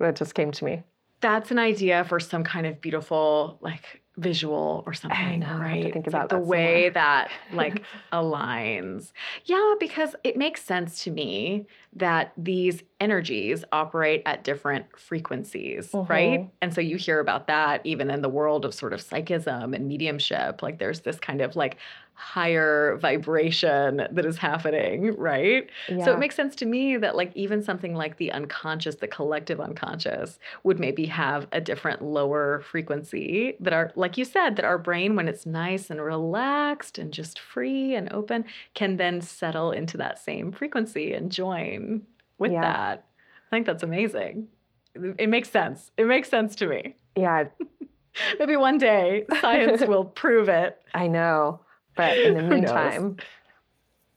that 0.00 0.16
just 0.16 0.34
came 0.34 0.50
to 0.50 0.64
me. 0.64 0.82
That's 1.20 1.52
an 1.52 1.60
idea 1.60 2.04
for 2.04 2.18
some 2.18 2.42
kind 2.42 2.66
of 2.66 2.80
beautiful, 2.80 3.58
like 3.60 4.02
visual 4.18 4.82
or 4.86 4.94
something, 4.94 5.40
know, 5.40 5.46
I 5.46 5.50
have 5.50 5.58
to 5.58 5.62
right? 5.64 5.92
think 5.92 6.06
It's 6.06 6.14
like 6.14 6.24
about 6.24 6.28
the 6.30 6.38
way 6.38 6.88
that 6.88 7.30
like 7.52 7.82
aligns. 8.12 9.12
Yeah, 9.44 9.74
because 9.78 10.16
it 10.24 10.36
makes 10.36 10.62
sense 10.62 11.04
to 11.04 11.10
me 11.10 11.66
that 11.94 12.32
these 12.36 12.82
energies 13.00 13.64
operate 13.72 14.22
at 14.26 14.42
different 14.42 14.86
frequencies, 14.98 15.90
right? 15.92 16.40
Mhm. 16.40 16.50
And 16.62 16.74
so 16.74 16.80
you 16.80 16.96
hear 16.96 17.20
about 17.20 17.46
that 17.48 17.80
even 17.84 18.10
in 18.10 18.22
the 18.22 18.28
world 18.28 18.64
of 18.64 18.74
sort 18.74 18.92
of 18.92 19.00
psychism 19.00 19.74
and 19.74 19.86
mediumship. 19.86 20.62
Like 20.62 20.78
there's 20.78 21.00
this 21.00 21.18
kind 21.18 21.40
of 21.40 21.56
like 21.56 21.76
higher 22.18 22.96
vibration 22.96 24.06
that 24.10 24.24
is 24.24 24.38
happening, 24.38 25.14
right? 25.16 25.68
So 26.02 26.12
it 26.12 26.18
makes 26.18 26.34
sense 26.34 26.56
to 26.56 26.66
me 26.66 26.96
that 26.96 27.14
like 27.14 27.30
even 27.36 27.62
something 27.62 27.94
like 27.94 28.16
the 28.16 28.32
unconscious, 28.32 28.96
the 28.96 29.06
collective 29.06 29.60
unconscious 29.60 30.38
would 30.64 30.80
maybe 30.80 31.04
have 31.06 31.46
a 31.52 31.60
different 31.60 32.02
lower 32.02 32.60
frequency 32.70 33.56
that 33.60 33.72
are 33.72 33.92
like 33.96 34.16
you 34.16 34.24
said 34.24 34.56
that 34.56 34.64
our 34.64 34.78
brain 34.78 35.14
when 35.14 35.28
it's 35.28 35.46
nice 35.46 35.90
and 35.90 36.00
relaxed 36.02 36.98
and 36.98 37.12
just 37.12 37.38
free 37.38 37.94
and 37.94 38.10
open 38.12 38.44
can 38.74 38.96
then 38.96 39.20
settle 39.20 39.70
into 39.72 39.96
that 39.98 40.18
same 40.18 40.52
frequency 40.52 41.12
and 41.12 41.30
join 41.30 42.02
with 42.38 42.52
Yeah. 42.52 42.62
that. 42.62 43.04
I 43.46 43.56
think 43.56 43.66
that's 43.66 43.82
amazing. 43.82 44.48
It 44.94 45.28
makes 45.28 45.50
sense. 45.50 45.90
It 45.98 46.06
makes 46.06 46.28
sense 46.30 46.54
to 46.56 46.66
me. 46.66 46.96
yeah, 47.14 47.44
Maybe 48.38 48.56
one 48.56 48.78
day 48.78 49.26
science 49.42 49.82
will 49.86 50.06
prove 50.06 50.48
it. 50.48 50.80
I 50.94 51.06
know. 51.06 51.60
But 51.96 52.16
in 52.18 52.34
the 52.34 52.42
meantime, 52.54 53.16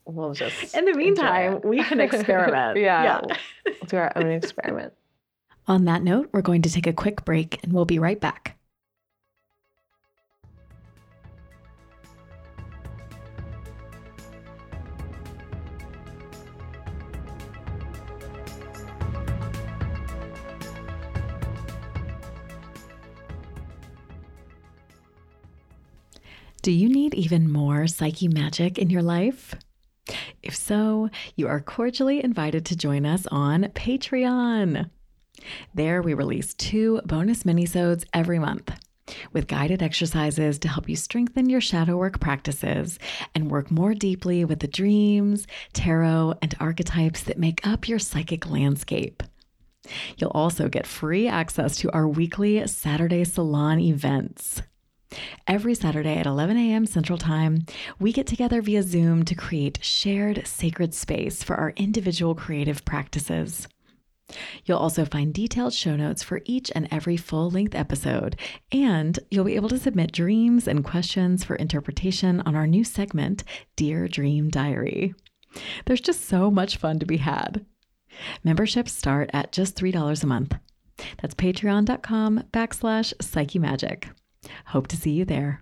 we'll 0.05 0.33
just 0.33 0.75
In 0.75 0.85
the 0.85 0.93
meantime, 0.93 1.61
we 1.63 1.83
can 1.83 1.99
experiment. 1.99 2.77
yeah, 2.79 3.21
we'll 3.65 3.75
do 3.87 3.97
our 3.97 4.11
own 4.15 4.27
experiment. 4.27 4.93
On 5.67 5.85
that 5.85 6.03
note, 6.03 6.29
we're 6.31 6.41
going 6.41 6.61
to 6.63 6.69
take 6.69 6.87
a 6.87 6.93
quick 6.93 7.25
break 7.25 7.63
and 7.63 7.73
we'll 7.73 7.85
be 7.85 7.99
right 7.99 8.19
back. 8.19 8.57
Do 26.69 26.75
you 26.75 26.87
need 26.87 27.15
even 27.15 27.51
more 27.51 27.87
psyche 27.87 28.27
magic 28.27 28.77
in 28.77 28.91
your 28.91 29.01
life? 29.01 29.55
If 30.43 30.55
so, 30.55 31.09
you 31.35 31.47
are 31.47 31.61
cordially 31.61 32.23
invited 32.23 32.63
to 32.67 32.75
join 32.75 33.07
us 33.07 33.25
on 33.31 33.63
Patreon. 33.73 34.91
There, 35.73 36.03
we 36.03 36.13
release 36.13 36.53
two 36.53 37.01
bonus 37.05 37.41
minisodes 37.41 38.05
every 38.13 38.37
month 38.37 38.71
with 39.33 39.47
guided 39.47 39.81
exercises 39.81 40.59
to 40.59 40.67
help 40.67 40.87
you 40.87 40.95
strengthen 40.95 41.49
your 41.49 41.59
shadow 41.59 41.97
work 41.97 42.19
practices 42.19 42.99
and 43.33 43.49
work 43.49 43.71
more 43.71 43.95
deeply 43.95 44.45
with 44.45 44.59
the 44.59 44.67
dreams, 44.67 45.47
tarot, 45.73 46.35
and 46.43 46.53
archetypes 46.59 47.23
that 47.23 47.39
make 47.39 47.65
up 47.65 47.89
your 47.89 47.97
psychic 47.97 48.47
landscape. 48.47 49.23
You'll 50.17 50.29
also 50.35 50.69
get 50.69 50.85
free 50.85 51.27
access 51.27 51.77
to 51.77 51.91
our 51.93 52.07
weekly 52.07 52.67
Saturday 52.67 53.23
Salon 53.23 53.79
events. 53.79 54.61
Every 55.47 55.73
Saturday 55.73 56.17
at 56.17 56.25
11 56.25 56.57
a.m. 56.57 56.85
Central 56.85 57.17
Time, 57.17 57.65
we 57.99 58.13
get 58.13 58.27
together 58.27 58.61
via 58.61 58.83
Zoom 58.83 59.23
to 59.25 59.35
create 59.35 59.83
shared 59.83 60.45
sacred 60.45 60.93
space 60.93 61.43
for 61.43 61.55
our 61.55 61.71
individual 61.75 62.35
creative 62.35 62.85
practices. 62.85 63.67
You'll 64.65 64.77
also 64.77 65.05
find 65.05 65.33
detailed 65.33 65.73
show 65.73 65.95
notes 65.95 66.21
for 66.21 66.41
each 66.45 66.71
and 66.75 66.87
every 66.91 67.17
full 67.17 67.49
length 67.49 67.73
episode, 67.73 68.35
and 68.71 69.17
you'll 69.31 69.45
be 69.45 69.55
able 69.55 69.69
to 69.69 69.79
submit 69.79 70.11
dreams 70.11 70.67
and 70.67 70.85
questions 70.85 71.43
for 71.43 71.55
interpretation 71.55 72.41
on 72.41 72.55
our 72.55 72.67
new 72.67 72.83
segment, 72.83 73.43
Dear 73.75 74.07
Dream 74.07 74.49
Diary. 74.49 75.15
There's 75.85 76.01
just 76.01 76.25
so 76.25 76.51
much 76.51 76.77
fun 76.77 76.99
to 76.99 77.07
be 77.07 77.17
had. 77.17 77.65
Memberships 78.43 78.91
start 78.91 79.31
at 79.33 79.51
just 79.51 79.75
$3 79.75 80.23
a 80.23 80.27
month. 80.27 80.55
That's 81.21 81.33
patreon.com 81.33 82.43
backslash 82.51 83.13
psyche 83.21 83.57
magic. 83.57 84.09
Hope 84.65 84.87
to 84.87 84.97
see 84.97 85.11
you 85.11 85.25
there. 85.25 85.61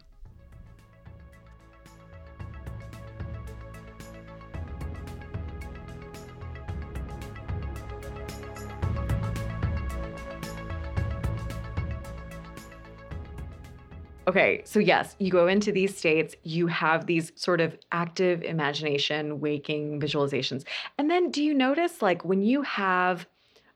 Okay, 14.27 14.61
so 14.65 14.79
yes, 14.79 15.15
you 15.19 15.31
go 15.31 15.47
into 15.47 15.71
these 15.71 15.97
states, 15.97 16.35
you 16.43 16.67
have 16.67 17.05
these 17.05 17.31
sort 17.35 17.61
of 17.61 17.77
active 17.93 18.43
imagination, 18.43 19.39
waking 19.39 20.01
visualizations. 20.01 20.65
And 20.97 21.09
then 21.09 21.31
do 21.31 21.41
you 21.41 21.53
notice 21.53 22.01
like 22.01 22.25
when 22.25 22.41
you 22.41 22.61
have 22.63 23.25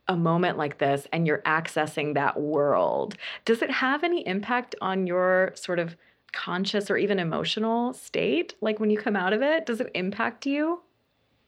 a 0.08 0.16
moment 0.16 0.58
like 0.58 0.78
this 0.78 1.08
and 1.12 1.26
you're 1.26 1.42
accessing 1.44 2.14
that 2.14 2.40
world, 2.40 3.16
does 3.46 3.62
it 3.62 3.72
have 3.72 4.04
any 4.04 4.26
impact 4.28 4.76
on 4.82 5.08
your 5.08 5.52
sort 5.56 5.80
of 5.80 5.96
conscious 6.32 6.90
or 6.90 6.98
even 6.98 7.20
emotional 7.20 7.94
state? 7.94 8.56
Like 8.62 8.80
when 8.80 8.90
you 8.90 8.98
come 8.98 9.16
out 9.16 9.34
of 9.34 9.42
it, 9.42 9.66
does 9.66 9.82
it 9.82 9.92
impact 9.94 10.46
you? 10.46 10.82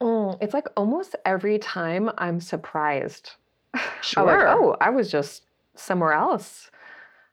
Mm, 0.02 0.38
it's 0.42 0.54
like 0.54 0.68
almost 0.76 1.16
every 1.26 1.60
time 1.60 2.10
I'm 2.18 2.40
surprised. 2.40 3.32
Sure. 4.02 4.24
I'm 4.30 4.38
like, 4.38 4.48
oh, 4.48 4.76
I 4.82 4.90
was 4.90 5.10
just 5.10 5.44
somewhere 5.76 6.14
else. 6.14 6.70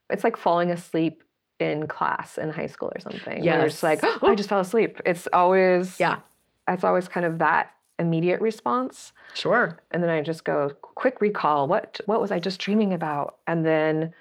It's 0.08 0.24
like 0.24 0.36
falling 0.36 0.70
asleep 0.70 1.22
in 1.58 1.86
class 1.86 2.38
in 2.38 2.50
high 2.50 2.66
school 2.66 2.90
or 2.94 3.00
something. 3.00 3.44
Yeah. 3.44 3.62
It's 3.62 3.82
like, 3.82 4.00
oh, 4.02 4.18
I 4.22 4.34
just 4.34 4.48
fell 4.48 4.60
asleep. 4.60 5.00
It's 5.04 5.28
always, 5.32 5.98
yeah. 6.00 6.20
It's 6.68 6.84
always 6.84 7.08
kind 7.08 7.26
of 7.26 7.38
that 7.38 7.72
immediate 8.00 8.40
response. 8.40 9.12
Sure. 9.34 9.78
And 9.92 10.02
then 10.02 10.10
I 10.10 10.22
just 10.22 10.44
go, 10.44 10.70
quick 10.80 11.20
recall, 11.20 11.68
what 11.68 12.00
what 12.06 12.20
was 12.20 12.32
I 12.32 12.40
just 12.40 12.58
dreaming 12.58 12.92
about? 12.92 13.36
And 13.46 13.64
then, 13.64 14.12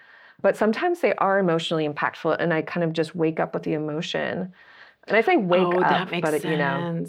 but 0.41 0.55
sometimes 0.55 0.99
they 0.99 1.15
are 1.15 1.39
emotionally 1.39 1.87
impactful 1.87 2.35
and 2.39 2.53
I 2.53 2.61
kind 2.61 2.83
of 2.83 2.93
just 2.93 3.15
wake 3.15 3.39
up 3.39 3.53
with 3.53 3.63
the 3.63 3.73
emotion. 3.73 4.53
And 5.07 5.17
I 5.17 5.21
say 5.21 5.37
wake 5.37 5.61
oh, 5.61 5.79
up, 5.79 6.09
but 6.11 6.31
sense. 6.31 6.43
you 6.43 6.57
know. 6.57 7.05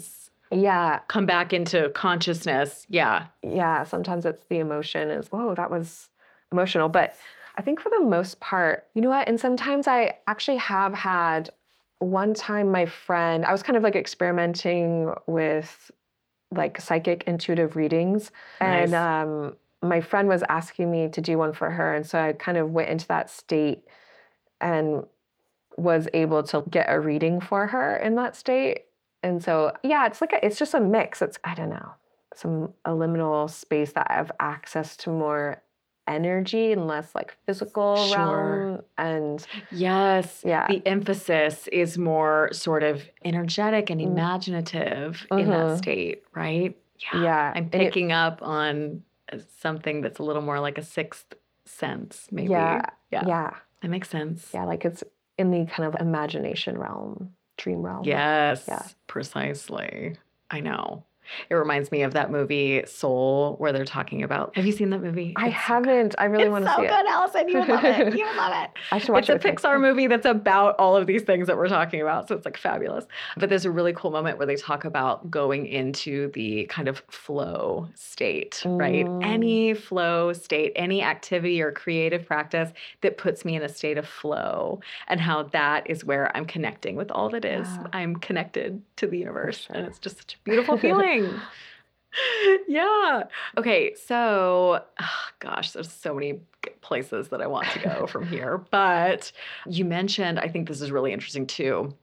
Yeah. 0.51 0.99
Come 1.07 1.25
back 1.25 1.53
into 1.53 1.89
consciousness. 1.89 2.85
Yeah. 2.89 3.27
Yeah. 3.43 3.83
Sometimes 3.83 4.25
it's 4.25 4.43
the 4.49 4.59
emotion 4.59 5.09
is, 5.09 5.27
whoa, 5.31 5.55
that 5.55 5.69
was 5.69 6.09
emotional. 6.51 6.89
But 6.89 7.15
I 7.57 7.61
think 7.61 7.79
for 7.79 7.89
the 7.89 8.01
most 8.01 8.39
part, 8.39 8.87
you 8.93 9.01
know 9.01 9.09
what? 9.09 9.27
And 9.27 9.39
sometimes 9.39 9.87
I 9.87 10.17
actually 10.27 10.57
have 10.57 10.93
had 10.93 11.51
one 11.99 12.33
time 12.33 12.71
my 12.71 12.85
friend, 12.85 13.45
I 13.45 13.51
was 13.51 13.61
kind 13.61 13.77
of 13.77 13.83
like 13.83 13.95
experimenting 13.95 15.13
with 15.27 15.91
like 16.51 16.79
psychic 16.81 17.23
intuitive 17.27 17.75
readings. 17.75 18.31
Nice. 18.59 18.91
And 18.91 18.95
um, 18.95 19.55
my 19.81 20.01
friend 20.01 20.27
was 20.27 20.43
asking 20.49 20.91
me 20.91 21.09
to 21.09 21.21
do 21.21 21.37
one 21.37 21.53
for 21.53 21.69
her. 21.69 21.95
And 21.95 22.05
so 22.05 22.19
I 22.19 22.33
kind 22.33 22.57
of 22.57 22.71
went 22.71 22.89
into 22.89 23.07
that 23.07 23.29
state 23.29 23.83
and 24.59 25.05
was 25.77 26.07
able 26.13 26.43
to 26.43 26.63
get 26.69 26.87
a 26.89 26.99
reading 26.99 27.39
for 27.39 27.67
her 27.67 27.95
in 27.97 28.15
that 28.15 28.35
state. 28.35 28.85
And 29.23 29.41
so, 29.41 29.71
yeah, 29.83 30.05
it's 30.07 30.21
like, 30.21 30.33
a, 30.33 30.45
it's 30.45 30.59
just 30.59 30.73
a 30.73 30.79
mix. 30.79 31.21
It's, 31.21 31.39
I 31.43 31.55
don't 31.55 31.69
know, 31.69 31.93
some 32.35 32.73
a 32.85 32.91
liminal 32.91 33.49
space 33.49 33.93
that 33.93 34.07
I 34.09 34.15
have 34.15 34.31
access 34.39 34.97
to 34.97 35.09
more 35.09 35.61
energy 36.07 36.71
and 36.71 36.87
less 36.87 37.13
like 37.15 37.35
physical 37.45 37.95
Sure. 37.95 38.17
realm. 38.17 38.81
And 38.97 39.45
Yes. 39.71 40.43
Yeah. 40.45 40.67
The 40.67 40.81
emphasis 40.85 41.67
is 41.69 41.97
more 41.97 42.49
sort 42.51 42.83
of 42.83 43.03
energetic 43.23 43.89
and 43.89 44.01
Mm. 44.01 44.05
imaginative 44.05 45.25
in 45.31 45.49
that 45.49 45.65
Mhm. 45.67 45.77
state, 45.77 46.23
right? 46.33 46.75
yeah, 47.13 47.21
yeah. 47.23 47.51
I'm 47.55 47.63
and 47.63 47.75
it- 47.75 47.79
picking 47.79 48.11
up 48.11 48.41
on 48.43 49.03
uh, 49.33 49.37
something 49.59 50.01
that's 50.01 50.19
a 50.19 50.23
little 50.23 50.41
more 50.41 50.59
like 50.59 50.77
a 50.77 50.83
sixth 50.83 51.33
sense, 51.65 52.27
maybe. 52.31 52.49
Yeah, 52.51 52.81
Yeah. 53.11 53.23
yeah, 53.25 53.51
That 53.81 53.87
makes 53.87 54.09
sense. 54.09 54.51
yeah, 54.53 54.65
like 54.65 54.83
it's 54.85 55.03
in 55.37 55.51
the 55.51 55.65
kind 55.67 55.87
of 55.93 55.99
imagination 56.01 56.77
realm, 56.77 57.33
dream 57.57 57.81
realm. 57.81 58.03
Yes. 58.03 58.65
Yeah. 58.67 58.83
Precisely. 59.07 60.15
I 60.51 60.59
know. 60.59 61.03
It 61.49 61.55
reminds 61.55 61.91
me 61.91 62.03
of 62.03 62.13
that 62.13 62.31
movie 62.31 62.83
Soul, 62.85 63.55
where 63.57 63.71
they're 63.71 63.85
talking 63.85 64.23
about. 64.23 64.55
Have 64.55 64.65
you 64.65 64.71
seen 64.71 64.89
that 64.91 65.01
movie? 65.01 65.33
I 65.35 65.47
It's- 65.47 65.61
haven't. 65.61 66.15
I 66.17 66.25
really 66.25 66.49
want 66.49 66.65
to 66.65 66.71
so 66.71 66.77
see 66.81 66.87
good, 66.87 66.99
it. 67.05 67.09
Allison. 67.09 67.49
You 67.49 67.59
would 67.59 67.67
love 67.67 67.83
it. 67.85 68.17
You 68.17 68.25
would 68.25 68.35
love 68.37 68.63
it. 68.63 68.69
I 68.91 68.97
should 68.97 69.09
watch 69.09 69.23
it's 69.23 69.29
a 69.29 69.31
it. 69.33 69.35
with 69.35 69.45
you. 69.45 69.51
Pixar 69.51 69.79
movie 69.81 70.07
that's 70.07 70.25
about 70.25 70.75
all 70.79 70.95
of 70.95 71.07
these 71.07 71.21
things 71.23 71.47
that 71.47 71.57
we're 71.57 71.67
talking 71.69 72.01
about. 72.01 72.27
So 72.27 72.35
it's 72.35 72.45
like 72.45 72.57
fabulous. 72.57 73.05
But 73.37 73.49
there's 73.49 73.65
a 73.65 73.71
really 73.71 73.93
cool 73.93 74.11
moment 74.11 74.37
where 74.37 74.47
they 74.47 74.55
talk 74.55 74.85
about 74.85 75.29
going 75.31 75.65
into 75.67 76.31
the 76.33 76.65
kind 76.65 76.87
of 76.87 77.01
flow 77.09 77.87
state, 77.95 78.61
right? 78.65 79.05
Mm. 79.05 79.23
Any 79.25 79.73
flow 79.73 80.33
state, 80.33 80.73
any 80.75 81.01
activity 81.03 81.61
or 81.61 81.71
creative 81.71 82.25
practice 82.25 82.71
that 83.01 83.17
puts 83.17 83.45
me 83.45 83.55
in 83.55 83.61
a 83.63 83.69
state 83.69 83.97
of 83.97 84.07
flow, 84.07 84.79
and 85.07 85.19
how 85.19 85.43
that 85.43 85.89
is 85.89 86.03
where 86.05 86.35
I'm 86.35 86.45
connecting 86.45 86.95
with 86.95 87.11
all 87.11 87.29
that 87.29 87.45
is. 87.45 87.67
Yeah. 87.67 87.87
I'm 87.93 88.15
connected 88.17 88.81
to 88.97 89.07
the 89.07 89.17
universe. 89.17 89.67
And 89.69 89.85
it's 89.87 89.99
just 89.99 90.17
such 90.17 90.33
a 90.35 90.37
beautiful 90.43 90.77
feeling. 90.85 91.20
yeah. 92.67 93.23
Okay. 93.57 93.93
So, 93.95 94.83
ah, 94.99 95.31
gosh, 95.39 95.71
there's 95.71 95.91
so 95.91 96.13
many 96.13 96.39
places 96.81 97.29
that 97.29 97.41
I 97.41 97.47
want 97.47 97.69
to 97.71 97.79
go 97.79 98.07
from 98.07 98.27
here. 98.27 98.57
But 98.71 99.31
you 99.67 99.85
mentioned, 99.85 100.39
I 100.39 100.47
think 100.47 100.67
this 100.67 100.81
is 100.81 100.91
really 100.91 101.13
interesting 101.13 101.47
too. 101.47 101.93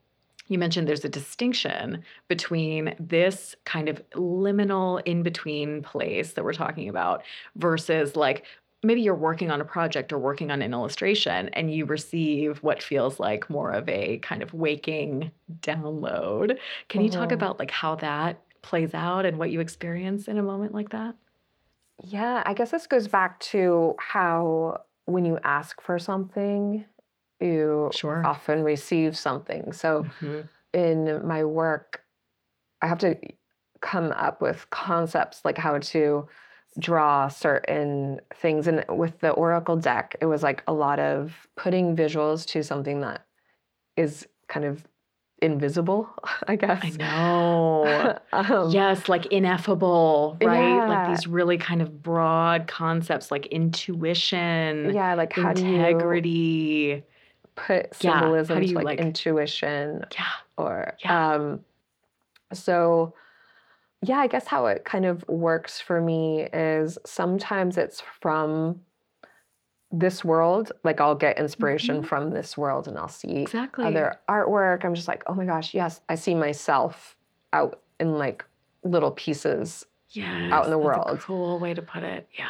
You 0.49 0.59
mentioned 0.59 0.89
there's 0.89 1.05
a 1.05 1.11
distinction 1.11 2.03
between 2.29 2.95
this 2.99 3.55
kind 3.67 3.89
of 3.89 4.03
liminal 4.13 5.03
in 5.05 5.23
between 5.23 5.83
place 5.83 6.33
that 6.33 6.45
we're 6.45 6.55
talking 6.55 6.89
about 6.89 7.23
versus 7.57 8.17
like 8.17 8.47
maybe 8.83 9.03
you're 9.03 9.15
working 9.15 9.51
on 9.51 9.61
a 9.61 9.65
project 9.65 10.11
or 10.13 10.19
working 10.19 10.51
on 10.51 10.63
an 10.63 10.73
illustration 10.73 11.49
and 11.51 11.75
you 11.75 11.85
receive 11.85 12.59
what 12.63 12.83
feels 12.83 13.21
like 13.21 13.51
more 13.51 13.73
of 13.73 13.87
a 13.91 14.19
kind 14.19 14.43
of 14.43 14.55
waking 14.55 15.31
download. 15.61 16.57
Can 16.89 17.03
you 17.03 17.11
talk 17.11 17.29
Mhm. 17.31 17.35
about 17.35 17.59
like 17.59 17.71
how 17.73 17.97
that 17.97 18.41
plays 18.63 18.95
out 18.95 19.27
and 19.27 19.39
what 19.39 19.51
you 19.51 19.61
experience 19.61 20.29
in 20.29 20.39
a 20.39 20.43
moment 20.43 20.75
like 20.75 20.91
that? 20.91 21.17
Yeah, 22.03 22.43
I 22.47 22.55
guess 22.55 22.71
this 22.71 22.87
goes 22.87 23.09
back 23.09 23.41
to 23.41 23.95
how 23.99 24.83
when 25.07 25.25
you 25.25 25.39
ask 25.43 25.81
for 25.81 25.99
something, 25.99 26.85
you 27.41 27.91
Sure. 27.93 28.23
often 28.25 28.63
receive 28.63 29.17
something. 29.17 29.73
So 29.73 30.07
Mhm. 30.21 30.49
in 30.73 31.27
my 31.27 31.45
work, 31.45 32.05
I 32.83 32.89
have 32.89 32.99
to 33.01 33.19
come 33.81 34.13
up 34.13 34.43
with 34.43 34.69
concepts 34.71 35.45
like 35.45 35.59
how 35.59 35.79
to 35.79 36.29
draw 36.79 37.29
certain 37.29 38.21
things. 38.35 38.67
And 38.69 38.85
with 38.89 39.21
the 39.21 39.31
Oracle 39.31 39.77
deck, 39.77 40.17
it 40.21 40.27
was 40.27 40.43
like 40.43 40.63
a 40.69 40.73
lot 40.73 41.01
of 41.01 41.49
putting 41.57 41.97
visuals 41.97 42.47
to 42.49 42.63
something 42.63 43.01
that 43.01 43.27
is 43.97 44.27
kind 44.49 44.67
of 44.67 44.87
invisible, 45.41 46.09
I 46.49 46.57
guess. 46.57 46.83
I 46.85 46.91
know. 46.99 48.19
um, 48.33 48.71
yes, 48.71 49.09
like 49.09 49.27
ineffable, 49.27 50.37
right? 50.43 50.87
Like 50.87 51.09
these 51.17 51.27
really 51.27 51.59
kind 51.59 51.81
of 51.83 52.03
broad 52.03 52.67
concepts 52.67 53.31
like 53.31 53.47
intuition, 53.47 54.93
Yeah, 54.95 55.15
like 55.15 55.33
how 55.33 55.53
do 55.53 55.67
you 55.67 55.75
integrity. 55.77 57.05
put 57.57 57.95
symbolism 57.95 58.61
do 58.61 58.67
to 58.69 58.75
like, 58.75 58.85
like- 58.85 59.01
intuition 59.01 60.05
Yeah. 60.15 60.25
or 60.57 60.95
Yeah. 61.05 61.35
um 61.35 61.61
so 62.53 63.15
yeah 64.03 64.19
i 64.19 64.29
guess 64.29 64.47
how 64.47 64.67
it 64.67 64.85
kind 64.85 65.05
of 65.05 65.25
works 65.29 65.81
for 65.81 66.01
me 66.01 66.43
is 66.53 66.99
sometimes 67.05 67.77
it's 67.77 68.01
from 68.21 68.81
this 69.91 70.25
world, 70.25 70.73
like 70.85 71.01
I'll 71.01 71.15
get 71.15 71.39
inspiration 71.39 72.03
Mhm. 72.03 72.07
from 72.07 72.31
this 72.31 72.59
world 72.59 72.89
and 72.89 72.99
I'll 72.99 73.09
see 73.09 73.37
Exactly. 73.43 73.85
other 73.87 74.17
artwork. 74.29 74.85
I'm 74.85 74.95
just 74.95 75.09
like, 75.09 75.23
oh 75.27 75.35
my 75.35 75.47
gosh, 75.47 75.73
yes, 75.73 76.01
I 76.09 76.15
see 76.15 76.35
myself 76.35 77.17
out 77.53 77.81
in 77.99 78.19
like 78.19 78.45
little 78.85 79.11
pieces. 79.13 79.87
yes, 80.11 80.53
out 80.53 80.65
in 80.65 80.71
the 80.71 80.77
that's 80.79 80.85
a 80.85 80.87
world. 81.09 81.21
cool 81.21 81.59
way 81.59 81.75
to 81.75 81.83
put 81.83 82.03
it. 82.03 82.29
Yeah. 82.39 82.47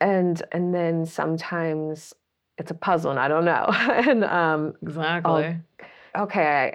And 0.00 0.42
and 0.52 0.74
then 0.74 1.06
sometimes 1.06 2.14
it's 2.58 2.70
a 2.70 2.74
puzzle 2.74 3.10
and 3.12 3.20
I 3.20 3.28
don't 3.28 3.44
know. 3.44 3.66
and 3.70 4.24
um, 4.24 4.74
Exactly. 4.82 5.56
okay, 6.16 6.74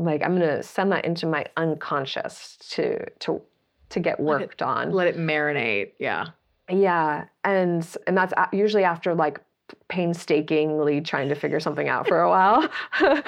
like 0.00 0.22
I'm 0.24 0.34
gonna 0.38 0.62
send 0.62 0.90
that 0.92 1.04
into 1.04 1.26
my 1.26 1.46
unconscious 1.56 2.56
to 2.70 3.08
to 3.20 3.40
to 3.90 4.00
get 4.00 4.18
Let 4.20 4.40
it- 4.40 4.44
worked 4.48 4.62
on. 4.62 4.90
Let 4.92 5.06
it 5.06 5.16
marinate. 5.16 5.92
Yeah. 6.00 6.26
Yeah, 6.70 7.24
and 7.44 7.86
and 8.06 8.16
that's 8.16 8.32
usually 8.52 8.84
after 8.84 9.14
like 9.14 9.40
painstakingly 9.88 11.00
trying 11.00 11.28
to 11.28 11.34
figure 11.34 11.60
something 11.60 11.88
out 11.88 12.06
for 12.06 12.20
a 12.20 12.28
while, 12.28 12.68
and 13.00 13.22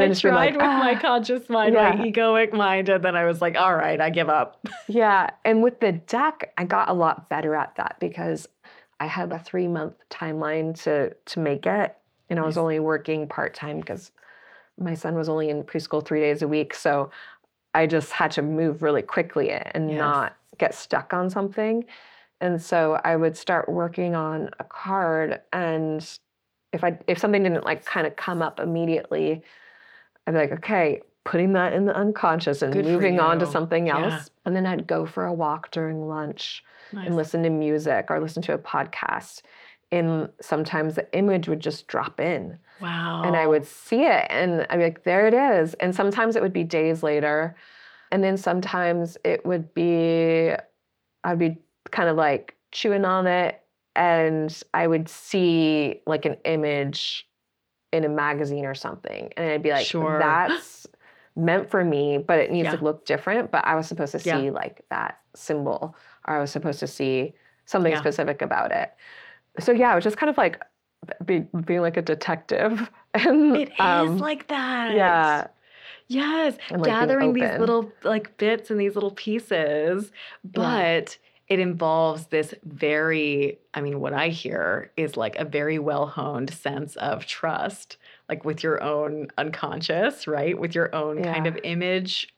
then 0.00 0.10
I 0.10 0.14
tried 0.14 0.34
like, 0.34 0.52
with 0.54 0.60
my 0.62 0.94
"Ah." 0.96 1.00
conscious 1.00 1.48
mind, 1.48 1.74
my 1.74 1.92
egoic 1.92 2.52
mind, 2.52 2.88
and 2.88 3.02
then 3.02 3.16
I 3.16 3.24
was 3.24 3.40
like, 3.40 3.56
all 3.56 3.74
right, 3.74 4.00
I 4.00 4.10
give 4.10 4.28
up. 4.28 4.66
yeah. 4.88 5.30
And 5.44 5.62
with 5.62 5.80
the 5.80 5.92
deck, 5.92 6.52
I 6.58 6.64
got 6.64 6.88
a 6.88 6.92
lot 6.92 7.28
better 7.28 7.54
at 7.54 7.74
that 7.76 7.96
because 8.00 8.48
I 9.00 9.06
had 9.06 9.32
a 9.32 9.38
three 9.38 9.68
month 9.68 9.94
timeline 10.10 10.80
to 10.84 11.14
to 11.14 11.40
make 11.40 11.66
it, 11.66 11.96
and 12.30 12.38
I 12.38 12.42
was 12.42 12.56
Nice. 12.56 12.62
only 12.62 12.80
working 12.80 13.26
part 13.28 13.54
time 13.54 13.80
because 13.80 14.12
my 14.78 14.94
son 14.94 15.14
was 15.14 15.28
only 15.28 15.48
in 15.50 15.62
preschool 15.64 16.04
three 16.04 16.20
days 16.20 16.42
a 16.42 16.48
week, 16.48 16.74
so 16.74 17.10
I 17.74 17.86
just 17.86 18.12
had 18.12 18.30
to 18.32 18.42
move 18.42 18.82
really 18.82 19.02
quickly 19.02 19.50
and 19.50 19.88
Yes. 19.90 19.98
not 19.98 20.36
get 20.58 20.74
stuck 20.74 21.12
on 21.12 21.30
something. 21.30 21.84
And 22.40 22.60
so 22.62 23.00
I 23.04 23.16
would 23.16 23.36
start 23.36 23.68
working 23.68 24.14
on 24.14 24.50
a 24.60 24.64
card 24.64 25.40
and 25.52 26.06
if 26.72 26.84
I 26.84 26.98
if 27.06 27.18
something 27.18 27.42
didn't 27.42 27.64
like 27.64 27.84
kind 27.84 28.06
of 28.06 28.14
come 28.16 28.42
up 28.42 28.60
immediately, 28.60 29.42
I'd 30.26 30.32
be 30.32 30.38
like, 30.38 30.52
okay, 30.52 31.00
putting 31.24 31.52
that 31.54 31.72
in 31.72 31.86
the 31.86 31.94
unconscious 31.96 32.62
and 32.62 32.72
Good 32.72 32.84
moving 32.84 33.18
on 33.20 33.38
to 33.38 33.46
something 33.46 33.88
else. 33.88 34.12
Yeah. 34.12 34.24
And 34.44 34.54
then 34.56 34.66
I'd 34.66 34.86
go 34.86 35.04
for 35.06 35.24
a 35.26 35.32
walk 35.32 35.70
during 35.70 36.06
lunch 36.08 36.62
Nice. 36.92 37.06
and 37.06 37.16
listen 37.16 37.42
to 37.42 37.50
music 37.50 38.06
or 38.10 38.20
listen 38.20 38.42
to 38.44 38.54
a 38.54 38.58
podcast. 38.58 39.42
And 39.90 40.28
sometimes 40.40 40.94
the 40.94 41.10
image 41.16 41.48
would 41.48 41.60
just 41.60 41.86
drop 41.86 42.20
in 42.20 42.58
Wow. 42.80 43.22
and 43.24 43.34
I 43.34 43.46
would 43.46 43.64
see 43.66 44.02
it 44.04 44.26
and 44.30 44.66
I'd 44.68 44.76
be 44.76 44.82
like, 44.84 45.04
there 45.04 45.26
it 45.26 45.34
is. 45.34 45.74
And 45.74 45.94
sometimes 45.94 46.36
it 46.36 46.42
would 46.42 46.52
be 46.52 46.64
days 46.64 47.02
later. 47.02 47.56
And 48.12 48.22
then 48.22 48.36
sometimes 48.36 49.16
it 49.24 49.44
would 49.46 49.72
be, 49.74 50.52
I'd 51.24 51.38
be 51.38 51.56
kind 51.90 52.08
of 52.08 52.16
like 52.16 52.56
chewing 52.72 53.04
on 53.04 53.26
it 53.26 53.62
and 53.96 54.62
I 54.74 54.86
would 54.86 55.08
see 55.08 56.02
like 56.06 56.24
an 56.24 56.36
image 56.44 57.28
in 57.92 58.04
a 58.04 58.08
magazine 58.08 58.64
or 58.66 58.74
something. 58.74 59.32
And 59.36 59.50
I'd 59.50 59.62
be 59.62 59.70
like, 59.70 59.86
Sure. 59.86 60.18
that's 60.18 60.86
meant 61.36 61.70
for 61.70 61.84
me, 61.84 62.18
but 62.18 62.38
it 62.38 62.50
needs 62.50 62.66
Yeah. 62.66 62.76
to 62.76 62.84
look 62.84 63.06
different. 63.06 63.50
But 63.50 63.64
I 63.64 63.74
was 63.74 63.86
supposed 63.86 64.12
to 64.12 64.18
see 64.18 64.28
Yeah. 64.46 64.50
like 64.50 64.84
that 64.90 65.18
symbol 65.34 65.96
or 66.26 66.36
I 66.36 66.40
was 66.40 66.50
supposed 66.50 66.80
to 66.80 66.86
see 66.86 67.34
something 67.64 67.92
Yeah. 67.92 67.98
specific 67.98 68.42
about 68.42 68.72
it. 68.72 68.92
So 69.58 69.72
yeah, 69.72 69.92
it 69.92 69.94
was 69.96 70.04
just 70.04 70.16
kind 70.16 70.30
of 70.30 70.36
like 70.38 70.62
be, 71.24 71.40
being 71.64 71.80
like 71.80 71.96
a 71.96 72.02
detective. 72.02 72.90
And 73.14 73.56
It 73.56 73.70
is 73.70 73.78
um, 73.80 74.18
like 74.18 74.48
that. 74.48 74.94
yeah, 74.94 75.46
Yes. 76.08 76.56
And, 76.70 76.82
like, 76.82 76.90
Gathering 76.90 77.32
these 77.32 77.58
little 77.58 77.90
like 78.04 78.36
bits 78.36 78.70
and 78.70 78.78
these 78.78 78.94
little 78.94 79.10
pieces, 79.12 80.12
but 80.44 81.16
it 81.48 81.58
involves 81.58 82.26
this 82.26 82.54
very, 82.64 83.58
I 83.74 83.80
mean, 83.80 84.00
what 84.00 84.12
I 84.12 84.28
hear 84.28 84.92
is 84.96 85.16
like 85.16 85.36
a 85.36 85.44
very 85.44 85.78
well 85.78 86.06
honed 86.06 86.50
sense 86.50 86.96
of 86.96 87.26
trust, 87.26 87.96
like 88.28 88.44
with 88.44 88.62
your 88.62 88.82
own 88.82 89.28
unconscious, 89.38 90.26
right? 90.26 90.58
With 90.58 90.74
your 90.74 90.94
own 90.94 91.22
kind 91.22 91.46
of 91.46 91.58
image 91.64 92.32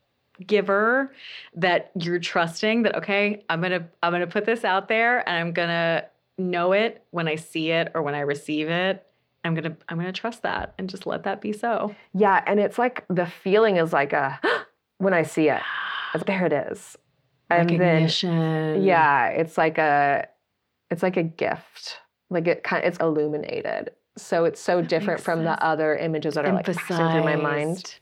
giver 0.47 1.13
that 1.55 1.91
you're 1.95 2.19
trusting 2.19 2.83
that 2.85 2.97
okay 2.97 3.45
i'm 3.51 3.61
gonna 3.61 3.87
i'm 4.03 4.11
gonna 4.11 4.27
put 4.27 4.47
this 4.47 4.65
out 4.65 4.89
there 4.89 5.19
and 5.29 5.37
i'm 5.37 5.53
gonna 5.53 6.03
know 6.39 6.73
it 6.73 7.05
when 7.11 7.29
i 7.29 7.37
see 7.37 7.71
it 7.71 7.93
or 7.95 8.01
when 8.01 8.15
i 8.15 8.21
receive 8.21 8.69
it. 8.71 9.07
I'm 9.45 9.55
gonna 9.55 9.77
i'm 9.89 9.99
gonna 9.99 10.13
trust 10.13 10.43
that 10.43 10.75
and 10.79 10.89
just 10.89 11.07
let 11.07 11.25
that 11.25 11.41
be 11.41 11.53
so. 11.53 11.95
Yeah, 12.13 12.43
and 12.47 12.61
it's 12.61 12.79
like 12.79 13.05
the 13.09 13.27
feeling 13.27 13.77
is 13.77 13.93
like 13.93 14.13
a 14.13 14.39
when 14.99 15.15
I 15.15 15.23
see 15.23 15.49
it, 15.49 15.63
there 16.27 16.45
it 16.47 16.53
is, 16.53 16.97
and 17.51 17.69
then 17.81 18.83
yeah, 18.83 19.29
it's 19.29 19.59
like 19.59 19.79
a 19.79 20.29
it's 20.91 21.03
like 21.03 21.17
a 21.17 21.23
gift, 21.23 21.99
like 22.31 22.47
it 22.47 22.63
kind 22.65 22.85
it's 22.85 22.99
illuminated. 22.99 23.91
So 24.17 24.45
it's 24.45 24.61
so 24.61 24.81
That 24.81 24.89
different 24.89 25.21
from 25.21 25.45
sense. 25.45 25.57
the 25.59 25.65
other 25.65 25.97
images 25.97 26.35
that 26.35 26.45
are 26.45 26.53
like 26.53 26.67
passing 26.67 26.97
through 27.11 27.25
my 27.25 27.37
mind. 27.37 27.99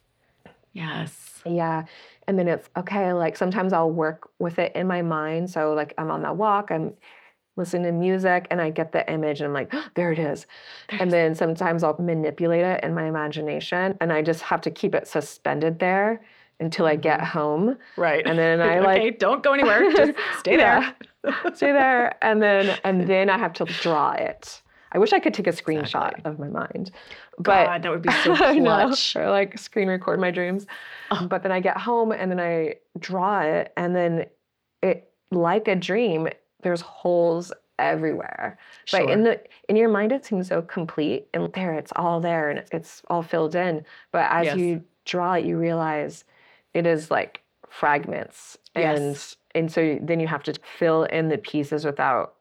Yes 0.73 1.29
Yeah. 1.45 1.85
And 2.27 2.37
then 2.37 2.47
it's 2.47 2.69
okay, 2.77 3.11
like 3.13 3.35
sometimes 3.37 3.73
I'll 3.73 3.89
work 3.91 4.29
with 4.39 4.59
it 4.59 4.75
in 4.75 4.87
my 4.87 5.01
mind. 5.01 5.49
So 5.49 5.73
like 5.73 5.93
I'm 5.97 6.11
on 6.11 6.21
that 6.21 6.37
walk, 6.37 6.69
I'm 6.71 6.93
listening 7.55 7.83
to 7.83 7.91
music 7.91 8.47
and 8.51 8.61
I 8.61 8.69
get 8.69 8.91
the 8.91 9.09
image 9.11 9.41
and 9.41 9.47
I'm 9.47 9.53
like, 9.53 9.73
there 9.95 10.11
it 10.11 10.19
is. 10.19 10.45
And 10.89 11.11
then 11.11 11.35
sometimes 11.35 11.83
I'll 11.83 11.97
manipulate 11.99 12.63
it 12.63 12.83
in 12.83 12.93
my 12.93 13.05
imagination 13.05 13.97
and 13.99 14.13
I 14.13 14.21
just 14.21 14.43
have 14.43 14.61
to 14.61 14.71
keep 14.71 14.93
it 14.95 15.07
suspended 15.07 15.79
there 15.79 16.21
until 16.59 16.85
I 16.85 16.95
get 16.95 17.19
Mhm. 17.21 17.25
home. 17.27 17.77
right 17.97 18.25
And 18.25 18.37
then 18.37 18.61
I 18.61 18.79
like 18.89 18.99
okay 18.99 19.11
don't 19.11 19.41
go 19.43 19.53
anywhere 19.53 19.91
just 19.91 20.13
stay 20.39 20.57
there 20.57 20.93
stay 21.53 21.71
there. 21.71 22.15
And 22.23 22.41
then 22.41 22.77
and 22.83 23.07
then 23.07 23.29
I 23.29 23.37
have 23.37 23.53
to 23.53 23.65
draw 23.65 24.11
it. 24.13 24.61
I 24.91 24.97
wish 24.97 25.13
I 25.13 25.19
could 25.19 25.33
take 25.35 25.47
a 25.47 25.51
screenshot 25.51 26.13
Exactly. 26.13 26.21
of 26.25 26.39
my 26.39 26.47
mind. 26.47 26.91
But 27.37 27.65
God, 27.65 27.83
that 27.83 27.91
would 27.91 28.01
be 28.01 28.11
so 28.11 28.33
know. 28.53 28.87
clutch 28.87 29.15
Or 29.15 29.29
like 29.29 29.57
screen 29.59 29.87
record 29.87 30.19
my 30.19 30.31
dreams. 30.31 30.65
Oh. 31.11 31.27
But 31.29 31.43
then 31.43 31.51
I 31.51 31.59
get 31.59 31.77
home 31.77 32.11
and 32.11 32.31
then 32.31 32.39
I 32.39 32.75
draw 32.99 33.41
it 33.41 33.71
and 33.77 33.95
then 33.95 34.25
it 34.81 35.11
like 35.31 35.67
a 35.67 35.75
dream, 35.75 36.27
there's 36.63 36.81
holes 36.81 37.51
everywhere. 37.77 38.57
But 38.91 39.09
in 39.09 39.23
the 39.23 39.39
in 39.69 39.75
your 39.75 39.89
mind 39.89 40.11
it 40.11 40.25
seems 40.25 40.47
so 40.47 40.61
complete 40.61 41.27
and 41.33 41.51
there 41.53 41.73
it's 41.73 41.91
all 41.95 42.19
there 42.19 42.49
and 42.49 42.59
it's, 42.59 42.71
it's 42.71 43.01
all 43.09 43.21
filled 43.21 43.55
in. 43.55 43.85
But 44.11 44.25
as 44.31 44.45
Yes. 44.47 44.57
you 44.57 44.83
draw 45.05 45.33
it, 45.35 45.45
you 45.45 45.57
realize 45.57 46.23
it 46.73 46.85
is 46.85 47.09
like 47.11 47.41
fragments. 47.69 48.57
And 48.75 48.99
Yes. 48.99 49.35
and 49.55 49.71
so 49.71 49.97
then 50.01 50.19
you 50.19 50.27
have 50.27 50.43
to 50.43 50.53
fill 50.77 51.03
in 51.03 51.29
the 51.29 51.37
pieces 51.37 51.85
without 51.85 52.35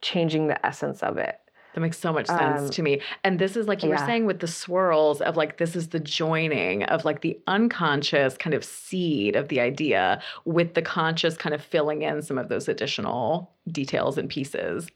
changing 0.00 0.46
the 0.48 0.66
essence 0.66 1.02
of 1.02 1.18
it. 1.18 1.38
That 1.74 1.80
makes 1.80 1.98
so 1.98 2.12
much 2.12 2.26
sense 2.26 2.64
Um, 2.64 2.70
to 2.70 2.82
me. 2.82 3.00
And 3.24 3.38
this 3.38 3.56
is 3.56 3.66
like 3.66 3.82
you 3.82 3.88
were 3.88 3.96
saying 4.06 4.26
with 4.26 4.40
the 4.40 4.46
swirls 4.46 5.22
of 5.22 5.38
like, 5.38 5.56
this 5.56 5.74
is 5.74 5.88
the 5.88 6.00
joining 6.00 6.82
of 6.84 7.06
like 7.06 7.22
the 7.22 7.38
unconscious 7.46 8.36
kind 8.36 8.52
of 8.52 8.62
seed 8.62 9.36
of 9.36 9.48
the 9.48 9.58
idea 9.60 10.20
with 10.44 10.74
the 10.74 10.82
conscious 10.82 11.34
kind 11.36 11.54
of 11.54 11.62
filling 11.62 12.02
in 12.02 12.20
some 12.20 12.36
of 12.36 12.48
those 12.50 12.68
additional 12.68 13.50
details 13.68 14.18
and 14.18 14.28
pieces. 14.28 14.88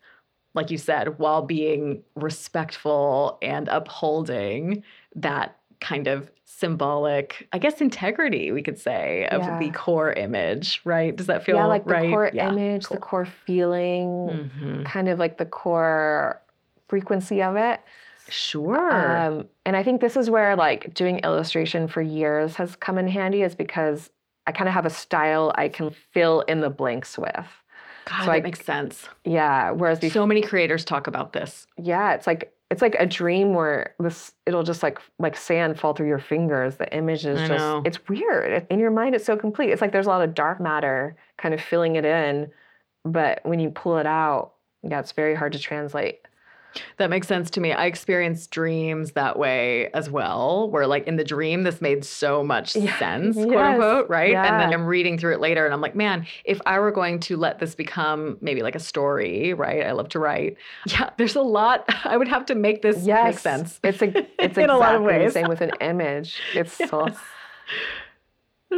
Like 0.54 0.70
you 0.70 0.76
said, 0.76 1.18
while 1.18 1.40
being 1.42 2.02
respectful 2.14 3.38
and 3.40 3.68
upholding 3.68 4.82
that 5.14 5.56
kind 5.80 6.06
of 6.08 6.30
symbolic, 6.58 7.46
I 7.52 7.58
guess, 7.58 7.80
integrity, 7.80 8.50
we 8.50 8.62
could 8.62 8.78
say, 8.78 9.26
of 9.30 9.42
the 9.58 9.70
core 9.72 10.12
image, 10.12 10.80
right? 10.84 11.14
Does 11.14 11.26
that 11.26 11.44
feel 11.44 11.56
yeah, 11.56 11.66
like 11.66 11.84
the 11.84 11.90
right? 11.92 12.10
core 12.10 12.30
Yeah, 12.32 12.48
image, 12.48 12.88
the 12.88 12.96
core 12.96 13.26
feeling, 13.26 14.50
Mhm. 14.54 14.84
kind 14.86 15.08
of 15.08 15.18
like 15.18 15.36
the 15.36 15.44
core 15.44 16.40
frequency 16.88 17.42
of 17.42 17.56
it. 17.56 17.80
Sure. 18.28 18.90
Um, 19.18 19.48
and 19.66 19.76
I 19.76 19.82
think 19.82 20.00
this 20.00 20.16
is 20.16 20.30
where 20.30 20.56
like 20.56 20.94
doing 20.94 21.18
illustration 21.20 21.88
for 21.88 22.00
years 22.00 22.56
has 22.56 22.74
come 22.76 22.96
in 22.98 23.06
handy, 23.08 23.42
is 23.42 23.54
because 23.54 24.10
I 24.46 24.52
kind 24.52 24.68
of 24.68 24.74
have 24.74 24.86
a 24.86 24.90
style 24.90 25.52
I 25.56 25.68
can 25.68 25.90
fill 25.90 26.40
in 26.42 26.60
the 26.60 26.70
blanks 26.70 27.18
with. 27.18 27.34
God, 28.06 28.20
so 28.20 28.26
that 28.26 28.30
I- 28.30 28.40
makes 28.40 28.64
sense. 28.64 29.08
Yeah. 29.24 29.72
Whereas 29.72 29.98
before, 30.00 30.22
So 30.22 30.26
many 30.26 30.40
creators 30.40 30.84
talk 30.84 31.06
about 31.06 31.32
this. 31.32 31.66
yeah, 31.76 32.14
it's 32.14 32.26
like 32.26 32.52
it's 32.70 32.82
like 32.82 32.96
a 32.98 33.06
dream 33.06 33.54
where 33.54 33.94
this 34.00 34.32
it'll 34.44 34.64
just 34.64 34.82
like 34.82 34.98
like 35.18 35.36
sand 35.36 35.78
fall 35.78 35.94
through 35.94 36.08
your 36.08 36.18
fingers. 36.18 36.76
The 36.76 36.92
image 36.94 37.24
is 37.24 37.40
I 37.40 37.46
just 37.46 37.58
know. 37.58 37.82
it's 37.84 38.08
weird. 38.08 38.66
In 38.70 38.78
your 38.78 38.90
mind, 38.90 39.14
it's 39.14 39.24
so 39.24 39.36
complete. 39.36 39.70
It's 39.70 39.80
like 39.80 39.92
there's 39.92 40.06
a 40.06 40.10
lot 40.10 40.22
of 40.22 40.34
dark 40.34 40.60
matter 40.60 41.16
kind 41.38 41.54
of 41.54 41.60
filling 41.60 41.96
it 41.96 42.04
in, 42.04 42.50
but 43.04 43.40
when 43.44 43.60
you 43.60 43.70
pull 43.70 43.98
it 43.98 44.06
out, 44.06 44.54
yeah, 44.82 44.98
it's 44.98 45.12
very 45.12 45.34
hard 45.34 45.52
to 45.52 45.58
translate. 45.58 46.20
That 46.98 47.10
makes 47.10 47.26
sense 47.28 47.50
to 47.50 47.60
me. 47.60 47.72
I 47.72 47.86
experienced 47.86 48.50
dreams 48.50 49.12
that 49.12 49.38
way 49.38 49.90
as 49.92 50.08
well, 50.10 50.70
where 50.70 50.86
like 50.86 51.06
in 51.06 51.16
the 51.16 51.24
dream, 51.24 51.62
this 51.62 51.80
made 51.80 52.04
so 52.04 52.42
much 52.42 52.74
Yeah. 52.76 52.98
sense, 52.98 53.36
quote 53.36 53.48
Yes. 53.50 53.74
unquote, 53.74 54.08
right? 54.08 54.34
And 54.34 54.60
then 54.60 54.72
I'm 54.72 54.84
reading 54.86 55.18
through 55.18 55.34
it 55.34 55.40
later 55.40 55.64
and 55.64 55.72
I'm 55.74 55.80
like, 55.80 55.94
man, 55.94 56.26
if 56.44 56.60
I 56.66 56.78
were 56.78 56.90
going 56.92 57.20
to 57.20 57.36
let 57.36 57.58
this 57.58 57.74
become 57.74 58.38
maybe 58.40 58.62
like 58.62 58.74
a 58.74 58.80
story, 58.80 59.52
right? 59.54 59.84
I 59.86 59.92
love 59.92 60.08
to 60.10 60.18
write. 60.18 60.56
Yeah, 60.86 61.10
there's 61.18 61.36
a 61.36 61.42
lot. 61.42 61.84
I 62.04 62.16
would 62.16 62.28
have 62.28 62.46
to 62.46 62.54
make 62.54 62.82
this 62.82 63.04
Yes, 63.06 63.24
make 63.24 63.38
sense. 63.38 63.80
It's 63.82 64.02
a 64.02 64.14
it's 64.42 64.56
In 64.58 64.70
a 64.70 64.76
lot 64.78 64.94
of 64.94 65.02
exactly 65.02 65.18
the 65.18 65.24
ways. 65.24 65.32
same 65.32 65.48
with 65.48 65.60
an 65.60 65.72
image. 65.80 66.40
It's 66.54 66.72
so. 66.72 67.12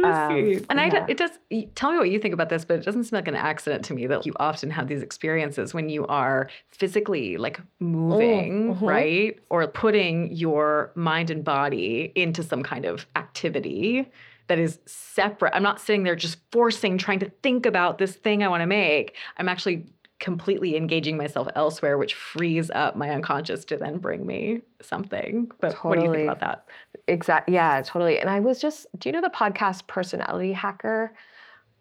Um, 0.03 0.65
and 0.69 0.79
I, 0.79 1.05
it 1.07 1.17
does. 1.17 1.31
Tell 1.75 1.91
me 1.91 1.97
what 1.97 2.09
you 2.09 2.19
think 2.19 2.33
about 2.33 2.49
this, 2.49 2.65
but 2.65 2.79
it 2.79 2.85
doesn't 2.85 3.05
seem 3.05 3.17
like 3.17 3.27
an 3.27 3.35
accident 3.35 3.85
to 3.85 3.93
me 3.93 4.07
that 4.07 4.25
you 4.25 4.33
often 4.39 4.69
have 4.71 4.87
these 4.87 5.01
experiences 5.01 5.73
when 5.73 5.89
you 5.89 6.05
are 6.07 6.49
physically 6.71 7.37
like 7.37 7.59
moving, 7.79 8.75
mm-hmm. 8.75 8.85
right, 8.85 9.39
or 9.49 9.67
putting 9.67 10.31
your 10.31 10.91
mind 10.95 11.29
and 11.29 11.43
body 11.43 12.11
into 12.15 12.43
some 12.43 12.63
kind 12.63 12.85
of 12.85 13.05
activity 13.15 14.09
that 14.47 14.59
is 14.59 14.79
separate. 14.85 15.53
I'm 15.55 15.63
not 15.63 15.79
sitting 15.79 16.03
there 16.03 16.15
just 16.15 16.39
forcing, 16.51 16.97
trying 16.97 17.19
to 17.19 17.31
think 17.43 17.65
about 17.65 17.99
this 17.99 18.15
thing 18.15 18.43
I 18.43 18.47
want 18.47 18.61
to 18.61 18.67
make. 18.67 19.15
I'm 19.37 19.47
actually 19.47 19.85
completely 20.19 20.75
engaging 20.75 21.17
myself 21.17 21.47
elsewhere, 21.55 21.97
which 21.97 22.13
frees 22.13 22.69
up 22.71 22.95
my 22.95 23.09
unconscious 23.09 23.63
to 23.65 23.77
then 23.77 23.97
bring 23.97 24.25
me 24.25 24.61
something. 24.81 25.49
But 25.59 25.71
totally. 25.71 25.89
what 25.89 25.99
do 25.99 26.05
you 26.05 26.13
think 26.13 26.31
about 26.31 26.39
that? 26.41 26.65
Exactly. 27.07 27.53
Yeah, 27.53 27.81
totally. 27.81 28.19
And 28.19 28.29
I 28.29 28.39
was 28.39 28.59
just, 28.59 28.85
do 28.97 29.09
you 29.09 29.13
know 29.13 29.21
the 29.21 29.29
podcast 29.29 29.87
Personality 29.87 30.53
Hacker? 30.53 31.13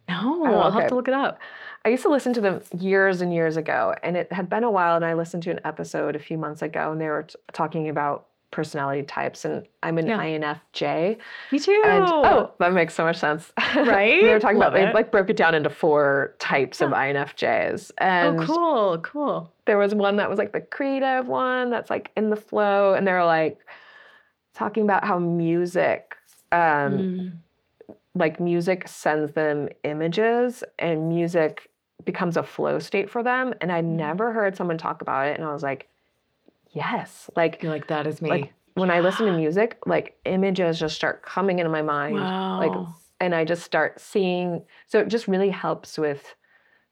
No, 0.08 0.42
oh, 0.46 0.54
I'll 0.54 0.70
have 0.70 0.88
to 0.88 0.94
look 0.94 1.08
it 1.08 1.14
up. 1.14 1.38
I 1.84 1.90
used 1.90 2.02
to 2.04 2.08
listen 2.08 2.32
to 2.32 2.40
them 2.40 2.62
years 2.78 3.20
and 3.20 3.32
years 3.32 3.58
ago, 3.58 3.94
and 4.02 4.16
it 4.16 4.32
had 4.32 4.48
been 4.48 4.64
a 4.64 4.70
while. 4.70 4.96
And 4.96 5.04
I 5.04 5.12
listened 5.12 5.42
to 5.42 5.50
an 5.50 5.60
episode 5.64 6.16
a 6.16 6.18
few 6.18 6.38
months 6.38 6.62
ago, 6.62 6.92
and 6.92 7.00
they 7.00 7.08
were 7.08 7.24
t- 7.24 7.34
talking 7.52 7.90
about 7.90 8.27
personality 8.50 9.02
types, 9.02 9.44
and 9.44 9.66
I'm 9.82 9.98
an 9.98 10.06
yeah. 10.06 10.18
INFJ. 10.18 11.18
Me 11.52 11.58
too. 11.58 11.82
And, 11.84 12.04
oh, 12.06 12.52
that 12.58 12.72
makes 12.72 12.94
so 12.94 13.04
much 13.04 13.16
sense. 13.16 13.52
Right? 13.76 14.22
they 14.22 14.32
were 14.32 14.40
talking 14.40 14.58
Love 14.58 14.72
about 14.72 14.82
it. 14.82 14.86
they 14.86 14.92
like 14.92 15.12
broke 15.12 15.30
it 15.30 15.36
down 15.36 15.54
into 15.54 15.70
four 15.70 16.34
types 16.38 16.80
yeah. 16.80 16.86
of 16.86 16.92
INFJs. 16.92 17.90
Oh, 18.00 18.04
and 18.04 18.40
oh, 18.40 18.46
cool, 18.46 18.98
cool. 18.98 19.52
There 19.66 19.78
was 19.78 19.94
one 19.94 20.16
that 20.16 20.28
was 20.30 20.38
like 20.38 20.52
the 20.52 20.60
creative 20.60 21.28
one 21.28 21.70
that's 21.70 21.90
like 21.90 22.10
in 22.16 22.30
the 22.30 22.36
flow, 22.36 22.94
and 22.94 23.06
they're 23.06 23.24
like 23.24 23.58
talking 24.54 24.82
about 24.82 25.04
how 25.04 25.18
music, 25.18 26.16
um, 26.50 26.58
mm. 26.58 27.32
like 28.14 28.40
music 28.40 28.88
sends 28.88 29.32
them 29.32 29.68
images, 29.84 30.64
and 30.78 31.08
music 31.08 31.68
becomes 32.04 32.36
a 32.36 32.42
flow 32.42 32.78
state 32.78 33.10
for 33.10 33.22
them. 33.22 33.52
And 33.60 33.70
I 33.70 33.82
mm. 33.82 33.96
never 33.96 34.32
heard 34.32 34.56
someone 34.56 34.78
talk 34.78 35.02
about 35.02 35.28
it, 35.28 35.38
and 35.38 35.46
I 35.46 35.52
was 35.52 35.62
like 35.62 35.88
yes. 36.72 37.30
Like 37.36 37.62
you're 37.62 37.72
like 37.72 37.88
that 37.88 38.06
is 38.06 38.22
me. 38.22 38.30
Like 38.30 38.52
when 38.74 38.90
I 38.90 39.00
listen 39.00 39.26
to 39.26 39.32
music, 39.36 39.78
like 39.86 40.16
images 40.24 40.78
just 40.78 40.94
start 40.94 41.22
coming 41.22 41.58
into 41.58 41.70
my 41.70 41.82
mind. 41.82 42.16
Wow. 42.16 42.58
Like 42.58 42.88
and 43.20 43.34
I 43.34 43.44
just 43.44 43.62
start 43.62 44.00
seeing 44.00 44.62
so 44.86 45.00
it 45.00 45.08
just 45.08 45.28
really 45.28 45.50
helps 45.50 45.98
with 45.98 46.34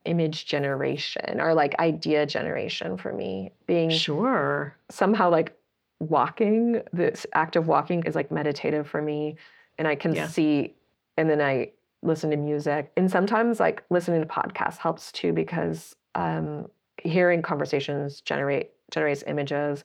image 0.05 0.47
generation 0.47 1.41
or 1.41 1.55
like 1.55 1.79
idea 1.79 2.27
generation 2.27 2.97
for 2.97 3.13
me. 3.13 3.53
Being 3.67 3.91
sure. 3.91 4.77
Somehow 4.91 5.31
like 5.31 5.57
walking, 6.01 6.83
this 6.93 7.27
act 7.35 7.57
of 7.57 7.69
walking 7.69 8.03
is 8.05 8.15
like 8.15 8.31
meditative 8.31 8.89
for 8.89 9.03
me. 9.03 9.37
And 9.79 9.87
I 9.87 9.95
can 9.95 10.15
yeah. 10.15 10.27
see 10.27 10.75
and 11.17 11.31
then 11.31 11.41
I 11.41 11.73
listen 12.03 12.31
to 12.31 12.37
music. 12.37 12.93
And 12.97 13.11
sometimes 13.11 13.59
like 13.59 13.83
listening 13.91 14.21
to 14.21 14.27
podcasts 14.27 14.79
helps 14.79 15.13
too 15.13 15.33
because 15.33 15.95
um 16.15 16.69
hearing 17.03 17.43
conversations 17.43 18.21
generate 18.21 18.71
generates 18.91 19.25
images. 19.27 19.85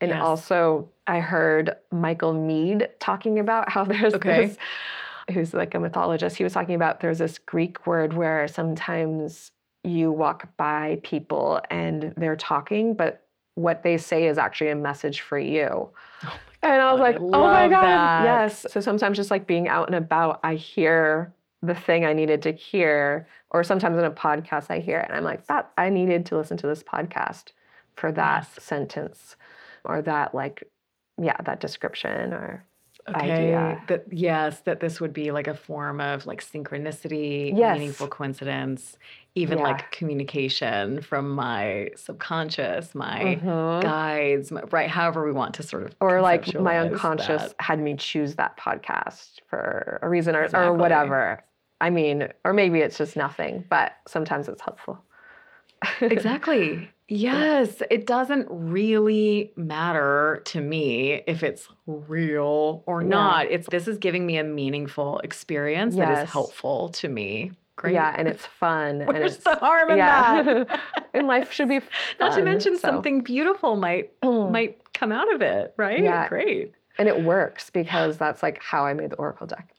And 0.00 0.10
yes. 0.10 0.22
also, 0.22 0.88
I 1.06 1.20
heard 1.20 1.76
Michael 1.90 2.32
Meade 2.32 2.88
talking 3.00 3.38
about 3.38 3.68
how 3.70 3.84
there's 3.84 4.14
okay. 4.14 4.46
this, 4.46 4.56
who's 5.34 5.54
like 5.54 5.74
a 5.74 5.80
mythologist. 5.80 6.36
He 6.36 6.44
was 6.44 6.52
talking 6.52 6.74
about 6.74 7.00
there's 7.00 7.18
this 7.18 7.38
Greek 7.38 7.86
word 7.86 8.14
where 8.14 8.48
sometimes 8.48 9.52
you 9.84 10.10
walk 10.10 10.48
by 10.56 11.00
people 11.02 11.60
and 11.70 12.14
they're 12.16 12.36
talking, 12.36 12.94
but 12.94 13.26
what 13.54 13.82
they 13.82 13.98
say 13.98 14.26
is 14.26 14.38
actually 14.38 14.70
a 14.70 14.76
message 14.76 15.20
for 15.20 15.38
you. 15.38 15.90
Oh 16.24 16.38
and 16.62 16.82
I 16.82 16.92
was 16.92 17.00
like, 17.00 17.16
I 17.16 17.18
oh 17.18 17.30
my 17.30 17.68
God, 17.68 17.82
that. 17.82 18.24
yes. 18.24 18.66
So 18.70 18.80
sometimes 18.80 19.16
just 19.16 19.30
like 19.30 19.46
being 19.46 19.68
out 19.68 19.86
and 19.86 19.94
about, 19.94 20.40
I 20.42 20.54
hear 20.54 21.32
the 21.62 21.74
thing 21.74 22.04
I 22.04 22.12
needed 22.12 22.42
to 22.42 22.52
hear, 22.52 23.26
or 23.50 23.64
sometimes 23.64 23.98
in 23.98 24.04
a 24.04 24.10
podcast 24.10 24.66
I 24.70 24.78
hear 24.78 24.98
it 25.00 25.06
and 25.08 25.16
I'm 25.16 25.24
like, 25.24 25.46
that 25.46 25.70
I 25.76 25.90
needed 25.90 26.26
to 26.26 26.36
listen 26.36 26.56
to 26.58 26.66
this 26.66 26.82
podcast 26.82 27.52
for 28.00 28.10
that 28.10 28.48
yes. 28.54 28.64
sentence 28.64 29.36
or 29.84 30.00
that 30.02 30.34
like 30.34 30.64
yeah 31.20 31.36
that 31.44 31.60
description 31.60 32.32
or 32.32 32.64
okay. 33.08 33.30
idea 33.30 33.82
that 33.88 34.04
yes 34.10 34.60
that 34.60 34.80
this 34.80 35.00
would 35.00 35.12
be 35.12 35.30
like 35.30 35.46
a 35.46 35.54
form 35.54 36.00
of 36.00 36.26
like 36.26 36.42
synchronicity 36.42 37.56
yes. 37.56 37.78
meaningful 37.78 38.08
coincidence 38.08 38.96
even 39.34 39.58
yeah. 39.58 39.64
like 39.64 39.90
communication 39.92 41.00
from 41.02 41.30
my 41.30 41.90
subconscious 41.94 42.94
my 42.94 43.38
mm-hmm. 43.40 43.80
guides 43.86 44.50
my, 44.50 44.62
right 44.70 44.88
however 44.88 45.24
we 45.24 45.32
want 45.32 45.54
to 45.54 45.62
sort 45.62 45.84
of 45.84 45.94
or 46.00 46.20
like 46.22 46.54
my 46.58 46.78
unconscious 46.78 47.42
that. 47.42 47.54
had 47.58 47.78
me 47.78 47.94
choose 47.94 48.36
that 48.36 48.56
podcast 48.56 49.40
for 49.46 49.98
a 50.02 50.08
reason 50.08 50.34
or, 50.34 50.44
exactly. 50.44 50.68
or 50.68 50.72
whatever 50.72 51.44
i 51.80 51.90
mean 51.90 52.28
or 52.44 52.52
maybe 52.52 52.80
it's 52.80 52.96
just 52.96 53.16
nothing 53.16 53.64
but 53.68 53.92
sometimes 54.08 54.48
it's 54.48 54.62
helpful 54.62 54.98
exactly 56.00 56.90
Yes, 57.12 57.82
it 57.90 58.06
doesn't 58.06 58.46
really 58.48 59.52
matter 59.56 60.42
to 60.44 60.60
me 60.60 61.22
if 61.26 61.42
it's 61.42 61.68
real 61.86 62.84
or 62.86 63.02
yeah. 63.02 63.08
not. 63.08 63.46
It's 63.50 63.68
this 63.68 63.88
is 63.88 63.98
giving 63.98 64.26
me 64.26 64.38
a 64.38 64.44
meaningful 64.44 65.18
experience 65.18 65.96
yes. 65.96 66.06
that 66.06 66.22
is 66.22 66.30
helpful 66.30 66.90
to 66.90 67.08
me. 67.08 67.50
Great. 67.74 67.94
Yeah, 67.94 68.14
and 68.16 68.28
it's 68.28 68.46
fun. 68.46 69.00
Where's 69.00 69.08
and 69.16 69.24
it's, 69.24 69.38
the 69.38 69.56
harm 69.56 69.90
in 69.90 69.96
yeah. 69.96 70.42
that? 70.42 70.80
and 71.14 71.26
life 71.26 71.50
should 71.50 71.68
be 71.68 71.80
fun, 71.80 71.90
Not 72.20 72.36
to 72.36 72.44
mention 72.44 72.76
so. 72.76 72.80
something 72.80 73.22
beautiful 73.22 73.74
might 73.74 74.18
mm. 74.20 74.52
might 74.52 74.80
come 74.92 75.10
out 75.10 75.34
of 75.34 75.42
it, 75.42 75.74
right? 75.76 76.00
Yeah. 76.00 76.28
Great. 76.28 76.74
And 76.96 77.08
it 77.08 77.24
works 77.24 77.70
because 77.70 78.18
that's 78.18 78.40
like 78.40 78.62
how 78.62 78.86
I 78.86 78.94
made 78.94 79.10
the 79.10 79.16
Oracle 79.16 79.48
deck. 79.48 79.74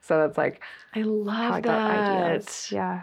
so 0.00 0.18
that's 0.18 0.36
like 0.36 0.62
I 0.96 1.02
love 1.02 1.52
I 1.52 1.60
that. 1.60 2.68
Yeah. 2.72 3.02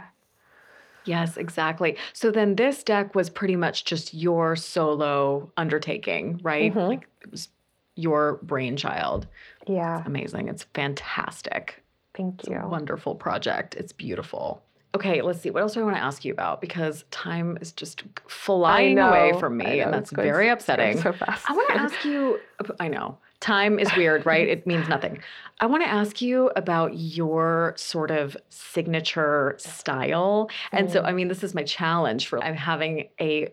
Yes, 1.08 1.38
exactly. 1.38 1.98
So 2.14 2.32
then 2.32 2.56
this 2.56 2.84
deck 2.84 3.16
was 3.16 3.30
pretty 3.30 3.56
much 3.56 3.86
just 3.86 4.14
your 4.14 4.56
solo 4.56 5.52
undertaking, 5.58 6.40
right? 6.44 6.72
Mm-hmm. 6.72 6.80
Like 6.80 7.08
it 7.22 7.32
was 7.32 7.50
your 7.96 8.40
brainchild. 8.44 9.28
Yeah. 9.68 10.00
It's 10.00 10.08
amazing. 10.08 10.50
It's 10.50 10.64
fantastic. 10.74 11.84
Thank 12.14 12.42
it's 12.42 12.50
you. 12.50 12.60
wonderful 12.66 13.16
project. 13.16 13.76
It's 13.76 13.92
beautiful. 13.92 14.64
Okay, 14.96 15.22
let's 15.22 15.42
see. 15.42 15.50
What 15.52 15.62
else 15.62 15.74
do 15.74 15.82
I 15.82 15.84
want 15.84 15.96
to 15.96 16.02
ask 16.02 16.26
you 16.26 16.32
about? 16.32 16.60
Because 16.62 17.04
time 17.12 17.58
is 17.62 17.72
just 17.72 18.04
flying 18.28 18.98
away 18.98 19.34
from 19.40 19.58
me, 19.58 19.82
and 19.82 19.94
that's 19.94 20.12
very 20.12 20.50
upsetting. 20.50 21.00
So 21.00 21.12
fast. 21.14 21.48
I 21.48 21.54
want 21.54 21.70
to 21.70 21.76
ask 21.80 22.06
you. 22.06 22.40
I 22.80 22.88
know 22.88 23.18
time 23.40 23.80
is 23.80 23.90
weird, 23.96 24.26
right? 24.26 24.48
It 24.48 24.66
means 24.68 24.88
nothing. 24.90 25.20
I 25.60 25.66
want 25.66 25.84
to 25.84 25.90
ask 25.90 26.22
you 26.22 26.52
about 26.56 26.98
your 26.98 27.74
sort 27.78 28.12
of 28.12 28.38
signature 28.50 29.56
style. 29.58 30.50
And 30.72 30.88
mm. 30.88 30.94
so, 30.94 31.02
I 31.02 31.14
mean, 31.14 31.28
this 31.28 31.44
is 31.44 31.56
my 31.56 31.64
challenge 31.64 32.28
for 32.28 32.44
I'm 32.44 32.56
having 32.56 33.10
a 33.20 33.50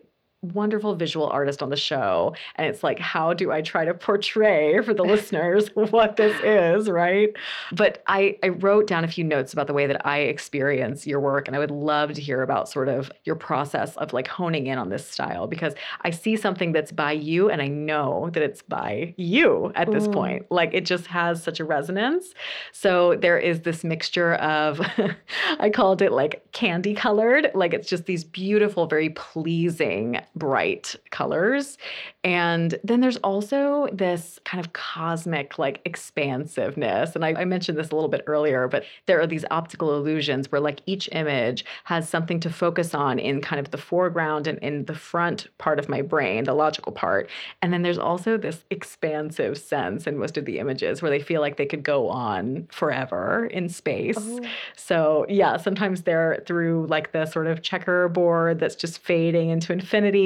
wonderful 0.53 0.95
visual 0.95 1.27
artist 1.27 1.61
on 1.61 1.69
the 1.69 1.75
show. 1.75 2.35
And 2.55 2.67
it's 2.67 2.83
like, 2.83 2.99
how 2.99 3.33
do 3.33 3.51
I 3.51 3.61
try 3.61 3.85
to 3.85 3.93
portray 3.93 4.81
for 4.81 4.93
the 4.93 5.03
listeners 5.15 5.69
what 5.75 6.15
this 6.15 6.35
is, 6.43 6.89
right? 6.89 7.35
But 7.71 8.03
I, 8.07 8.37
I 8.43 8.49
wrote 8.49 8.87
down 8.87 9.03
a 9.03 9.07
few 9.07 9.23
notes 9.23 9.53
about 9.53 9.67
the 9.67 9.73
way 9.73 9.87
that 9.87 10.05
I 10.05 10.19
experience 10.19 11.07
your 11.07 11.19
work. 11.19 11.47
And 11.47 11.55
I 11.55 11.59
would 11.59 11.71
love 11.71 12.13
to 12.13 12.21
hear 12.21 12.41
about 12.41 12.69
sort 12.69 12.89
of 12.89 13.11
your 13.23 13.35
process 13.35 13.95
of 13.97 14.13
like 14.13 14.27
honing 14.27 14.67
in 14.67 14.77
on 14.77 14.89
this 14.89 15.07
style 15.07 15.47
because 15.47 15.73
I 16.01 16.11
see 16.11 16.35
something 16.35 16.71
that's 16.71 16.91
by 16.91 17.11
you 17.11 17.49
and 17.49 17.61
I 17.61 17.67
know 17.67 18.29
that 18.33 18.43
it's 18.43 18.61
by 18.61 19.13
you 19.17 19.71
at 19.75 19.91
this 19.91 20.07
mm. 20.07 20.13
point. 20.13 20.45
Like 20.51 20.73
it 20.73 20.85
just 20.85 21.07
has 21.07 21.43
such 21.43 21.59
a 21.59 21.65
resonance. 21.65 22.33
So 22.71 23.15
there 23.15 23.37
is 23.37 23.61
this 23.61 23.83
mixture 23.83 24.35
of, 24.35 24.81
I 25.59 25.69
called 25.69 26.01
it 26.01 26.11
like 26.11 26.51
candy 26.51 26.93
colored, 26.93 27.51
like 27.53 27.73
it's 27.73 27.89
just 27.89 28.05
these 28.05 28.23
beautiful, 28.23 28.87
very 28.87 29.09
pleasing 29.09 30.19
bright 30.35 30.95
colors. 31.11 31.77
And 32.23 32.77
then 32.83 32.99
there's 32.99 33.17
also 33.17 33.87
this 33.93 34.39
kind 34.45 34.63
of 34.63 34.73
cosmic, 34.73 35.57
like 35.57 35.79
expansiveness. 35.85 37.15
And 37.15 37.23
I, 37.23 37.33
I, 37.33 37.45
mentioned 37.45 37.77
this 37.77 37.91
a 37.91 37.95
little 37.95 38.09
bit 38.09 38.23
earlier, 38.25 38.67
but 38.67 38.83
there 39.05 39.21
are 39.21 39.27
these 39.27 39.45
optical 39.51 39.95
illusions 39.95 40.51
where, 40.51 40.59
like, 40.59 40.81
each 40.87 41.07
image 41.11 41.63
has 41.85 42.09
something 42.09 42.39
to 42.41 42.49
focus 42.49 42.93
on 42.93 43.19
in 43.19 43.41
kind 43.41 43.59
of 43.59 43.71
the 43.71 43.77
foreground 43.77 44.47
and 44.47 44.57
in 44.59 44.85
the 44.85 44.95
front 44.95 45.47
part 45.57 45.79
of 45.79 45.87
my 45.87 46.01
brain, 46.01 46.43
the 46.43 46.53
logical 46.53 46.91
part. 46.91 47.29
And 47.61 47.71
then 47.71 47.83
there's 47.83 47.99
also 47.99 48.37
this 48.37 48.65
expansive 48.71 49.57
sense 49.57 50.07
in 50.07 50.17
most 50.17 50.35
of 50.35 50.45
the 50.45 50.59
images 50.59 51.01
where 51.01 51.11
they 51.11 51.19
feel 51.19 51.41
like 51.41 51.57
they 51.57 51.65
could 51.65 51.83
go 51.83 52.09
on 52.09 52.67
forever 52.71 53.45
in 53.51 53.69
space. 53.69 54.17
Oh. 54.19 54.41
So, 54.75 55.25
yeah, 55.29 55.57
sometimes 55.57 56.01
they're 56.01 56.43
through 56.47 56.87
like 56.87 57.11
the 57.11 57.25
sort 57.25 57.47
of 57.47 57.61
checkerboard 57.61 58.59
that's 58.59 58.75
just 58.75 58.99
fading 58.99 59.49
into 59.49 59.71
infinity 59.71 60.24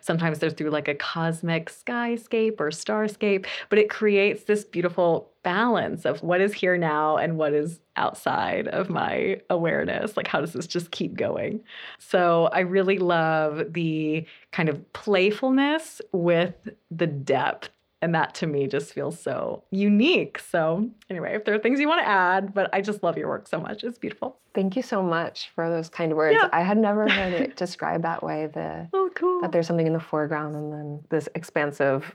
Sometimes 0.00 0.38
they're 0.38 0.50
through 0.50 0.70
like 0.70 0.88
a 0.88 0.94
cosmic 0.94 1.70
skyscape 1.70 2.60
or 2.60 2.70
starscape, 2.70 3.46
but 3.68 3.78
it 3.78 3.90
creates 3.90 4.44
this 4.44 4.64
beautiful 4.64 5.30
balance 5.42 6.04
of 6.06 6.22
what 6.22 6.40
is 6.40 6.54
here 6.54 6.78
now 6.78 7.16
and 7.16 7.36
what 7.36 7.52
is 7.52 7.80
outside 7.96 8.66
of 8.68 8.88
my 8.88 9.40
awareness. 9.50 10.16
Like, 10.16 10.26
how 10.26 10.40
does 10.40 10.54
this 10.54 10.66
just 10.66 10.90
keep 10.90 11.14
going? 11.14 11.62
So, 11.98 12.48
I 12.52 12.60
really 12.60 12.98
love 12.98 13.72
the 13.72 14.24
kind 14.52 14.68
of 14.68 14.92
playfulness 14.92 16.00
with 16.12 16.54
the 16.90 17.06
depth 17.06 17.68
And 18.04 18.14
that 18.14 18.34
to 18.34 18.46
me 18.46 18.66
just 18.66 18.92
feels 18.92 19.18
so 19.18 19.64
unique. 19.70 20.38
So, 20.38 20.90
anyway, 21.08 21.36
if 21.36 21.46
there 21.46 21.54
are 21.54 21.58
things 21.58 21.80
you 21.80 21.88
want 21.88 22.02
to 22.02 22.06
add, 22.06 22.52
but 22.52 22.68
I 22.74 22.82
just 22.82 23.02
love 23.02 23.16
your 23.16 23.28
work 23.28 23.48
so 23.48 23.58
much. 23.58 23.82
It's 23.82 23.96
beautiful. 23.96 24.36
Thank 24.54 24.76
you 24.76 24.82
so 24.82 25.02
much 25.02 25.50
for 25.54 25.70
those 25.70 25.88
kind 25.88 26.14
words. 26.14 26.36
Yeah. 26.38 26.50
I 26.52 26.60
had 26.60 26.76
never 26.76 27.08
heard 27.08 27.32
it 27.32 27.56
described 27.64 28.04
that 28.04 28.22
way. 28.22 28.48
The 28.52 28.90
Oh, 28.92 29.08
cool. 29.14 29.40
that 29.40 29.52
there's 29.52 29.66
something 29.66 29.86
in 29.86 29.94
the 29.94 30.00
foreground 30.00 30.54
and 30.54 30.70
then 30.70 31.00
this 31.08 31.30
expansive 31.34 32.14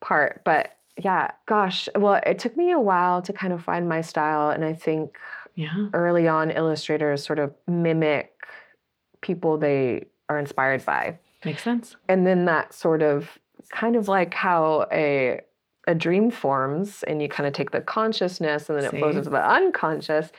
part. 0.00 0.42
But 0.44 0.76
yeah, 0.98 1.30
gosh, 1.46 1.88
well, 1.94 2.20
it 2.26 2.40
took 2.40 2.56
me 2.56 2.72
a 2.72 2.80
while 2.80 3.22
to 3.22 3.32
kind 3.32 3.52
of 3.52 3.62
find 3.62 3.88
my 3.88 4.00
style. 4.00 4.50
And 4.50 4.64
I 4.64 4.74
think 4.74 5.18
yeah. 5.54 5.86
early 5.94 6.26
on, 6.26 6.50
illustrators 6.50 7.24
sort 7.24 7.38
of 7.38 7.54
mimic 7.68 8.32
people 9.20 9.56
they 9.56 10.06
are 10.28 10.40
inspired 10.40 10.84
by. 10.84 11.16
Makes 11.44 11.62
sense. 11.62 11.94
And 12.08 12.26
then 12.26 12.44
that 12.46 12.74
sort 12.74 13.02
of 13.02 13.38
kind 13.70 13.96
of 13.96 14.08
like 14.08 14.34
how 14.34 14.86
a 14.92 15.40
a 15.86 15.94
dream 15.94 16.30
forms 16.30 17.02
and 17.04 17.22
you 17.22 17.28
kind 17.28 17.46
of 17.46 17.52
take 17.54 17.70
the 17.70 17.80
consciousness 17.80 18.68
and 18.68 18.78
then 18.78 18.84
it 18.84 18.90
flows 18.98 19.16
into 19.16 19.30
the 19.30 19.42
unconscious 19.42 20.30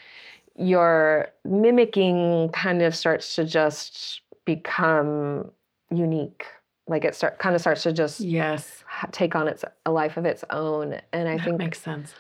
your 0.56 1.30
mimicking 1.46 2.50
kind 2.50 2.82
of 2.82 2.96
starts 2.96 3.36
to 3.36 3.44
just 3.44 4.22
become 4.46 5.50
unique 5.90 6.46
like 6.88 7.04
it 7.06 7.16
start 7.16 7.40
kind 7.40 7.56
of 7.56 7.62
starts 7.62 7.84
to 7.84 7.92
just 7.92 8.20
Yes. 8.20 8.84
take 9.12 9.36
on 9.36 9.48
its 9.48 9.66
a 9.86 9.92
life 9.92 10.18
of 10.18 10.26
its 10.26 10.44
own 10.52 11.00
and 11.12 11.28
i 11.28 11.38
that 11.38 11.44
think 11.46 11.58
makes 11.58 11.82
sense. 11.82 12.14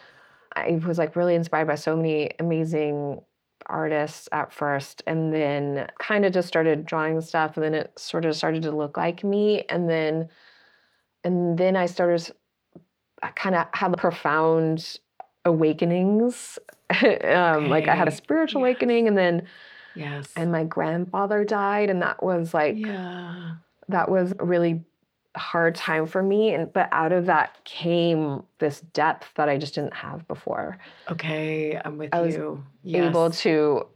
I 0.55 0.82
was 0.86 0.97
like 0.97 1.16
really 1.16 1.36
inspired 1.36 1.68
by 1.68 1.76
so 1.76 1.95
many 1.95 2.32
amazing 2.39 3.22
artists 3.68 4.28
at 4.32 4.51
first 4.51 5.01
and 5.07 5.34
then 5.34 5.88
kind 5.99 6.26
of 6.26 6.34
just 6.34 6.47
started 6.47 6.86
drawing 6.86 7.22
stuff 7.22 7.55
and 7.55 7.64
then 7.64 7.74
it 7.74 7.97
sort 7.97 8.26
of 8.26 8.36
started 8.36 8.64
to 8.64 8.72
look 8.72 8.97
like 8.97 9.24
me 9.24 9.64
and 9.70 9.89
then 9.89 10.28
and 11.24 11.57
then 11.57 11.76
I 11.76 11.86
started 11.86 12.32
I 13.24 13.30
kind 13.30 13.55
of 13.55 13.67
had 13.74 13.95
profound 13.97 14.99
awakenings 15.45 16.59
um 17.24 17.69
like 17.69 17.88
I 17.88 17.95
had 17.95 18.07
a 18.07 18.11
spiritual 18.11 18.61
Yes. 18.61 18.65
awakening 18.65 19.07
and 19.07 19.17
then 19.17 19.47
Yes. 19.93 20.32
and 20.36 20.51
my 20.51 20.63
grandfather 20.63 21.43
died 21.43 21.89
and 21.89 22.01
that 22.01 22.24
was 22.24 22.53
like 22.53 22.78
yeah. 22.78 23.51
that 23.89 24.09
was 24.09 24.34
a 24.39 24.45
really 24.45 24.84
hard 25.36 25.76
time 25.76 26.05
for 26.07 26.22
me 26.22 26.53
and 26.53 26.72
but 26.74 26.89
out 26.91 27.11
of 27.11 27.26
that 27.26 27.63
came 27.63 28.43
this 28.59 28.82
depth 28.93 29.30
that 29.36 29.47
I 29.49 29.57
just 29.57 29.76
didn't 29.76 29.93
have 29.93 30.28
before 30.28 30.78
Okay. 31.09 31.80
I'm 31.84 31.97
with 31.97 32.13
I 32.13 32.22
was 32.22 32.36
you. 32.36 32.63
able 32.86 33.30
to 33.32 33.88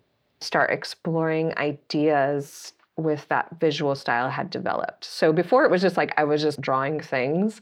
start 0.42 0.70
exploring 0.72 1.54
ideas 1.58 2.74
with 2.98 3.28
that 3.28 3.60
visual 3.60 3.96
style 3.96 4.30
had 4.30 4.50
developed. 4.50 5.06
So 5.06 5.34
before 5.34 5.66
it 5.66 5.72
was 5.72 5.82
just 5.82 5.98
like 5.98 6.14
I 6.18 6.24
was 6.24 6.42
just 6.42 6.62
drawing 6.62 7.00
things. 7.00 7.62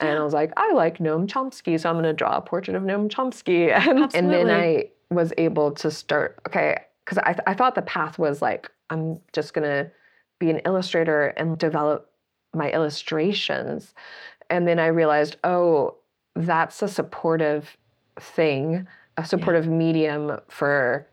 And 0.00 0.10
Yeah. 0.10 0.20
I 0.20 0.22
was 0.22 0.32
like, 0.34 0.52
I 0.56 0.72
like 0.72 0.98
Noam 0.98 1.26
Chomsky, 1.26 1.80
so 1.80 1.88
I'm 1.88 1.96
going 1.96 2.04
to 2.04 2.12
draw 2.12 2.36
a 2.36 2.40
portrait 2.40 2.76
of 2.76 2.82
Noam 2.82 3.08
Chomsky. 3.08 3.72
And, 3.88 4.14
and 4.14 4.32
then 4.32 4.48
I 4.50 4.90
was 5.10 5.32
able 5.38 5.72
to 5.72 5.90
start, 5.90 6.38
okay, 6.46 6.78
because 7.04 7.18
I, 7.18 7.36
I 7.46 7.54
thought 7.54 7.74
the 7.74 7.82
path 7.82 8.18
was 8.18 8.40
like, 8.42 8.70
I'm 8.90 9.18
just 9.32 9.54
going 9.54 9.66
to 9.68 9.90
be 10.38 10.50
an 10.50 10.58
illustrator 10.60 11.28
and 11.28 11.58
develop 11.58 12.10
my 12.54 12.70
illustrations. 12.70 13.94
And 14.50 14.68
then 14.68 14.78
I 14.78 14.86
realized, 14.86 15.36
oh, 15.44 15.96
that's 16.36 16.80
a 16.82 16.88
supportive 16.88 17.76
thing, 18.20 18.86
a 19.16 19.24
supportive 19.24 19.66
medium 19.66 20.38
for 20.48 21.08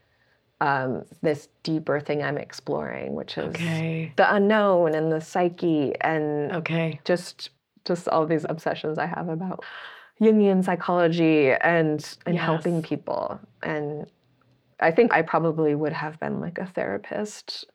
um, 0.62 1.04
this 1.22 1.50
deeper 1.64 2.00
thing 2.00 2.24
I'm 2.24 2.38
exploring, 2.38 3.14
which 3.14 3.38
is 3.38 3.50
Okay. 3.56 4.14
the 4.16 4.34
unknown 4.34 4.96
and 4.96 5.12
the 5.12 5.22
psyche 5.22 5.94
and 6.02 6.52
Okay. 6.54 7.00
just 7.06 7.50
just 7.84 8.08
all 8.08 8.26
these 8.26 8.46
obsessions 8.50 8.98
I 8.98 9.06
have 9.06 9.30
about 9.30 9.64
Jungian 10.20 10.64
psychology 10.64 11.52
and 11.52 12.18
and 12.26 12.38
helping 12.38 12.82
people. 12.82 13.40
And 13.62 14.08
I 14.80 14.92
think 14.92 15.14
I 15.14 15.22
probably 15.22 15.76
would 15.76 15.94
have 15.94 16.20
been 16.20 16.40
like 16.40 16.58
a 16.58 16.66
therapist 16.66 17.66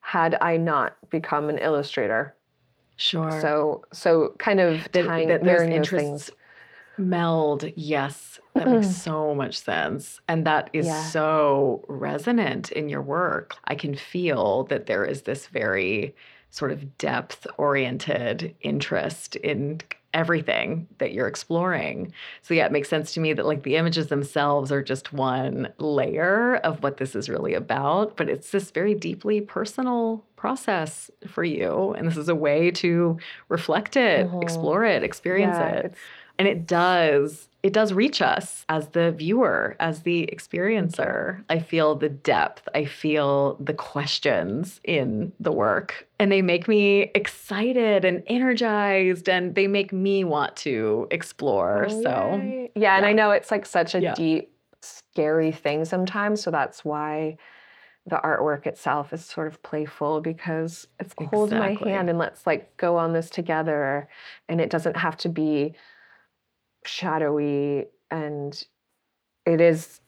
had 0.00 0.38
I 0.40 0.56
not 0.56 0.96
become 1.10 1.48
an 1.50 1.58
illustrator. 1.58 2.34
Sure. 2.96 3.30
So 3.40 3.84
so 3.92 4.34
kind 4.38 4.60
of 4.60 4.88
that, 4.92 5.06
tying 5.06 5.28
that 5.28 5.44
those 5.44 5.62
interests 5.62 6.08
things. 6.08 6.30
Meld. 6.98 7.64
Yes, 7.76 8.40
that 8.54 8.68
makes 8.68 8.88
so 8.90 9.34
much 9.34 9.58
sense. 9.58 10.20
And 10.28 10.44
that 10.46 10.70
is 10.72 10.86
Yeah. 10.86 11.02
so 11.10 11.84
resonant 11.88 12.72
in 12.72 12.88
your 12.88 13.02
work. 13.02 13.56
I 13.64 13.74
can 13.74 13.94
feel 13.94 14.64
that 14.64 14.86
there 14.86 15.04
is 15.04 15.22
this 15.22 15.46
very 15.46 16.14
sort 16.50 16.72
of 16.72 16.96
depth 16.98 17.46
oriented 17.58 18.54
interest 18.62 19.36
in 19.36 19.80
everything 20.14 20.88
that 20.96 21.12
you're 21.12 21.28
exploring. 21.28 22.10
So 22.40 22.54
yeah, 22.54 22.64
it 22.64 22.72
makes 22.72 22.88
sense 22.88 23.12
to 23.12 23.20
me 23.20 23.34
that 23.34 23.44
like 23.44 23.62
the 23.62 23.76
images 23.76 24.06
themselves 24.06 24.72
are 24.72 24.82
just 24.82 25.12
one 25.12 25.70
layer 25.78 26.56
of 26.56 26.82
what 26.82 26.96
this 26.96 27.14
is 27.14 27.28
really 27.28 27.52
about, 27.52 28.16
but 28.16 28.30
it's 28.30 28.50
this 28.50 28.70
very 28.70 28.94
deeply 28.94 29.42
personal 29.42 30.24
process 30.36 31.10
for 31.26 31.44
you 31.44 31.92
and 31.98 32.08
this 32.08 32.16
is 32.16 32.30
a 32.30 32.34
way 32.34 32.70
to 32.70 33.18
reflect 33.50 33.96
it, 33.96 34.26
Mhm. 34.26 34.42
explore 34.42 34.82
it, 34.84 35.02
experience 35.02 35.58
Yeah, 35.58 35.68
it 35.68 35.84
it's- 35.84 36.00
and 36.38 36.46
it 36.48 36.66
does 36.66 37.48
it 37.64 37.72
does 37.72 37.92
reach 37.92 38.22
us 38.22 38.64
as 38.68 38.88
the 38.90 39.10
viewer 39.12 39.74
as 39.80 40.02
the 40.02 40.28
experiencer 40.32 41.42
i 41.48 41.58
feel 41.58 41.94
the 41.96 42.08
depth 42.08 42.68
i 42.74 42.84
feel 42.84 43.56
the 43.60 43.74
questions 43.74 44.80
in 44.84 45.32
the 45.40 45.50
work 45.52 46.06
and 46.20 46.30
they 46.30 46.40
make 46.42 46.68
me 46.68 47.10
excited 47.14 48.04
and 48.04 48.22
energized 48.26 49.28
and 49.28 49.54
they 49.54 49.66
make 49.66 49.92
me 49.92 50.22
want 50.24 50.54
to 50.56 51.06
explore 51.10 51.86
Oh, 51.90 52.02
so 52.02 52.40
yay. 52.42 52.70
yeah, 52.74 52.96
and 52.96 53.04
I 53.06 53.12
know 53.12 53.30
it's 53.32 53.50
like 53.50 53.66
such 53.66 53.94
a 53.94 54.00
Yeah. 54.00 54.14
deep, 54.14 54.52
scary 54.82 55.52
thing 55.52 55.84
sometimes. 55.84 56.40
So 56.42 56.50
that's 56.50 56.84
why 56.84 57.36
the 58.06 58.16
artwork 58.16 58.66
itself 58.66 59.12
is 59.12 59.24
sort 59.24 59.46
of 59.48 59.62
playful 59.62 60.20
because 60.20 60.86
it's 60.98 61.14
hold 61.18 61.50
my 61.52 61.74
hand 61.74 62.08
and 62.08 62.18
let's 62.18 62.46
like 62.46 62.76
go 62.76 62.96
on 62.96 63.12
this 63.12 63.28
together. 63.30 64.08
And 64.48 64.60
it 64.60 64.70
doesn't 64.70 64.96
have 64.96 65.16
to 65.18 65.28
be 65.28 65.74
shadowy 66.84 67.86
and 68.10 68.64
it 69.46 69.60
is 69.60 70.00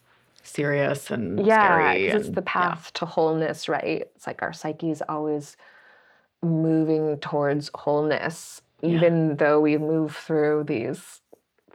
serious 0.43 1.11
and 1.11 1.45
yeah 1.47 1.67
scary 1.67 2.07
'cause 2.11 2.17
it's 2.21 2.27
and- 2.29 2.35
the 2.37 2.41
yeah. 2.43 2.53
path 2.53 2.93
to 2.95 3.05
wholeness 3.07 3.69
right 3.69 4.03
it's 4.15 4.27
like 4.27 4.43
our 4.43 4.53
psyche 4.53 4.91
is 4.91 5.03
always 5.09 5.57
moving 6.43 7.19
towards 7.19 7.71
wholeness 7.75 8.63
Yeah. 8.81 8.97
even 8.97 9.37
though 9.37 9.61
we 9.61 9.77
move 9.77 10.17
through 10.17 10.65
these 10.65 11.21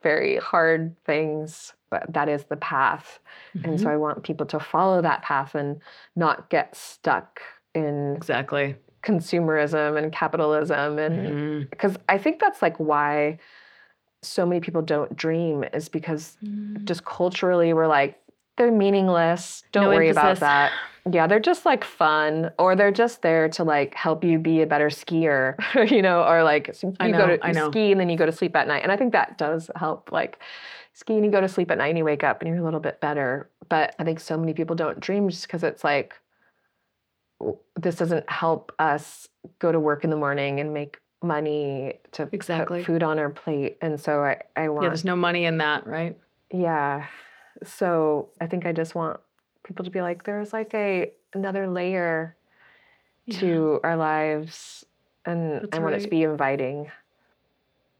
very 0.02 0.38
hard 0.38 0.96
things 1.04 1.74
but 1.92 2.12
that 2.12 2.28
is 2.28 2.46
the 2.46 2.58
path 2.58 3.20
and 3.64 3.80
so 3.80 3.86
Mhm. 3.88 3.92
i 3.92 3.98
want 3.98 4.24
people 4.24 4.46
to 4.48 4.60
follow 4.60 5.02
that 5.02 5.22
path 5.22 5.54
and 5.56 5.82
not 6.16 6.50
get 6.50 6.76
stuck 6.76 7.42
in 7.76 8.16
exactly 8.16 8.76
consumerism 9.04 9.98
and 9.98 10.12
capitalism 10.12 10.98
and 10.98 11.70
because 11.70 11.96
i 12.10 12.18
think 12.18 12.40
that's 12.40 12.62
like 12.64 12.78
why 12.78 13.38
so 14.26 14.46
many 14.46 14.60
people 14.62 14.82
don't 14.82 15.16
dream 15.16 15.64
is 15.74 15.90
because 15.90 16.38
just 16.84 17.04
mm. 17.04 17.06
culturally 17.06 17.74
we're 17.74 17.88
like 17.88 18.20
they're 18.58 18.72
meaningless. 18.72 19.64
Don't 19.74 19.84
No 19.84 19.90
worry 19.90 20.10
emphasis. 20.10 20.38
about 20.38 20.40
that. 20.40 20.72
Yeah 21.12 21.28
they're 21.28 21.40
just 21.40 21.66
like 21.66 21.84
fun 21.84 22.52
or 22.58 22.76
they're 22.76 22.92
just 22.92 23.22
there 23.22 23.48
to 23.50 23.64
like 23.64 23.94
help 23.94 24.24
you 24.24 24.40
be 24.40 24.62
a 24.62 24.66
better 24.66 24.90
skier 24.90 25.56
you 25.92 26.02
know 26.02 26.24
or 26.24 26.44
like 26.44 26.76
you 26.82 26.96
I 27.00 27.12
go 27.12 27.28
to 27.28 27.46
I 27.46 27.50
you 27.50 27.54
know. 27.54 27.70
ski 27.70 27.92
and 27.92 28.00
then 28.00 28.10
you 28.10 28.18
go 28.18 28.26
to 28.26 28.32
sleep 28.32 28.56
at 28.56 28.68
night. 28.68 28.82
And 28.84 28.92
i 28.92 28.98
think 28.98 29.14
that 29.14 29.38
does 29.38 29.70
help 29.76 30.12
like 30.12 30.40
ski 30.94 31.14
and 31.16 31.26
you 31.26 31.32
go 31.32 31.42
to 31.42 31.48
sleep 31.48 31.70
at 31.70 31.78
night 31.78 31.90
and 31.90 31.98
you 31.98 32.06
wake 32.06 32.24
up 32.24 32.42
and 32.42 32.50
you're 32.50 32.60
a 32.60 32.64
little 32.64 32.80
bit 32.80 33.02
better. 33.02 33.50
But 33.70 33.96
i 34.00 34.04
think 34.04 34.20
so 34.20 34.38
many 34.38 34.54
people 34.54 34.76
don't 34.76 35.00
dream 35.00 35.30
just 35.30 35.44
because 35.48 35.64
it's 35.64 35.84
like 35.84 36.16
this 37.76 37.96
doesn't 37.96 38.30
help 38.30 38.72
us 38.80 39.28
go 39.60 39.72
to 39.72 39.80
work 39.80 40.04
in 40.04 40.10
the 40.10 40.16
morning 40.16 40.60
and 40.60 40.74
make 40.74 40.98
money 41.24 42.00
to 42.12 42.30
Exactly. 42.32 42.80
put 42.80 42.86
food 42.86 43.04
on 43.04 43.18
our 43.18 43.30
plate 43.30 43.78
and 43.82 44.00
so 44.00 44.24
i, 44.24 44.42
I 44.56 44.70
want 44.70 44.84
yeah 44.84 44.90
there's 44.90 45.06
no 45.06 45.16
money 45.16 45.46
in 45.46 45.58
that 45.58 45.88
right 45.88 46.18
yeah. 46.52 47.08
So 47.64 48.30
I 48.42 48.48
think 48.48 48.66
I 48.66 48.72
just 48.72 48.96
want 48.96 49.20
people 49.64 49.86
to 49.86 49.92
be 49.92 50.02
like, 50.02 50.24
there's 50.24 50.54
like 50.54 50.74
a 50.74 51.12
another 51.34 51.68
layer 51.68 52.36
to 53.32 53.80
our 53.84 53.96
lives, 53.96 54.86
and 55.26 55.62
That's 55.62 55.78
I 55.78 55.80
want 55.80 55.96
it 55.96 56.02
to 56.02 56.08
be 56.08 56.24
inviting. 56.24 56.92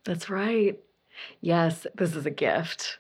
That's 0.04 0.30
right. 0.30 0.80
Yes, 1.42 1.88
this 1.96 2.16
is 2.16 2.26
a 2.26 2.32
gift. 2.32 3.00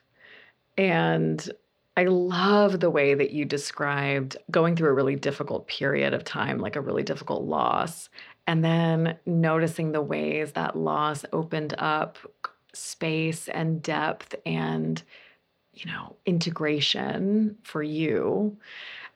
And 0.78 1.47
I 1.95 2.05
love 2.05 2.80
the 2.80 2.89
way 2.89 3.13
that 3.13 3.32
you 3.32 3.45
described 3.45 4.38
going 4.49 4.76
through 4.76 4.89
a 4.89 4.93
really 4.93 5.16
difficult 5.16 5.68
period 5.68 6.13
of 6.13 6.24
time, 6.24 6.57
like 6.57 6.76
a 6.76 6.82
really 6.82 7.03
difficult 7.03 7.43
loss, 7.43 8.09
and 8.47 8.63
then 8.63 9.17
noticing 9.25 9.91
the 9.91 10.01
ways 10.01 10.53
that 10.53 10.77
loss 10.77 11.25
opened 11.33 11.73
up 11.77 12.17
space 12.73 13.47
and 13.47 13.81
depth 13.81 14.35
and, 14.45 15.01
you 15.73 15.85
know, 15.91 16.15
integration 16.25 17.57
for 17.63 17.81
you. 17.81 18.57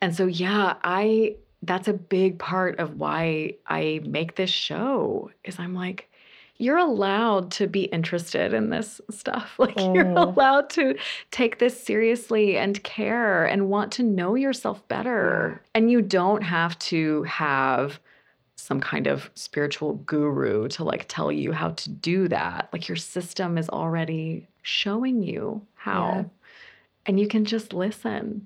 And 0.01 0.15
so, 0.15 0.25
yeah, 0.25 0.75
I, 0.83 1.35
that's 1.61 1.87
a 1.87 1.93
big 1.93 2.39
part 2.39 2.79
of 2.79 2.99
why 2.99 3.55
I 3.67 4.01
make 4.05 4.35
this 4.35 4.49
show 4.49 5.31
is 5.43 5.59
I'm 5.59 5.75
like, 5.75 6.09
you're 6.61 6.77
allowed 6.77 7.51
to 7.51 7.67
be 7.67 7.83
interested 7.85 8.53
in 8.53 8.69
this 8.69 8.99
stuff. 9.09 9.55
Like 9.59 9.77
you're 9.77 10.07
oh. 10.17 10.23
allowed 10.23 10.69
to 10.71 10.97
take 11.31 11.59
this 11.59 11.81
seriously 11.81 12.57
and 12.57 12.81
care 12.83 13.45
and 13.45 13.69
want 13.69 13.91
to 13.93 14.03
know 14.03 14.35
yourself 14.35 14.85
better. 14.87 15.61
And 15.75 15.91
you 15.91 16.01
don't 16.01 16.41
have 16.41 16.77
to 16.79 17.23
have 17.23 17.99
some 18.69 18.79
kind 18.79 19.07
of 19.07 19.31
spiritual 19.33 19.95
guru 20.05 20.67
to 20.67 20.83
like 20.83 21.05
tell 21.07 21.31
you 21.31 21.51
how 21.51 21.71
to 21.71 21.89
do 21.89 22.27
that. 22.27 22.69
Like 22.71 22.87
your 22.87 22.97
system 22.97 23.57
is 23.57 23.67
already 23.67 24.47
showing 24.61 25.23
you 25.23 25.65
how. 25.73 26.05
Yeah. 26.07 26.23
And 27.07 27.19
you 27.19 27.27
can 27.27 27.45
just 27.45 27.73
listen. 27.73 28.45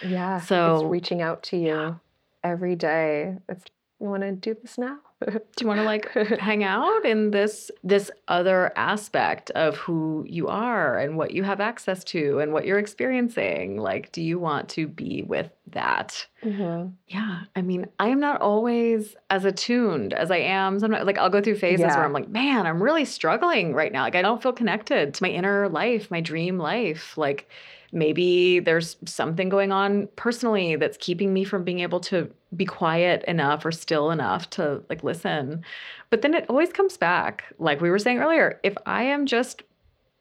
Yeah. 0.00 0.40
So- 0.40 0.76
it's 0.76 0.84
reaching 0.84 1.22
out 1.22 1.42
to 1.44 1.56
you 1.56 1.98
every 2.44 2.76
day. 2.76 3.36
It's 3.48 3.64
you 4.00 4.08
want 4.08 4.22
to 4.22 4.30
do 4.32 4.56
this 4.62 4.78
now? 4.78 4.98
Do 5.32 5.40
you 5.60 5.66
want 5.66 5.78
to 5.80 5.84
like 5.84 6.10
hang 6.38 6.64
out 6.64 7.04
in 7.04 7.30
this 7.30 7.70
this 7.82 8.10
other 8.28 8.72
aspect 8.76 9.50
of 9.52 9.76
who 9.76 10.24
you 10.28 10.48
are 10.48 10.98
and 10.98 11.16
what 11.16 11.30
you 11.32 11.42
have 11.42 11.60
access 11.60 12.04
to 12.04 12.38
and 12.40 12.52
what 12.52 12.66
you're 12.66 12.78
experiencing? 12.78 13.78
Like, 13.78 14.12
do 14.12 14.22
you 14.22 14.38
want 14.38 14.68
to 14.70 14.86
be 14.86 15.22
with 15.26 15.50
that? 15.68 16.26
Mhm. 16.44 16.92
Yeah. 17.08 17.40
I 17.56 17.62
mean, 17.62 17.86
I 17.98 18.08
am 18.08 18.20
not 18.20 18.40
always 18.40 19.16
as 19.30 19.44
attuned 19.44 20.12
as 20.12 20.30
I 20.30 20.36
am. 20.38 20.78
Sometimes, 20.78 21.06
like, 21.06 21.18
I'll 21.18 21.30
go 21.30 21.40
through 21.40 21.56
phases 21.56 21.80
Yeah. 21.80 21.96
where 21.96 22.04
I'm 22.04 22.12
like, 22.12 22.28
man, 22.28 22.66
I'm 22.66 22.82
really 22.82 23.04
struggling 23.06 23.72
right 23.74 23.92
now. 23.92 24.02
Like, 24.02 24.14
I 24.16 24.22
don't 24.22 24.42
feel 24.42 24.52
connected 24.52 25.14
to 25.14 25.22
my 25.22 25.30
inner 25.30 25.68
life, 25.68 26.10
my 26.10 26.20
dream 26.20 26.58
life. 26.58 27.16
Like, 27.16 27.48
maybe 27.92 28.60
there's 28.60 28.96
something 29.04 29.48
going 29.48 29.72
on 29.72 30.08
personally 30.16 30.76
that's 30.76 30.96
keeping 30.96 31.32
me 31.32 31.44
from 31.44 31.64
being 31.64 31.80
able 31.80 32.00
to 32.00 32.30
be 32.56 32.64
quiet 32.64 33.24
enough 33.24 33.64
or 33.64 33.72
still 33.72 34.10
enough 34.10 34.50
to 34.50 34.82
like 34.88 35.02
listen. 35.04 35.64
But 36.10 36.22
then 36.22 36.34
it 36.34 36.46
always 36.48 36.72
comes 36.72 36.96
back. 36.96 37.44
Like 37.58 37.80
we 37.80 37.90
were 37.90 37.98
saying 37.98 38.18
earlier, 38.18 38.60
if 38.62 38.74
I 38.86 39.04
am 39.04 39.26
just 39.26 39.62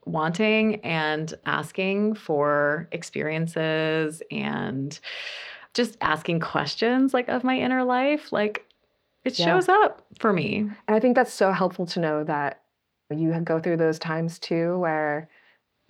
wanting 0.06 0.82
and 0.82 1.34
asking 1.46 2.16
for 2.16 2.88
experiences 2.92 4.22
and 4.32 5.00
just 5.74 5.98
asking 6.02 6.40
questions 6.40 7.14
like 7.14 7.30
of 7.30 7.44
my 7.44 7.58
inner 7.58 7.84
life, 7.84 8.32
like 8.32 8.66
it 9.24 9.38
Yeah. 9.40 9.46
shows 9.46 9.70
up 9.70 10.06
for 10.20 10.34
me. 10.34 10.58
And 10.88 10.96
I 10.96 11.00
think 11.00 11.16
that's 11.16 11.34
so 11.34 11.52
helpful 11.52 11.86
to 11.88 12.00
know 12.00 12.24
that 12.26 12.62
you 13.10 13.32
go 13.42 13.60
through 13.60 13.78
those 13.78 14.00
times 14.00 14.40
too 14.40 14.78
where 14.80 15.30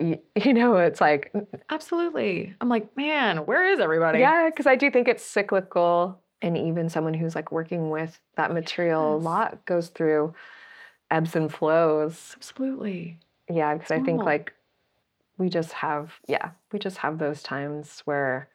you, 0.00 0.52
know 0.52 0.76
it's 0.76 1.00
like 1.00 1.32
mm, 1.32 1.46
Absolutely. 1.70 2.54
I'm 2.60 2.68
like, 2.68 2.96
man, 2.96 3.38
where 3.46 3.72
is 3.72 3.80
everybody? 3.80 4.18
yeah 4.18 4.48
because 4.50 4.66
i 4.66 4.76
do 4.76 4.90
think 4.90 5.08
it's 5.08 5.24
cyclical 5.24 6.20
and 6.42 6.56
even 6.58 6.88
someone 6.88 7.14
who's 7.14 7.34
like 7.34 7.50
working 7.52 7.90
with 7.90 8.20
that 8.36 8.52
material 8.52 9.16
a 9.16 9.18
lot 9.18 9.64
goes 9.66 9.88
through 9.88 10.34
ebbs 11.10 11.36
and 11.36 11.52
flows 11.52 12.34
Absolutely. 12.36 13.18
yeah 13.48 13.74
because 13.74 13.90
i 13.90 14.00
think 14.00 14.22
like 14.22 14.52
we 15.38 15.48
just 15.48 15.72
have 15.72 16.12
yeah 16.28 16.50
we 16.72 16.78
just 16.78 16.98
have 16.98 17.18
those 17.18 17.42
times 17.42 18.02
where 18.04 18.48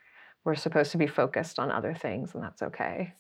we're 0.43 0.55
supposed 0.55 0.91
to 0.91 0.97
be 0.97 1.07
focused 1.07 1.57
on 1.59 1.71
other 1.71 1.93
things 1.93 2.33
and 2.33 2.43
that's 2.43 2.61
okay 2.61 3.13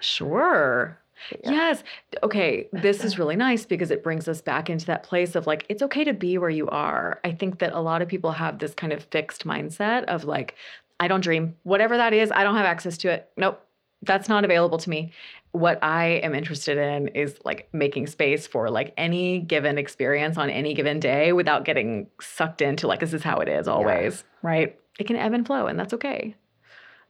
Sure. 0.00 0.98
Yeah. 1.42 1.50
Yes. 1.50 1.84
Okay. 2.22 2.68
This 2.72 3.04
is 3.04 3.18
really 3.18 3.36
nice 3.36 3.64
because 3.64 3.90
it 3.90 4.02
brings 4.02 4.28
us 4.28 4.40
back 4.40 4.70
into 4.70 4.86
that 4.86 5.02
place 5.02 5.34
of 5.34 5.46
like, 5.46 5.66
it's 5.68 5.82
okay 5.82 6.04
to 6.04 6.12
be 6.12 6.38
where 6.38 6.50
you 6.50 6.68
are. 6.68 7.20
I 7.24 7.32
think 7.32 7.58
that 7.58 7.72
a 7.72 7.80
lot 7.80 8.02
of 8.02 8.08
people 8.08 8.32
have 8.32 8.58
this 8.58 8.74
kind 8.74 8.92
of 8.92 9.04
fixed 9.04 9.46
mindset 9.46 10.04
of 10.04 10.24
like, 10.24 10.54
I 11.00 11.08
don't 11.08 11.20
dream. 11.20 11.56
Whatever 11.62 11.96
that 11.96 12.12
is, 12.12 12.30
I 12.30 12.44
don't 12.44 12.56
have 12.56 12.66
access 12.66 12.96
to 12.98 13.08
it. 13.10 13.30
Nope. 13.36 13.64
That's 14.04 14.28
not 14.28 14.44
available 14.44 14.78
to 14.78 14.90
me. 14.90 15.12
What 15.52 15.78
I 15.82 16.06
am 16.24 16.34
interested 16.34 16.76
in 16.76 17.08
is 17.08 17.38
like 17.44 17.68
making 17.72 18.08
space 18.08 18.46
for 18.46 18.68
like 18.70 18.94
any 18.96 19.38
given 19.38 19.78
experience 19.78 20.36
on 20.36 20.50
any 20.50 20.74
given 20.74 20.98
day 20.98 21.32
without 21.32 21.64
getting 21.64 22.08
sucked 22.20 22.62
into 22.62 22.86
like, 22.86 23.00
this 23.00 23.12
is 23.12 23.22
how 23.22 23.38
it 23.38 23.48
is 23.48 23.68
always, 23.68 24.24
right? 24.42 24.76
It 24.98 25.06
can 25.06 25.16
ebb 25.16 25.34
and 25.34 25.46
flow, 25.46 25.66
and 25.66 25.78
that's 25.78 25.94
okay. 25.94 26.34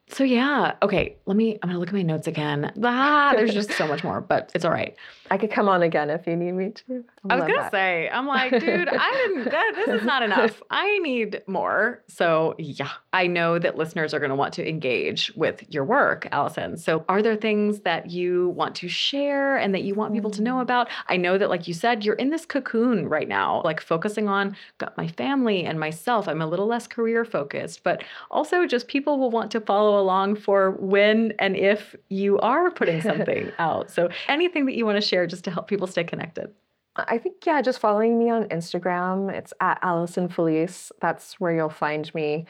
So 0.08 0.24
yeah, 0.24 0.74
okay. 0.82 1.16
Let 1.26 1.36
me. 1.36 1.58
I'm 1.62 1.68
gonna 1.70 1.78
look 1.78 1.88
at 1.88 1.94
my 1.94 2.02
notes 2.02 2.26
again. 2.26 2.72
Ah, 2.84 3.32
there's 3.34 3.54
just 3.54 3.72
so 3.72 3.86
much 3.86 4.04
more, 4.04 4.20
but 4.20 4.50
it's 4.54 4.64
all 4.64 4.70
right. 4.70 4.96
I 5.32 5.36
could 5.38 5.50
come 5.50 5.68
on 5.68 5.82
again 5.82 6.08
if 6.10 6.26
you 6.26 6.36
need 6.36 6.52
me 6.52 6.70
to 6.70 7.04
I 7.30 7.36
was 7.36 7.42
gonna 7.42 7.54
that. 7.62 7.70
say, 7.70 8.10
I'm 8.10 8.26
like, 8.26 8.50
dude, 8.64 8.88
I 8.88 9.10
didn't. 9.12 9.44
That, 9.44 9.72
this 9.76 10.00
is 10.00 10.04
not 10.04 10.24
enough. 10.24 10.60
I 10.70 10.98
need 10.98 11.40
more. 11.46 12.02
So 12.08 12.56
yeah, 12.58 12.88
I 13.12 13.28
know 13.28 13.60
that 13.60 13.76
listeners 13.76 14.12
are 14.12 14.18
gonna 14.18 14.34
want 14.34 14.52
to 14.54 14.68
engage 14.68 15.30
with 15.36 15.62
your 15.72 15.84
work, 15.84 16.26
Allison. 16.32 16.76
So 16.76 17.04
are 17.08 17.22
there 17.22 17.36
things 17.36 17.80
that 17.80 18.10
you 18.10 18.48
want 18.56 18.74
to 18.76 18.88
share 18.88 19.56
and 19.56 19.72
that 19.72 19.84
you 19.84 19.94
want 19.94 20.12
people 20.14 20.32
to 20.32 20.42
know 20.42 20.56
Mm. 20.56 20.62
about? 20.62 20.88
I 21.08 21.16
know 21.16 21.38
that, 21.38 21.48
like 21.48 21.68
you 21.68 21.74
said, 21.74 22.04
you're 22.04 22.16
in 22.16 22.30
this 22.30 22.44
cocoon 22.44 23.08
right 23.08 23.28
now, 23.28 23.62
like 23.64 23.80
focusing 23.80 24.28
on 24.28 24.56
got 24.78 24.96
my 24.96 25.06
family 25.06 25.64
and 25.64 25.78
myself. 25.78 26.26
I'm 26.26 26.42
a 26.42 26.46
little 26.46 26.66
less 26.66 26.88
career 26.88 27.24
focused, 27.24 27.84
but 27.84 28.02
also 28.32 28.66
just 28.66 28.88
people 28.88 29.16
will 29.20 29.30
want 29.30 29.52
to 29.52 29.60
follow 29.60 30.00
along 30.00 30.36
for 30.36 30.72
when 30.72 31.34
and 31.38 31.56
if 31.56 31.94
you 32.08 32.38
are 32.40 32.68
putting 32.72 33.00
something 33.10 33.52
out. 33.60 33.92
So 33.92 34.08
anything 34.26 34.66
that 34.66 34.74
you 34.74 34.84
want 34.84 34.96
to 35.00 35.06
share 35.06 35.21
just 35.26 35.44
to 35.44 35.50
help 35.50 35.68
people 35.68 35.86
stay 35.86 36.04
connected. 36.04 36.52
I 36.94 37.18
think 37.18 37.44
yeah, 37.46 37.62
just 37.62 37.80
following 37.80 38.18
me 38.18 38.28
on 38.30 38.44
Instagram. 38.44 39.32
It's 39.32 39.54
at 39.60 39.78
Allison 39.82 40.28
Filice. 40.28 40.92
That's 41.00 41.40
where 41.40 41.54
you'll 41.54 41.70
find 41.70 42.12
me. 42.14 42.46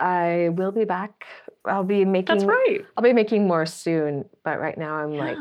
I 0.00 0.50
will 0.52 0.72
be 0.72 0.84
back. 0.84 1.24
I'll 1.64 1.84
be 1.84 2.04
making. 2.04 2.34
That's 2.34 2.44
right. 2.44 2.84
I'll 2.96 3.04
be 3.04 3.12
making 3.12 3.46
more 3.46 3.64
soon. 3.64 4.24
But 4.42 4.60
right 4.60 4.76
now, 4.76 4.96
I'm 4.96 5.12
like, 5.12 5.38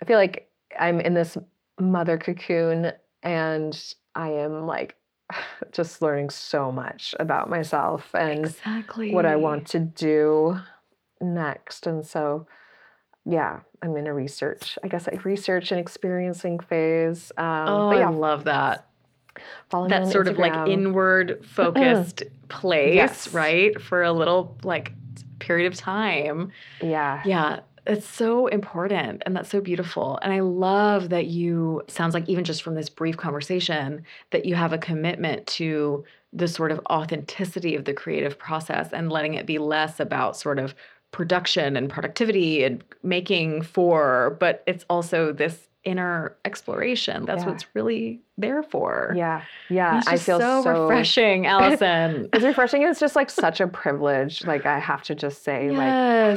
I 0.00 0.04
feel 0.06 0.18
like 0.18 0.50
I'm 0.78 1.00
in 1.00 1.12
this 1.12 1.36
mother 1.78 2.16
cocoon, 2.16 2.92
and 3.22 3.94
I 4.14 4.30
am 4.30 4.66
like, 4.66 4.96
just 5.72 6.00
learning 6.00 6.30
so 6.30 6.72
much 6.72 7.14
about 7.20 7.50
myself 7.50 8.14
and 8.14 8.46
exactly 8.46 9.12
what 9.12 9.26
I 9.26 9.36
want 9.36 9.66
to 9.68 9.80
do 9.80 10.58
next. 11.20 11.86
And 11.86 12.04
so, 12.04 12.46
yeah, 13.28 13.60
I'm 13.82 13.96
in 13.96 14.06
a 14.06 14.14
research, 14.14 14.78
I 14.84 14.88
guess, 14.88 15.06
like 15.06 15.24
research 15.24 15.72
and 15.72 15.80
experiencing 15.80 16.60
phase. 16.60 17.32
Um, 17.36 17.44
Oh, 17.68 17.90
yeah, 17.92 18.08
I 18.08 18.12
love 18.12 18.44
that. 18.44 18.86
follow 19.68 19.88
That 19.88 20.06
sort 20.08 20.28
of 20.28 20.38
like 20.38 20.68
inward 20.68 21.44
focused 21.54 22.22
place, 22.48 22.94
Yes. 22.94 23.32
right? 23.34 23.80
For 23.82 24.02
a 24.02 24.12
little 24.12 24.56
like 24.62 24.92
period 25.40 25.66
of 25.70 25.76
time. 25.78 26.52
Yeah. 26.80 27.22
Yeah, 27.26 27.60
it's 27.86 28.06
so 28.06 28.46
important 28.46 29.22
and 29.26 29.36
that's 29.36 29.50
so 29.50 29.60
beautiful. 29.60 30.18
And 30.22 30.32
I 30.32 30.40
love 30.40 31.10
that 31.10 31.26
you 31.26 31.82
sounds 31.88 32.14
like 32.14 32.28
even 32.28 32.44
just 32.44 32.62
from 32.62 32.74
this 32.74 32.88
brief 32.88 33.16
conversation 33.16 34.04
that 34.30 34.44
you 34.46 34.54
have 34.54 34.72
a 34.72 34.78
commitment 34.78 35.46
to 35.48 36.04
the 36.32 36.48
sort 36.48 36.70
of 36.72 36.80
authenticity 36.90 37.74
of 37.76 37.84
the 37.84 37.92
creative 37.94 38.38
process 38.38 38.92
and 38.92 39.10
letting 39.12 39.34
it 39.34 39.46
be 39.46 39.58
less 39.58 40.00
about 40.00 40.36
sort 40.36 40.58
of 40.58 40.74
production 41.12 41.76
and 41.76 41.88
productivity 41.88 42.64
and 42.64 42.82
making 43.02 43.62
for, 43.62 44.36
but 44.40 44.62
it's 44.66 44.84
also 44.90 45.32
this 45.32 45.68
inner 45.84 46.36
exploration. 46.44 47.24
That's 47.26 47.44
Yeah. 47.44 47.50
what's 47.50 47.66
really 47.74 48.20
there 48.36 48.62
for. 48.64 49.12
Yeah. 49.16 49.42
Yeah. 49.70 50.02
I 50.06 50.16
feel 50.18 50.40
so, 50.40 50.62
so, 50.62 50.82
refreshing, 50.82 51.46
Allison. 51.54 52.28
It's 52.32 52.44
refreshing. 52.44 52.82
It's 52.82 52.98
just 53.00 53.14
like 53.16 53.30
such 53.30 53.60
a 53.60 53.68
privilege. 53.68 54.44
Like 54.44 54.66
I 54.66 54.78
have 54.80 55.02
to 55.04 55.14
just 55.14 55.44
say, 55.44 55.70
Yes. 55.70 55.76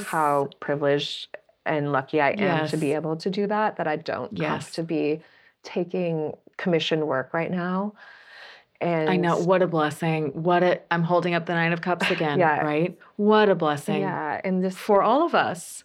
like 0.01 0.07
how 0.07 0.49
privileged 0.59 1.35
and 1.65 1.91
lucky 1.91 2.21
I 2.21 2.29
am 2.31 2.67
to 2.67 2.77
be 2.77 2.93
able 2.93 3.15
to 3.17 3.29
do 3.29 3.47
that. 3.47 3.77
That 3.77 3.87
I 3.87 3.95
don't 3.95 4.37
Yes. 4.37 4.49
have 4.65 4.71
to 4.73 4.83
be 4.83 5.21
taking 5.63 6.35
commission 6.57 7.07
work 7.07 7.33
right 7.33 7.51
now. 7.51 7.93
And 8.81 9.09
I 9.09 9.17
know 9.17 9.37
what 9.39 9.61
a 9.61 9.67
blessing. 9.67 10.27
What 10.33 10.63
a 10.63 10.79
I'm 10.91 11.03
holding 11.03 11.33
up 11.33 11.45
the 11.45 11.53
9 11.53 11.73
of 11.73 11.81
cups 11.81 12.09
again, 12.11 12.39
Yeah. 12.39 12.63
right? 12.63 12.97
What 13.17 13.49
a 13.49 13.55
blessing 13.55 14.01
Yeah, 14.01 14.39
and 14.43 14.61
just 14.63 14.77
for 14.77 15.01
all 15.01 15.25
of 15.25 15.35
us. 15.35 15.83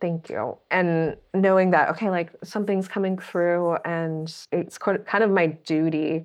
Thank 0.00 0.28
you. 0.28 0.58
And 0.70 1.16
knowing 1.32 1.70
that, 1.70 1.88
okay, 1.90 2.10
like 2.10 2.30
something's 2.42 2.88
coming 2.88 3.16
through, 3.18 3.76
and 3.84 4.34
it's 4.52 4.76
kind 4.78 5.24
of 5.24 5.30
my 5.30 5.46
duty 5.48 6.24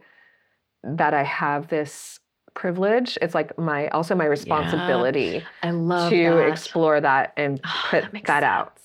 that 0.84 1.14
I 1.14 1.24
have 1.24 1.68
this 1.68 2.20
privilege. 2.54 3.18
It's 3.22 3.36
like 3.36 3.58
my 3.58 3.88
also 3.90 4.16
my 4.16 4.26
responsibility 4.26 5.44
I 5.62 5.72
love 5.72 6.10
to 6.10 6.24
that. 6.24 6.48
explore 6.52 7.00
that 7.02 7.34
and 7.38 7.60
Ah, 7.64 7.88
put 7.92 8.12
that 8.12 8.26
that, 8.26 8.44
out. 8.44 8.78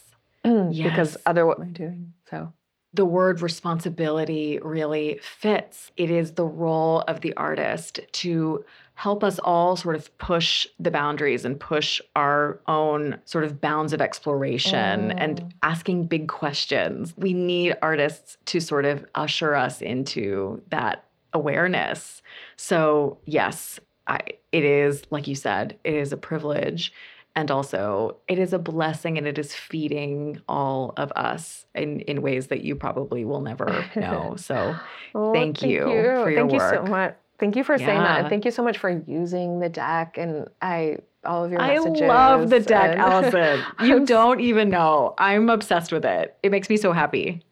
Because 0.43 1.13
Yes. 1.15 1.17
other 1.27 1.47
what 1.47 1.59
am 1.59 1.65
I 1.67 1.71
doing? 1.71 2.13
So 2.31 2.53
the 2.95 3.05
word 3.05 3.43
responsibility 3.43 4.59
really 4.63 5.19
fits. 5.23 5.91
It 5.97 6.11
is 6.11 6.33
the 6.33 6.45
role 6.47 7.01
of 7.03 7.21
the 7.21 7.35
artist 7.35 8.01
to 8.13 8.65
help 8.95 9.25
us 9.25 9.41
all 9.41 9.75
sort 9.77 9.97
of 9.97 10.17
push 10.19 10.69
the 10.79 10.91
boundaries 10.91 11.45
and 11.45 11.59
push 11.59 12.01
our 12.15 12.61
own 12.69 13.19
sort 13.25 13.43
of 13.43 13.61
bounds 13.61 13.93
of 13.93 14.01
exploration 14.01 15.11
and 15.13 15.41
Mm. 15.41 15.51
asking 15.65 16.07
big 16.07 16.29
questions. 16.29 17.13
We 17.17 17.33
need 17.33 17.77
artists 17.83 18.39
to 18.47 18.61
sort 18.61 18.85
of 18.85 19.05
usher 19.17 19.57
us 19.57 19.83
into 19.83 20.63
that 20.71 21.05
awareness. 21.33 22.23
So, 22.57 23.19
yes, 23.25 23.81
I, 24.07 24.21
it 24.53 24.65
is, 24.65 25.03
like 25.11 25.27
you 25.27 25.35
said, 25.35 25.77
it 25.83 25.95
is 25.95 26.13
a 26.13 26.17
privilege. 26.17 26.93
And 27.37 27.51
also 27.51 28.17
it 28.29 28.39
is 28.39 28.53
a 28.53 28.59
blessing 28.59 29.19
and 29.19 29.27
it 29.27 29.39
is 29.39 29.55
feeding 29.55 30.41
all 30.49 30.93
of 30.97 31.11
us 31.17 31.67
in, 31.75 32.01
in 32.01 32.23
ways 32.23 32.47
that 32.49 32.63
you 32.63 32.77
probably 32.77 33.25
will 33.25 33.41
never 33.41 33.85
know. 33.97 34.37
So 34.39 34.77
Oh, 35.15 35.33
Thank 35.33 35.63
you 35.63 35.83
for 35.85 36.31
your 36.31 36.41
thank 36.41 36.53
you 36.53 36.61
so 36.61 36.83
much. 36.85 37.15
Thank 37.39 37.57
you 37.57 37.65
for 37.65 37.77
saying 37.79 37.99
that, 37.99 38.21
and 38.21 38.29
thank 38.29 38.45
you 38.45 38.51
so 38.53 38.63
much 38.63 38.79
for 38.79 39.03
using 39.07 39.59
the 39.59 39.69
deck 39.69 40.17
and 40.19 40.49
I 40.63 40.99
all 41.25 41.45
of 41.45 41.51
your 41.51 41.61
messages. 41.61 42.03
I 42.03 42.07
love 42.07 42.51
the 42.51 42.61
deck, 42.61 42.97
Allison. 42.99 43.63
You 43.83 44.05
don't 44.07 44.41
even 44.41 44.71
know. 44.71 45.15
I'm 45.19 45.49
obsessed 45.51 45.91
with 45.91 46.05
it. 46.05 46.37
It 46.43 46.51
makes 46.53 46.69
me 46.69 46.77
so 46.77 46.93
happy. 46.93 47.43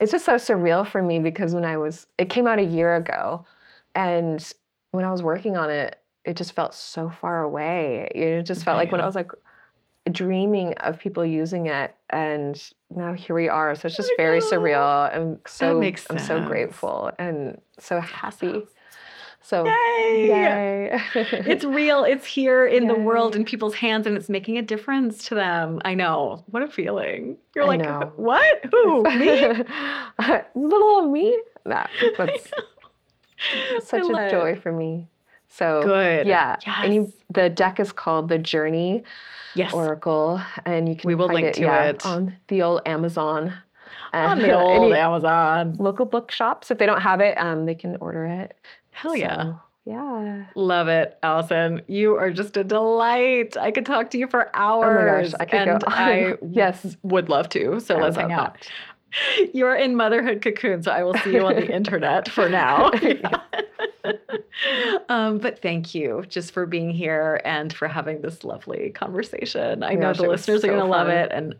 it's 0.00 0.12
just 0.12 0.24
so 0.26 0.34
surreal 0.34 0.86
for 0.86 1.02
me 1.02 1.18
because 1.18 1.54
when 1.54 1.64
I 1.64 1.76
was, 1.76 2.06
it 2.18 2.28
came 2.30 2.46
out 2.46 2.58
a 2.58 2.64
year 2.64 2.96
ago, 2.96 3.44
and 3.94 4.52
when 4.90 5.04
I 5.04 5.12
was 5.12 5.22
working 5.22 5.56
on 5.56 5.70
it, 5.70 5.98
it 6.26 6.36
just 6.36 6.52
felt 6.52 6.74
so 6.74 7.08
far 7.08 7.42
away. 7.42 8.10
It 8.14 8.42
just 8.42 8.64
felt 8.64 8.76
like 8.76 8.92
when 8.92 9.00
I 9.00 9.06
was 9.06 9.14
like 9.14 9.30
dreaming 10.10 10.74
of 10.74 10.98
people 10.98 11.24
using 11.24 11.66
it, 11.66 11.94
and 12.10 12.62
now 12.94 13.12
here 13.14 13.34
we 13.34 13.48
are. 13.48 13.74
So 13.74 13.86
it's 13.86 13.96
just 13.96 14.10
I 14.12 14.16
very 14.16 14.40
surreal. 14.40 15.14
I'm 15.14 15.38
so, 15.46 15.80
I'm 15.80 16.18
so 16.18 16.44
grateful 16.44 17.12
and 17.18 17.60
so 17.78 18.00
happy. 18.00 18.64
So 19.46 19.64
Yay! 19.64 20.26
yay! 20.26 21.00
It's 21.14 21.64
real. 21.64 22.02
It's 22.02 22.26
here 22.26 22.66
in 22.76 22.88
the 22.88 22.96
world 22.96 23.36
in 23.36 23.44
people's 23.44 23.76
hands 23.76 24.04
and 24.04 24.16
it's 24.16 24.28
making 24.28 24.58
a 24.58 24.62
difference 24.62 25.28
to 25.28 25.36
them. 25.36 25.80
I 25.84 25.94
know. 25.94 26.42
What 26.46 26.64
a 26.64 26.68
feeling. 26.68 27.36
You're 27.54 27.62
I 27.64 27.68
like, 27.68 27.80
know. 27.80 28.12
what? 28.16 28.64
Who? 28.72 29.04
Me? 29.04 29.62
Little 30.56 31.08
me. 31.12 31.40
Nah, 31.64 31.86
that's 32.18 33.88
such 33.88 34.02
a 34.02 34.26
it. 34.26 34.30
joy 34.32 34.56
for 34.56 34.72
me. 34.72 35.06
So 35.56 35.82
Good. 35.82 36.26
Yeah. 36.26 36.56
And 36.82 36.94
you, 36.94 37.12
the 37.32 37.48
deck 37.48 37.80
is 37.80 37.92
called 37.92 38.28
the 38.28 38.38
Journey 38.38 39.02
Yes. 39.54 39.72
Oracle, 39.72 40.38
and 40.66 40.86
you 40.86 40.96
can 40.96 41.08
We 41.08 41.14
will 41.14 41.28
find 41.28 41.36
link 41.36 41.46
it, 41.48 41.54
to 41.54 41.62
yeah, 41.62 41.84
it. 41.84 42.04
on 42.04 42.36
the 42.48 42.60
old 42.62 42.82
Amazon. 42.84 43.54
on 44.12 44.38
Uh, 44.38 44.46
the 44.46 44.52
old 44.60 44.92
Amazon. 44.92 45.76
local 45.78 46.04
bookshops. 46.04 46.70
If 46.70 46.76
they 46.76 46.84
don't 46.84 47.00
have 47.00 47.20
it, 47.20 47.38
um, 47.38 47.64
they 47.64 47.74
can 47.74 47.96
order 48.00 48.26
it. 48.26 48.54
Hell 48.90 49.16
yeah. 49.16 49.42
So, 49.44 49.60
yeah. 49.86 50.44
Love 50.56 50.88
it, 50.88 51.16
Allison. 51.22 51.80
You 51.86 52.16
are 52.16 52.30
just 52.30 52.56
a 52.58 52.64
delight. 52.64 53.56
I 53.56 53.70
could 53.70 53.86
talk 53.86 54.10
to 54.10 54.18
you 54.18 54.26
for 54.26 54.54
hours. 54.54 54.84
Oh 54.84 55.14
my 55.16 55.22
gosh, 55.22 55.34
I 55.40 55.44
could 55.46 55.68
and 55.68 55.80
go 55.80 55.86
on. 55.86 55.92
I 55.94 56.34
Yes. 56.50 56.96
would 57.02 57.30
love 57.30 57.48
to. 57.50 57.80
So 57.80 57.96
I 57.96 58.00
let's 58.02 58.16
hang 58.16 58.30
out. 58.32 58.58
that. 59.38 59.54
You're 59.54 59.74
in 59.76 59.96
motherhood 59.96 60.42
cocoon, 60.42 60.82
so 60.82 60.90
I 60.90 61.02
will 61.02 61.14
see 61.14 61.32
you 61.32 61.46
on 61.46 61.54
the 61.54 61.72
internet 61.74 62.28
for 62.28 62.50
now. 62.50 62.90
um, 65.08 65.38
but 65.38 65.60
thank 65.60 65.94
you 65.94 66.24
just 66.28 66.52
for 66.52 66.66
being 66.66 66.90
here 66.90 67.40
and 67.44 67.72
for 67.72 67.88
having 67.88 68.20
this 68.22 68.44
lovely 68.44 68.90
conversation. 68.90 69.82
I 69.82 69.90
Oh 69.90 69.94
my 69.94 70.00
know 70.00 70.12
the 70.12 70.22
listeners 70.28 70.64
are 70.64 70.68
going 70.68 70.80
to 70.80 70.86
love 70.86 71.08
it, 71.08 71.30
and 71.32 71.54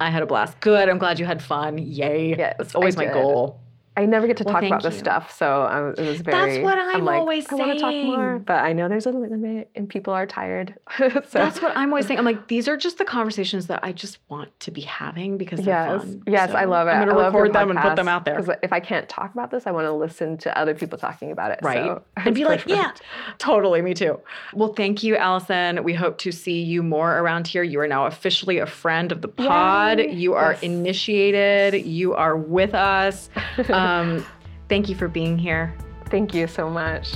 I 0.00 0.10
had 0.10 0.22
a 0.22 0.26
blast. 0.26 0.60
Good. 0.60 0.88
I'm 0.88 0.98
glad 0.98 1.18
you 1.18 1.26
had 1.26 1.42
fun. 1.42 1.78
Yay. 1.78 2.36
Yes, 2.36 2.54
That's 2.58 2.74
always 2.74 2.96
my 2.96 3.06
goal. 3.06 3.60
I 3.96 4.04
never 4.04 4.26
get 4.26 4.36
to 4.38 4.44
Well, 4.44 4.52
talk 4.52 4.60
thank 4.60 4.72
about 4.72 4.82
this 4.82 4.98
stuff, 4.98 5.32
so 5.34 5.62
I, 5.62 5.88
it 6.00 6.04
was 6.06 6.20
very. 6.20 6.52
That's 6.58 6.62
what 6.64 6.78
I'm 6.78 7.04
like, 7.04 7.18
always 7.18 7.46
I 7.50 7.54
want 7.54 7.72
to 7.72 7.78
talk 7.78 7.94
more, 7.94 8.38
but 8.38 8.56
I 8.62 8.72
know 8.74 8.88
there's 8.88 9.06
a 9.06 9.10
limit, 9.10 9.70
and 9.74 9.88
people 9.88 10.12
are 10.12 10.26
tired. 10.26 10.74
so 10.98 11.08
That's 11.32 11.62
what 11.62 11.76
I'm 11.76 11.88
always 11.90 12.06
saying. 12.06 12.18
I'm 12.18 12.24
like, 12.26 12.48
these 12.48 12.68
are 12.68 12.76
just 12.76 12.98
the 12.98 13.04
conversations 13.06 13.68
that 13.68 13.80
I 13.82 13.92
just 13.92 14.18
want 14.28 14.58
to 14.60 14.70
be 14.70 14.82
having 14.82 15.38
because 15.38 15.60
they're 15.60 15.74
Yes, 15.74 16.02
fun. 16.02 16.22
yes, 16.26 16.50
I 16.50 16.64
love 16.66 16.88
it. 16.88 16.90
I'm 16.90 17.04
going 17.06 17.08
to 17.08 17.14
love 17.22 17.32
record 17.32 17.52
them 17.54 17.70
and 17.70 17.78
put 17.80 17.96
them 17.96 18.06
out 18.08 18.24
there. 18.26 18.38
Because 18.40 18.56
If 18.62 18.72
I 18.72 18.80
can't 18.80 19.08
talk 19.08 19.32
about 19.32 19.50
this, 19.50 19.66
I 19.66 19.70
want 19.70 19.86
to 19.86 19.92
listen 19.92 20.36
to 20.38 20.58
other 20.58 20.74
people 20.74 20.98
talking 20.98 21.30
about 21.32 21.50
it. 21.52 21.60
Right. 21.62 21.84
so 21.84 22.02
and 22.18 22.26
it's 22.28 22.34
be 22.34 22.44
like, 22.44 22.66
yeah, 22.66 22.92
totally. 23.38 23.80
Me 23.80 23.94
too. 23.94 24.20
Well, 24.52 24.74
thank 24.74 25.02
you, 25.02 25.16
Allison. 25.16 25.82
We 25.84 25.94
hope 25.94 26.18
to 26.18 26.32
see 26.32 26.60
you 26.62 26.82
more 26.82 27.18
around 27.18 27.46
here. 27.46 27.62
You 27.62 27.80
are 27.80 27.88
now 27.88 28.06
officially 28.06 28.58
a 28.58 28.66
friend 28.66 29.10
of 29.10 29.22
the 29.22 29.28
pod. 29.28 29.98
Yay. 30.00 30.12
You 30.12 30.34
are 30.34 30.52
Yes. 30.52 30.62
initiated. 30.62 31.86
You 31.86 32.14
are 32.14 32.36
with 32.36 32.74
us. 32.74 33.30
Um, 33.86 34.26
thank 34.68 34.88
you 34.88 34.96
for 34.96 35.06
being 35.06 35.38
here. 35.38 35.74
Thank 36.06 36.34
you 36.34 36.46
so 36.46 36.68
much. 36.68 37.14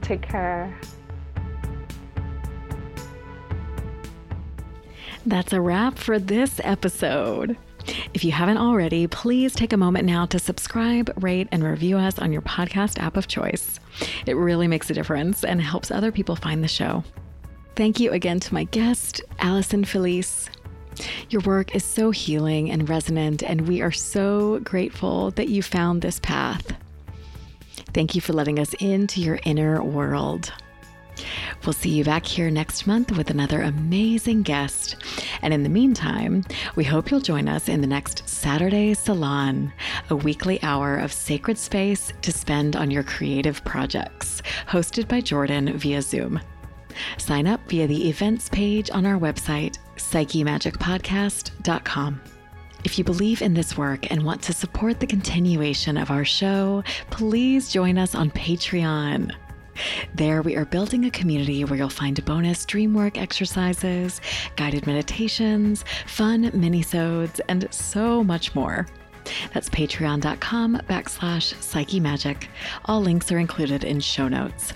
Take 0.00 0.22
care. 0.22 0.78
That's 5.26 5.52
a 5.52 5.60
wrap 5.60 5.98
for 5.98 6.18
this 6.18 6.60
episode. 6.64 7.56
If 8.14 8.22
you 8.22 8.30
haven't 8.30 8.58
already, 8.58 9.06
please 9.08 9.54
take 9.54 9.72
a 9.72 9.76
moment 9.76 10.04
now 10.04 10.26
to 10.26 10.38
subscribe, 10.38 11.12
rate, 11.22 11.48
and 11.50 11.64
review 11.64 11.96
us 11.98 12.18
on 12.18 12.32
your 12.32 12.42
podcast 12.42 13.00
app 13.00 13.16
of 13.16 13.26
choice. 13.26 13.80
It 14.26 14.36
really 14.36 14.68
makes 14.68 14.90
a 14.90 14.94
difference 14.94 15.44
and 15.44 15.60
helps 15.60 15.90
other 15.90 16.12
people 16.12 16.36
find 16.36 16.62
the 16.62 16.68
show. 16.68 17.02
Thank 17.74 17.98
you 17.98 18.10
again 18.12 18.38
to 18.40 18.54
my 18.54 18.64
guest, 18.64 19.22
Allison 19.38 19.84
Filice. 19.84 20.48
Your 21.30 21.42
work 21.42 21.74
is 21.74 21.84
so 21.84 22.10
healing 22.10 22.70
and 22.70 22.88
resonant, 22.88 23.42
and 23.42 23.68
we 23.68 23.80
are 23.80 23.92
so 23.92 24.60
grateful 24.60 25.30
that 25.32 25.48
you 25.48 25.62
found 25.62 26.02
this 26.02 26.20
path. 26.20 26.74
Thank 27.94 28.14
you 28.14 28.20
for 28.20 28.32
letting 28.32 28.58
us 28.58 28.74
into 28.80 29.20
your 29.20 29.38
inner 29.44 29.82
world. 29.82 30.52
We'll 31.64 31.72
see 31.72 31.90
you 31.90 32.04
back 32.04 32.26
here 32.26 32.50
next 32.50 32.86
month 32.86 33.16
with 33.16 33.30
another 33.30 33.62
amazing 33.62 34.42
guest. 34.42 34.96
And 35.42 35.54
in 35.54 35.62
the 35.62 35.68
meantime, 35.68 36.44
we 36.74 36.84
hope 36.84 37.10
you'll 37.10 37.20
join 37.20 37.48
us 37.48 37.68
in 37.68 37.80
the 37.80 37.86
next 37.86 38.28
Saturday 38.28 38.94
Salon, 38.94 39.72
a 40.10 40.16
weekly 40.16 40.60
hour 40.62 40.96
of 40.96 41.12
sacred 41.12 41.58
space 41.58 42.12
to 42.22 42.32
spend 42.32 42.76
on 42.76 42.90
your 42.90 43.02
creative 43.02 43.64
projects, 43.64 44.42
hosted 44.66 45.06
by 45.06 45.20
Jordan 45.20 45.76
via 45.78 46.02
Zoom. 46.02 46.40
Sign 47.18 47.46
up 47.46 47.60
via 47.68 47.86
the 47.86 48.08
events 48.08 48.48
page 48.48 48.90
on 48.90 49.06
our 49.06 49.18
website, 49.18 49.78
psychemagicpodcast.com. 49.96 52.20
If 52.84 52.98
you 52.98 53.04
believe 53.04 53.42
in 53.42 53.54
this 53.54 53.76
work 53.76 54.10
and 54.10 54.24
want 54.24 54.42
to 54.42 54.52
support 54.52 54.98
the 54.98 55.06
continuation 55.06 55.96
of 55.96 56.10
our 56.10 56.24
show, 56.24 56.82
please 57.10 57.70
join 57.70 57.96
us 57.96 58.14
on 58.14 58.30
Patreon. 58.30 59.32
There, 60.14 60.42
we 60.42 60.56
are 60.56 60.64
building 60.64 61.04
a 61.04 61.10
community 61.10 61.64
where 61.64 61.78
you'll 61.78 61.88
find 61.88 62.22
bonus 62.24 62.64
dream 62.64 62.94
work 62.94 63.18
exercises, 63.18 64.20
guided 64.56 64.86
meditations, 64.86 65.84
fun 66.06 66.50
minisodes, 66.50 67.40
and 67.48 67.72
so 67.72 68.22
much 68.22 68.54
more. 68.54 68.86
That's 69.54 69.70
patreon.com 69.70 70.82
backslash 70.88 71.62
psyche 71.62 72.00
magic. 72.00 72.48
All 72.86 73.00
links 73.00 73.30
are 73.30 73.38
included 73.38 73.84
in 73.84 74.00
show 74.00 74.28
notes. 74.28 74.72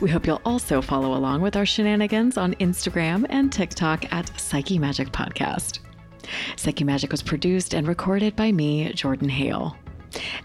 We 0.00 0.10
hope 0.10 0.26
you'll 0.26 0.42
also 0.44 0.82
follow 0.82 1.14
along 1.16 1.42
with 1.42 1.56
our 1.56 1.66
shenanigans 1.66 2.36
on 2.36 2.54
Instagram 2.54 3.26
and 3.28 3.52
TikTok 3.52 4.12
at 4.12 4.38
Psyche 4.38 4.78
Magic 4.78 5.08
Podcast. 5.10 5.80
Psyche 6.56 6.84
Magic 6.84 7.10
was 7.10 7.22
produced 7.22 7.74
and 7.74 7.86
recorded 7.86 8.36
by 8.36 8.52
me, 8.52 8.92
Jordan 8.92 9.28
Hale. 9.28 9.76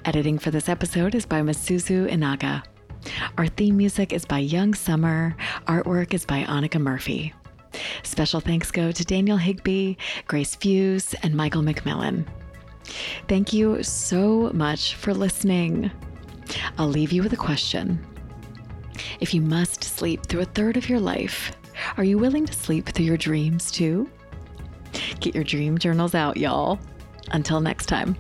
Editing 0.06 0.40
for 0.40 0.52
this 0.52 0.70
episode 0.70 1.16
is 1.16 1.26
by 1.26 1.42
Masuzu 1.42 2.10
Inaga. 2.10 2.64
Our 3.38 3.48
theme 3.48 3.78
music 3.78 4.14
is 4.14 4.26
by 4.26 4.40
Young 4.40 4.74
Summer. 4.74 5.36
Artwork 5.68 6.14
is 6.14 6.26
by 6.26 6.44
Annika 6.44 6.82
Murphy. 6.82 7.34
Special 8.04 8.40
thanks 8.40 8.72
go 8.72 8.92
to 8.92 9.06
Daniel 9.06 9.38
Higby, 9.38 9.98
Grace 10.28 10.56
Fuse, 10.56 11.14
and 11.22 11.36
Michael 11.36 11.62
McMillan. 11.62 12.26
Thank 13.28 13.54
you 13.54 13.84
so 13.84 14.52
much 14.54 14.96
for 14.96 15.14
listening. 15.14 15.92
I'll 16.78 16.88
leave 16.88 17.12
you 17.12 17.22
with 17.22 17.34
a 17.34 17.38
question. 17.38 18.04
If 19.20 19.34
you 19.34 19.42
must 19.42 19.84
sleep 19.84 20.26
through 20.26 20.42
a 20.42 20.46
third 20.46 20.78
of 20.78 20.90
your 20.90 21.00
life, 21.00 21.52
are 21.98 22.04
you 22.04 22.18
willing 22.18 22.46
to 22.46 22.54
sleep 22.54 22.88
through 22.88 23.06
your 23.06 23.18
dreams 23.18 23.72
too? 23.72 24.10
Get 25.20 25.36
your 25.36 25.44
dream 25.44 25.78
journals 25.78 26.16
out, 26.16 26.38
y'all. 26.38 26.80
Until 27.32 27.62
next 27.62 27.86
time. 27.86 28.16